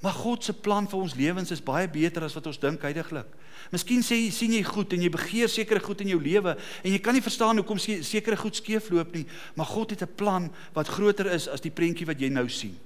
Maar 0.02 0.14
God 0.14 0.44
se 0.44 0.54
plan 0.54 0.86
vir 0.88 1.00
ons 1.00 1.16
lewens 1.18 1.52
is 1.52 1.64
baie 1.64 1.88
beter 1.90 2.24
as 2.28 2.36
wat 2.38 2.48
ons 2.48 2.60
dink 2.62 2.84
heidaglik. 2.86 3.30
Miskien 3.74 4.04
sê 4.06 4.20
jy 4.20 4.32
sien 4.32 4.54
jy 4.54 4.62
goed 4.64 4.94
en 4.94 5.02
jy 5.02 5.10
begeer 5.12 5.50
sekere 5.50 5.82
goed 5.84 6.04
in 6.06 6.12
jou 6.14 6.20
lewe 6.22 6.54
en 6.54 6.92
jy 6.92 7.00
kan 7.04 7.16
nie 7.18 7.24
verstaan 7.26 7.58
hoekom 7.58 7.80
sekere 7.82 8.38
goed 8.38 8.60
skeefloop 8.60 9.16
nie, 9.18 9.26
maar 9.58 9.66
God 9.66 9.92
het 9.92 10.04
'n 10.04 10.16
plan 10.16 10.52
wat 10.74 10.88
groter 10.88 11.26
is 11.34 11.48
as 11.48 11.62
die 11.62 11.74
prentjie 11.74 12.06
wat 12.06 12.20
jy 12.22 12.30
nou 12.30 12.48
sien. 12.50 12.78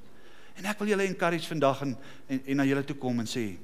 En 0.57 0.65
ek 0.65 0.79
wil 0.79 0.87
julle 0.87 1.03
encourage 1.03 1.47
vandag 1.47 1.81
en 1.81 1.97
en, 2.29 2.41
en 2.45 2.57
na 2.57 2.65
julle 2.65 2.83
toe 2.83 2.95
kom 2.95 3.19
en 3.19 3.27
sê 3.27 3.57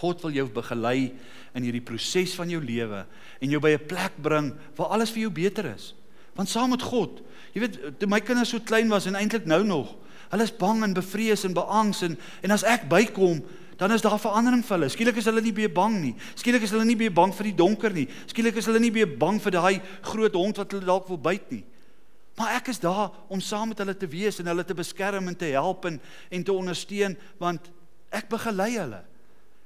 God 0.00 0.22
wil 0.22 0.30
jou 0.30 0.46
begelei 0.48 1.12
in 1.54 1.62
hierdie 1.62 1.84
proses 1.84 2.34
van 2.34 2.50
jou 2.50 2.60
lewe 2.60 3.04
en 3.40 3.50
jou 3.50 3.60
by 3.60 3.74
'n 3.74 3.86
plek 3.86 4.12
bring 4.22 4.54
waar 4.76 4.94
alles 4.94 5.10
vir 5.10 5.22
jou 5.22 5.30
beter 5.30 5.74
is. 5.74 5.94
Want 6.34 6.48
saam 6.48 6.70
met 6.70 6.82
God, 6.82 7.22
jy 7.52 7.60
weet, 7.60 7.98
toe 7.98 8.08
my 8.08 8.20
kinders 8.20 8.50
so 8.50 8.60
klein 8.60 8.88
was 8.88 9.06
en 9.06 9.14
eintlik 9.14 9.46
nou 9.46 9.62
nog, 9.64 9.94
hulle 10.34 10.46
is 10.46 10.54
bang 10.58 10.82
en 10.82 10.96
bevrees 10.96 11.44
en 11.46 11.54
beangs 11.54 12.02
en 12.06 12.16
en 12.42 12.54
as 12.54 12.66
ek 12.66 12.88
bykom, 12.90 13.42
dan 13.78 13.92
is 13.94 14.02
daar 14.02 14.18
verandering 14.18 14.62
vir 14.66 14.76
hulle. 14.76 14.88
Skielik 14.90 15.18
is 15.18 15.28
hulle 15.30 15.42
nie 15.42 15.54
meer 15.54 15.70
bang 15.72 15.94
nie. 16.00 16.14
Skielik 16.38 16.62
is 16.66 16.74
hulle 16.74 16.86
nie 16.86 16.98
meer 16.98 17.14
bang 17.14 17.34
vir 17.34 17.50
die 17.50 17.56
donker 17.58 17.94
nie. 17.94 18.06
Skielik 18.30 18.58
is 18.58 18.68
hulle 18.70 18.82
nie 18.82 18.92
meer 18.94 19.08
bang 19.18 19.40
vir 19.42 19.54
daai 19.54 19.80
groot 20.06 20.36
hond 20.38 20.60
wat 20.60 20.74
hulle 20.74 20.86
dalk 20.86 21.08
wil 21.10 21.20
byt 21.22 21.48
nie. 21.54 21.64
Maar 22.38 22.56
ek 22.58 22.70
is 22.72 22.82
daar 22.82 23.12
om 23.30 23.42
saam 23.42 23.70
met 23.70 23.82
hulle 23.82 23.94
te 23.98 24.10
wees 24.10 24.40
en 24.42 24.50
hulle 24.50 24.64
te 24.66 24.74
beskerm 24.74 25.30
en 25.30 25.36
te 25.38 25.50
help 25.54 25.86
en 25.90 26.00
en 26.30 26.46
te 26.46 26.54
ondersteun 26.54 27.18
want 27.38 27.70
ek 28.14 28.30
begelei 28.30 28.72
hulle. 28.78 29.02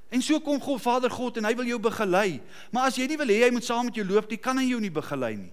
En 0.09 0.25
so 0.25 0.41
kom 0.41 0.61
God 0.61 0.81
Vader 0.81 1.13
God 1.13 1.37
en 1.37 1.49
hy 1.49 1.55
wil 1.57 1.69
jou 1.69 1.81
begelei. 1.81 2.41
Maar 2.73 2.89
as 2.89 2.97
jy 2.97 3.09
nie 3.09 3.21
wil 3.21 3.33
hê 3.33 3.43
hy 3.45 3.53
moet 3.53 3.65
saam 3.65 3.89
met 3.89 3.97
jou 3.97 4.07
loop 4.09 4.29
nie, 4.31 4.41
kan 4.41 4.57
hy 4.57 4.71
jou 4.71 4.81
nie 4.81 4.93
begelei 4.93 5.35
nie. 5.37 5.53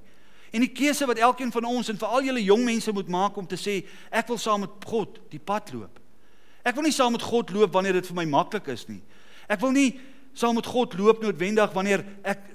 En 0.53 0.63
die 0.63 0.71
keuse 0.71 1.05
wat 1.05 1.17
elkeen 1.17 1.51
van 1.51 1.65
ons 1.65 1.89
en 1.89 1.97
veral 1.97 2.23
julle 2.23 2.43
jong 2.43 2.63
mense 2.65 2.91
moet 2.91 3.07
maak 3.07 3.37
om 3.37 3.47
te 3.47 3.57
sê 3.59 3.83
ek 4.11 4.27
wil 4.27 4.37
saam 4.37 4.65
met 4.65 4.85
God 4.85 5.19
die 5.29 5.39
pad 5.39 5.71
loop. 5.73 5.99
Ek 6.65 6.75
wil 6.75 6.87
nie 6.87 6.95
saam 6.95 7.13
met 7.13 7.25
God 7.25 7.51
loop 7.53 7.73
wanneer 7.73 7.99
dit 7.99 8.07
vir 8.07 8.15
my 8.15 8.25
maklik 8.25 8.67
is 8.73 8.87
nie. 8.89 9.01
Ek 9.49 9.61
wil 9.61 9.71
nie 9.75 9.99
saam 10.33 10.55
met 10.57 10.65
God 10.65 10.93
loop 10.97 11.21
noodwendig 11.23 11.73
wanneer 11.73 12.05
ek 12.23 12.51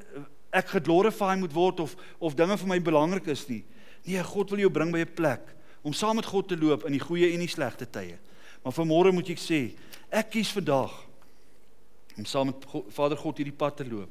ek 0.50 0.72
geglorify 0.72 1.36
moet 1.38 1.52
word 1.54 1.80
of 1.80 1.92
of 2.18 2.34
dinge 2.34 2.56
vir 2.58 2.68
my 2.68 2.80
belangrik 2.82 3.28
is 3.30 3.44
nie. 3.48 3.62
Nee, 4.04 4.22
God 4.24 4.50
wil 4.50 4.64
jou 4.64 4.70
bring 4.70 4.90
by 4.92 5.04
'n 5.06 5.14
plek 5.14 5.54
om 5.82 5.92
saam 5.92 6.16
met 6.16 6.26
God 6.26 6.48
te 6.48 6.56
loop 6.56 6.84
in 6.84 6.92
die 6.92 7.00
goeie 7.00 7.32
en 7.32 7.40
die 7.40 7.48
slegte 7.48 7.86
tye. 7.86 8.18
Maar 8.64 8.72
vanmôre 8.72 9.12
moet 9.12 9.30
ek 9.32 9.38
sê, 9.40 9.60
ek 10.10 10.30
kies 10.30 10.52
vandag 10.52 10.92
om 12.18 12.24
saam 12.24 12.50
met 12.50 12.64
God, 12.68 12.84
Vader 12.92 13.16
God 13.16 13.38
hierdie 13.40 13.56
pad 13.56 13.76
te 13.76 13.86
loop. 13.88 14.10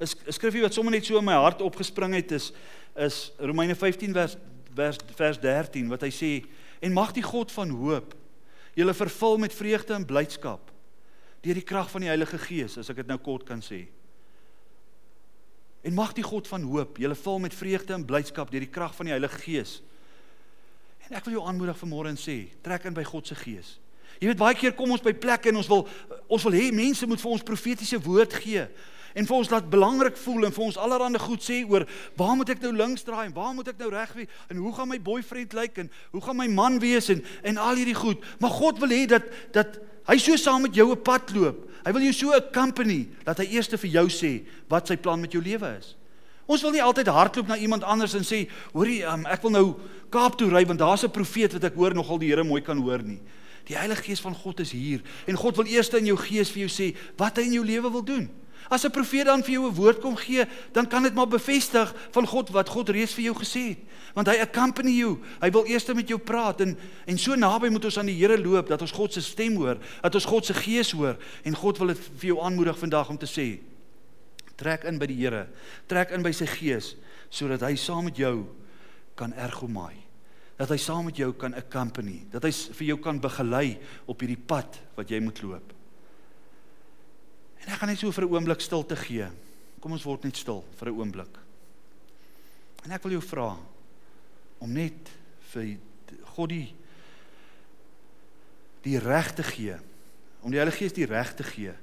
'n 0.00 0.32
Skrifgie 0.32 0.62
wat 0.62 0.74
sommer 0.74 0.92
net 0.92 1.04
so 1.04 1.18
in 1.18 1.24
my 1.24 1.34
hart 1.34 1.62
opgespring 1.62 2.14
het 2.14 2.32
is 2.32 2.52
is 2.96 3.32
Romeine 3.38 3.74
15 3.74 4.12
vers 4.12 4.36
vers 4.74 4.98
vers 5.16 5.38
13 5.38 5.88
wat 5.88 6.02
hy 6.02 6.10
sê 6.10 6.32
en 6.80 6.92
mag 6.92 7.12
die 7.12 7.22
God 7.22 7.52
van 7.52 7.70
hoop 7.70 8.14
julle 8.74 8.94
vervul 8.94 9.38
met 9.38 9.54
vreugde 9.54 9.94
en 9.94 10.06
blydskap 10.06 10.70
deur 11.42 11.58
die 11.58 11.66
krag 11.66 11.90
van 11.90 12.04
die 12.04 12.10
Heilige 12.10 12.38
Gees, 12.42 12.76
as 12.80 12.90
ek 12.90 13.02
dit 13.02 13.10
nou 13.10 13.18
kort 13.22 13.46
kan 13.46 13.60
sê. 13.62 13.84
En 15.86 15.94
mag 15.94 16.10
die 16.16 16.26
God 16.26 16.48
van 16.50 16.64
hoop 16.66 16.98
julle 17.00 17.16
vul 17.18 17.38
met 17.46 17.54
vreugde 17.54 17.94
en 17.94 18.06
blydskap 18.06 18.50
deur 18.50 18.64
die 18.66 18.72
krag 18.72 18.94
van 18.96 19.08
die 19.08 19.14
Heilige 19.14 19.38
Gees. 19.44 19.78
En 21.06 21.16
ek 21.16 21.28
wil 21.28 21.38
jou 21.38 21.44
aanmoedig 21.48 21.78
vanmôre 21.78 22.10
en 22.10 22.18
sê, 22.20 22.40
trek 22.64 22.88
in 22.90 22.96
by 22.96 23.06
God 23.06 23.30
se 23.30 23.38
Gees. 23.38 23.76
Jy 24.18 24.32
weet 24.32 24.40
baie 24.40 24.56
keer 24.58 24.74
kom 24.74 24.90
ons 24.90 25.04
by 25.04 25.14
plekke 25.14 25.52
en 25.52 25.60
ons 25.60 25.70
wil 25.70 25.84
ons 26.26 26.44
wil 26.48 26.56
hê 26.58 26.68
mense 26.74 27.06
moet 27.06 27.22
vir 27.22 27.34
ons 27.36 27.44
profetiese 27.46 28.00
woord 28.02 28.34
gee 28.42 28.64
en 29.18 29.26
vir 29.26 29.36
ons 29.36 29.50
laat 29.50 29.70
belangrik 29.70 30.16
voel 30.22 30.46
en 30.46 30.54
vir 30.54 30.64
ons 30.68 30.78
allerhande 30.78 31.18
goed 31.18 31.42
sê 31.42 31.58
oor 31.66 31.86
waar 32.18 32.36
moet 32.38 32.52
ek 32.54 32.62
nou 32.62 32.72
links 32.76 33.06
draai 33.06 33.26
en 33.26 33.34
waar 33.34 33.54
moet 33.56 33.72
ek 33.72 33.80
nou 33.82 33.90
reg 33.90 34.14
wees 34.14 34.42
en 34.52 34.62
hoe 34.62 34.72
gaan 34.76 34.90
my 34.92 34.98
boyfriend 35.02 35.56
lyk 35.58 35.80
en 35.82 35.90
hoe 36.14 36.22
gaan 36.22 36.38
my 36.38 36.46
man 36.52 36.78
wees 36.82 37.10
en 37.14 37.24
en 37.42 37.58
al 37.58 37.80
hierdie 37.80 37.98
goed. 37.98 38.22
Maar 38.38 38.54
God 38.54 38.78
wil 38.82 38.94
hê 38.94 39.04
dat 39.10 39.26
dat 39.56 39.80
hy 40.08 40.18
so 40.22 40.36
saam 40.38 40.62
met 40.62 40.74
jou 40.74 40.90
'n 40.92 41.02
pad 41.02 41.34
loop. 41.34 41.66
Hy 41.84 41.92
wil 41.92 42.02
jou 42.02 42.12
so 42.12 42.32
'n 42.32 42.52
company 42.52 43.08
dat 43.24 43.38
hy 43.38 43.46
eers 43.56 43.68
vir 43.68 43.90
jou 43.90 44.06
sê 44.08 44.46
wat 44.68 44.86
sy 44.86 44.96
plan 44.96 45.20
met 45.20 45.32
jou 45.32 45.42
lewe 45.42 45.76
is. 45.78 45.96
Ons 46.46 46.62
wil 46.62 46.70
nie 46.70 46.82
altyd 46.82 47.06
hardloop 47.06 47.46
na 47.46 47.56
iemand 47.56 47.84
anders 47.84 48.14
en 48.14 48.24
sê, 48.24 48.48
"Hoorie, 48.72 49.04
um, 49.04 49.26
ek 49.26 49.42
wil 49.42 49.50
nou 49.50 49.76
Kaap 50.10 50.38
toe 50.38 50.48
ry 50.48 50.64
want 50.64 50.78
daar's 50.78 51.04
'n 51.04 51.10
profeet 51.10 51.52
wat 51.52 51.64
ek 51.64 51.74
hoor 51.74 51.94
nogal 51.94 52.18
die 52.18 52.28
Here 52.28 52.44
mooi 52.44 52.62
kan 52.62 52.78
hoor 52.78 53.02
nie." 53.02 53.20
Die 53.66 53.76
Heilige 53.76 54.02
Gees 54.02 54.20
van 54.20 54.34
God 54.34 54.60
is 54.60 54.72
hier 54.72 55.00
en 55.26 55.36
God 55.36 55.56
wil 55.56 55.66
eers 55.66 55.88
in 55.88 56.06
jou 56.06 56.16
gees 56.16 56.50
vir 56.50 56.66
jou 56.66 56.68
sê 56.68 56.96
wat 57.16 57.36
hy 57.36 57.42
in 57.42 57.52
jou 57.52 57.64
lewe 57.64 57.90
wil 57.90 58.02
doen. 58.02 58.30
As 58.68 58.84
'n 58.84 58.90
profeet 58.90 59.24
dan 59.24 59.42
vir 59.42 59.52
jou 59.52 59.66
'n 59.66 59.74
woord 59.74 60.00
kom 60.00 60.16
gee, 60.16 60.44
dan 60.72 60.86
kan 60.86 61.02
dit 61.02 61.14
maar 61.14 61.28
bevestig 61.28 61.94
van 62.10 62.26
God 62.26 62.48
wat 62.50 62.68
God 62.68 62.88
reeds 62.88 63.14
vir 63.14 63.24
jou 63.24 63.34
gesê 63.34 63.68
het. 63.68 63.78
Want 64.14 64.26
hy 64.26 64.36
accompany 64.40 64.90
you. 64.90 65.18
Hy 65.40 65.50
wil 65.50 65.66
eers 65.66 65.86
met 65.86 66.08
jou 66.08 66.18
praat 66.18 66.60
en 66.60 66.78
en 67.06 67.18
so 67.18 67.34
naby 67.34 67.68
moet 67.68 67.84
ons 67.84 67.98
aan 67.98 68.06
die 68.06 68.18
Here 68.18 68.38
loop 68.38 68.68
dat 68.68 68.80
ons 68.80 68.92
God 68.92 69.12
se 69.12 69.20
stem 69.20 69.56
hoor, 69.56 69.78
dat 70.02 70.14
ons 70.14 70.24
God 70.24 70.44
se 70.44 70.54
gees 70.54 70.90
hoor 70.90 71.16
en 71.44 71.54
God 71.54 71.78
wil 71.78 71.86
dit 71.86 71.98
vir 71.98 72.26
jou 72.26 72.40
aanmoedig 72.40 72.78
vandag 72.78 73.08
om 73.08 73.18
te 73.18 73.26
sê: 73.26 73.60
Trek 74.56 74.84
in 74.84 74.98
by 74.98 75.06
die 75.06 75.24
Here. 75.24 75.48
Trek 75.86 76.10
in 76.10 76.22
by 76.22 76.32
sy 76.32 76.46
gees 76.46 76.96
sodat 77.30 77.60
hy 77.60 77.74
saam 77.74 78.04
met 78.04 78.16
jou 78.16 78.46
kan 79.14 79.32
ergomai 79.32 80.08
dat 80.58 80.72
hy 80.74 80.78
saam 80.82 81.06
met 81.06 81.16
jou 81.16 81.30
kan 81.38 81.54
accompany, 81.54 82.24
dat 82.32 82.42
hy 82.42 82.50
vir 82.50 82.86
jou 82.90 82.98
kan 83.02 83.20
begelei 83.22 83.78
op 84.10 84.18
hierdie 84.18 84.40
pad 84.40 84.80
wat 84.98 85.10
jy 85.10 85.20
moet 85.22 85.42
loop. 85.44 85.77
En 87.64 87.72
ek 87.72 87.80
gaan 87.80 87.88
net 87.88 87.98
so 87.98 88.12
vir 88.12 88.24
'n 88.24 88.32
oomblik 88.32 88.60
stilte 88.60 88.96
gee. 88.96 89.28
Kom 89.80 89.92
ons 89.92 90.04
word 90.04 90.24
net 90.24 90.36
stil 90.36 90.64
vir 90.78 90.88
'n 90.88 90.98
oomblik. 90.98 91.38
En 92.84 92.92
ek 92.92 93.02
wil 93.02 93.12
jou 93.12 93.22
vra 93.22 93.56
om 94.58 94.72
net 94.72 95.10
vir 95.52 95.78
God 96.36 96.48
die 96.48 96.74
die 98.82 98.98
reg 98.98 99.34
te 99.34 99.42
gee, 99.42 99.76
om 100.40 100.50
die 100.50 100.56
Heilige 100.56 100.78
Gees 100.78 100.92
die 100.92 101.06
reg 101.06 101.34
te 101.34 101.42
gee 101.42 101.74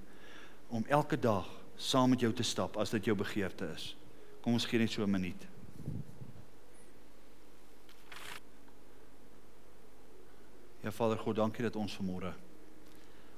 om 0.69 0.85
elke 0.87 1.19
dag 1.19 1.45
saam 1.77 2.09
met 2.09 2.19
jou 2.19 2.31
te 2.33 2.43
stap 2.43 2.77
as 2.77 2.89
dit 2.89 3.05
jou 3.05 3.15
begeerte 3.15 3.67
is. 3.75 3.95
Kom 4.41 4.53
ons 4.53 4.65
gee 4.65 4.79
net 4.79 4.91
so 4.91 5.03
'n 5.03 5.11
minuut. 5.11 5.47
Ja 10.81 10.91
Vader 10.91 11.17
God, 11.17 11.35
dankie 11.35 11.63
dat 11.63 11.75
ons 11.75 11.97
vanmôre 11.97 12.33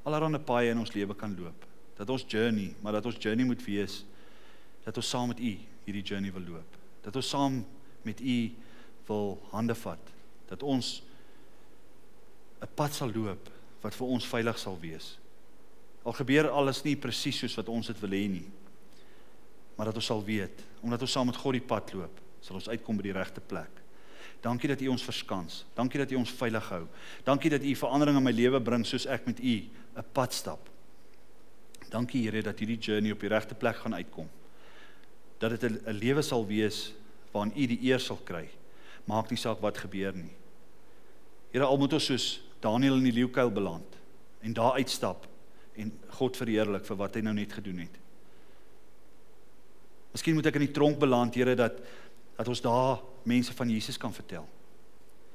allerhande 0.04 0.40
paaie 0.40 0.70
in 0.70 0.80
ons 0.80 0.94
lewe 0.94 1.16
kan 1.16 1.36
loop. 1.36 1.66
Dat 1.98 2.10
ons 2.10 2.26
journey, 2.28 2.76
maar 2.82 2.98
dat 2.98 3.06
ons 3.06 3.18
journey 3.20 3.46
moet 3.46 3.64
wees 3.66 4.04
dat 4.88 4.98
ons 4.98 5.10
saam 5.10 5.28
met 5.28 5.40
U 5.40 5.52
hierdie 5.84 6.04
journey 6.04 6.32
wil 6.32 6.46
loop. 6.54 6.78
Dat 7.04 7.16
ons 7.16 7.30
saam 7.30 7.60
met 8.08 8.22
U 8.22 8.38
wil 9.08 9.34
hande 9.52 9.76
vat. 9.76 10.14
Dat 10.48 10.64
ons 10.64 11.02
'n 12.62 12.70
pad 12.76 12.94
sal 12.94 13.12
loop 13.12 13.50
wat 13.82 13.96
vir 13.96 14.08
ons 14.08 14.26
veilig 14.26 14.58
sal 14.60 14.78
wees. 14.80 15.18
Al 16.04 16.14
gebeur 16.14 16.50
alles 16.50 16.84
nie 16.84 16.96
presies 16.96 17.38
soos 17.38 17.56
wat 17.56 17.70
ons 17.70 17.88
dit 17.88 18.00
wil 18.00 18.10
hê 18.10 18.28
nie. 18.30 18.48
Maar 19.76 19.86
dat 19.86 19.96
ons 19.96 20.06
sal 20.06 20.24
weet, 20.24 20.64
omdat 20.82 21.02
ons 21.02 21.12
saam 21.12 21.26
met 21.26 21.36
God 21.36 21.54
die 21.54 21.68
pad 21.68 21.94
loop, 21.94 22.22
sal 22.42 22.56
ons 22.56 22.70
uitkom 22.70 22.98
by 22.98 23.04
die 23.04 23.12
regte 23.12 23.42
plek. 23.42 23.84
Dankie 24.42 24.70
dat 24.70 24.82
U 24.82 24.88
ons 24.88 25.04
verskans. 25.04 25.66
Dankie 25.76 26.00
dat 26.00 26.12
U 26.12 26.16
ons 26.16 26.32
veilig 26.32 26.70
hou. 26.70 26.88
Dankie 27.24 27.50
dat 27.50 27.64
U 27.64 27.76
verandering 27.76 28.18
in 28.18 28.24
my 28.24 28.32
lewe 28.32 28.62
bring 28.62 28.86
soos 28.86 29.06
ek 29.06 29.26
met 29.26 29.40
U 29.40 29.56
'n 29.98 30.06
pad 30.14 30.34
stap. 30.34 30.70
Dankie 31.90 32.24
Here 32.26 32.42
dat 32.44 32.60
hierdie 32.60 32.80
journey 32.80 33.12
op 33.12 33.22
die 33.24 33.32
regte 33.32 33.56
plek 33.56 33.76
gaan 33.84 33.96
uitkom. 33.96 34.30
Dat 35.40 35.60
dit 35.60 35.72
'n 35.72 35.94
lewe 35.94 36.22
sal 36.22 36.46
wees 36.46 36.94
waarin 37.32 37.54
U 37.56 37.68
die 37.68 37.80
eer 37.82 38.00
sal 38.00 38.20
kry. 38.24 38.50
Maak 39.06 39.30
nie 39.30 39.38
saak 39.38 39.62
wat 39.62 39.78
gebeur 39.78 40.14
nie. 40.14 40.36
Here, 41.52 41.66
al 41.66 41.78
moet 41.78 41.94
ons 41.94 42.06
soos 42.06 42.42
Daniël 42.60 42.98
in 42.98 43.04
die 43.04 43.14
leeukuil 43.24 43.52
beland 43.52 43.96
en 44.42 44.54
daar 44.54 44.74
uitstap 44.74 45.28
en 45.76 45.92
God 46.08 46.38
verheerlik 46.38 46.86
vir 46.86 46.98
wat 46.98 47.16
hy 47.16 47.22
nou 47.22 47.34
net 47.34 47.54
gedoen 47.54 47.78
het. 47.78 47.98
Miskien 50.12 50.36
moet 50.36 50.46
ek 50.46 50.56
in 50.56 50.66
die 50.66 50.74
tronk 50.74 51.00
beland, 51.00 51.36
Here, 51.36 51.56
dat 51.56 51.80
dat 52.38 52.48
ons 52.48 52.62
daar 52.62 53.00
mense 53.26 53.54
van 53.54 53.70
Jesus 53.70 53.98
kan 53.98 54.14
vertel. 54.14 54.46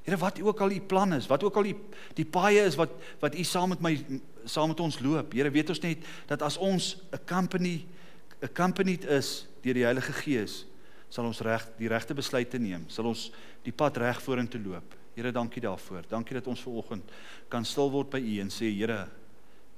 Here 0.02 0.18
wat 0.18 0.40
ook 0.42 0.60
al 0.60 0.70
u 0.70 0.80
plan 0.80 1.12
is, 1.14 1.28
wat 1.30 1.44
ook 1.46 1.56
al 1.56 1.68
die 1.70 1.76
die 2.18 2.26
paaie 2.26 2.64
is 2.66 2.74
wat 2.78 2.90
wat 3.22 3.36
u 3.38 3.44
saam 3.46 3.70
met 3.70 3.80
my 3.80 3.92
saam 4.44 4.72
met 4.72 4.80
ons 4.80 4.98
loop. 5.00 5.32
Here 5.32 5.50
weet 5.50 5.70
ons 5.70 5.82
net 5.82 6.02
dat 6.26 6.42
as 6.42 6.58
ons 6.58 6.96
'n 7.12 7.20
company 7.26 7.86
'n 8.42 8.44
accompanied 8.44 9.04
is 9.04 9.46
deur 9.62 9.74
die 9.74 9.84
Heilige 9.84 10.12
Gees, 10.12 10.66
sal 11.08 11.24
ons 11.24 11.40
reg 11.40 11.68
die 11.78 11.88
regte 11.88 12.14
besluite 12.14 12.58
neem, 12.58 12.84
sal 12.88 13.06
ons 13.06 13.30
die 13.62 13.72
pad 13.72 13.96
reg 13.96 14.20
vorentoe 14.22 14.60
loop. 14.60 14.94
Here, 15.14 15.32
dankie 15.32 15.60
daarvoor. 15.60 16.02
Dankie 16.08 16.34
dat 16.34 16.46
ons 16.46 16.60
ver 16.60 16.72
oggend 16.72 17.10
kan 17.48 17.64
stil 17.64 17.90
word 17.90 18.10
by 18.10 18.18
u 18.18 18.40
en 18.40 18.48
sê 18.48 18.72
Here, 18.72 19.08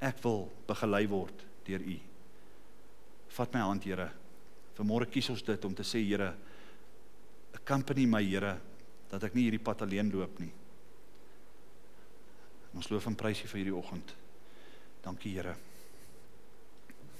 ek 0.00 0.22
wil 0.22 0.48
begelei 0.66 1.06
word 1.08 1.44
deur 1.66 1.80
u. 1.80 1.98
Vat 3.28 3.52
my 3.52 3.60
hand, 3.60 3.84
Here. 3.84 4.10
Vanmôre 4.78 5.10
kies 5.10 5.30
ons 5.30 5.42
dit 5.42 5.64
om 5.64 5.74
te 5.74 5.82
sê 5.82 5.98
Here, 5.98 6.34
accompany 7.54 8.06
my 8.06 8.22
Here 8.22 8.60
dat 9.14 9.28
ek 9.28 9.36
nie 9.36 9.46
hierdie 9.46 9.62
pad 9.62 9.84
alleen 9.86 10.10
loop 10.10 10.40
nie. 10.42 10.50
Ons 12.74 12.90
loof 12.90 13.06
en 13.06 13.14
prys 13.18 13.44
U 13.44 13.50
vir 13.52 13.60
hierdie 13.60 13.76
oggend. 13.78 14.14
Dankie 15.04 15.36
Here. 15.36 15.54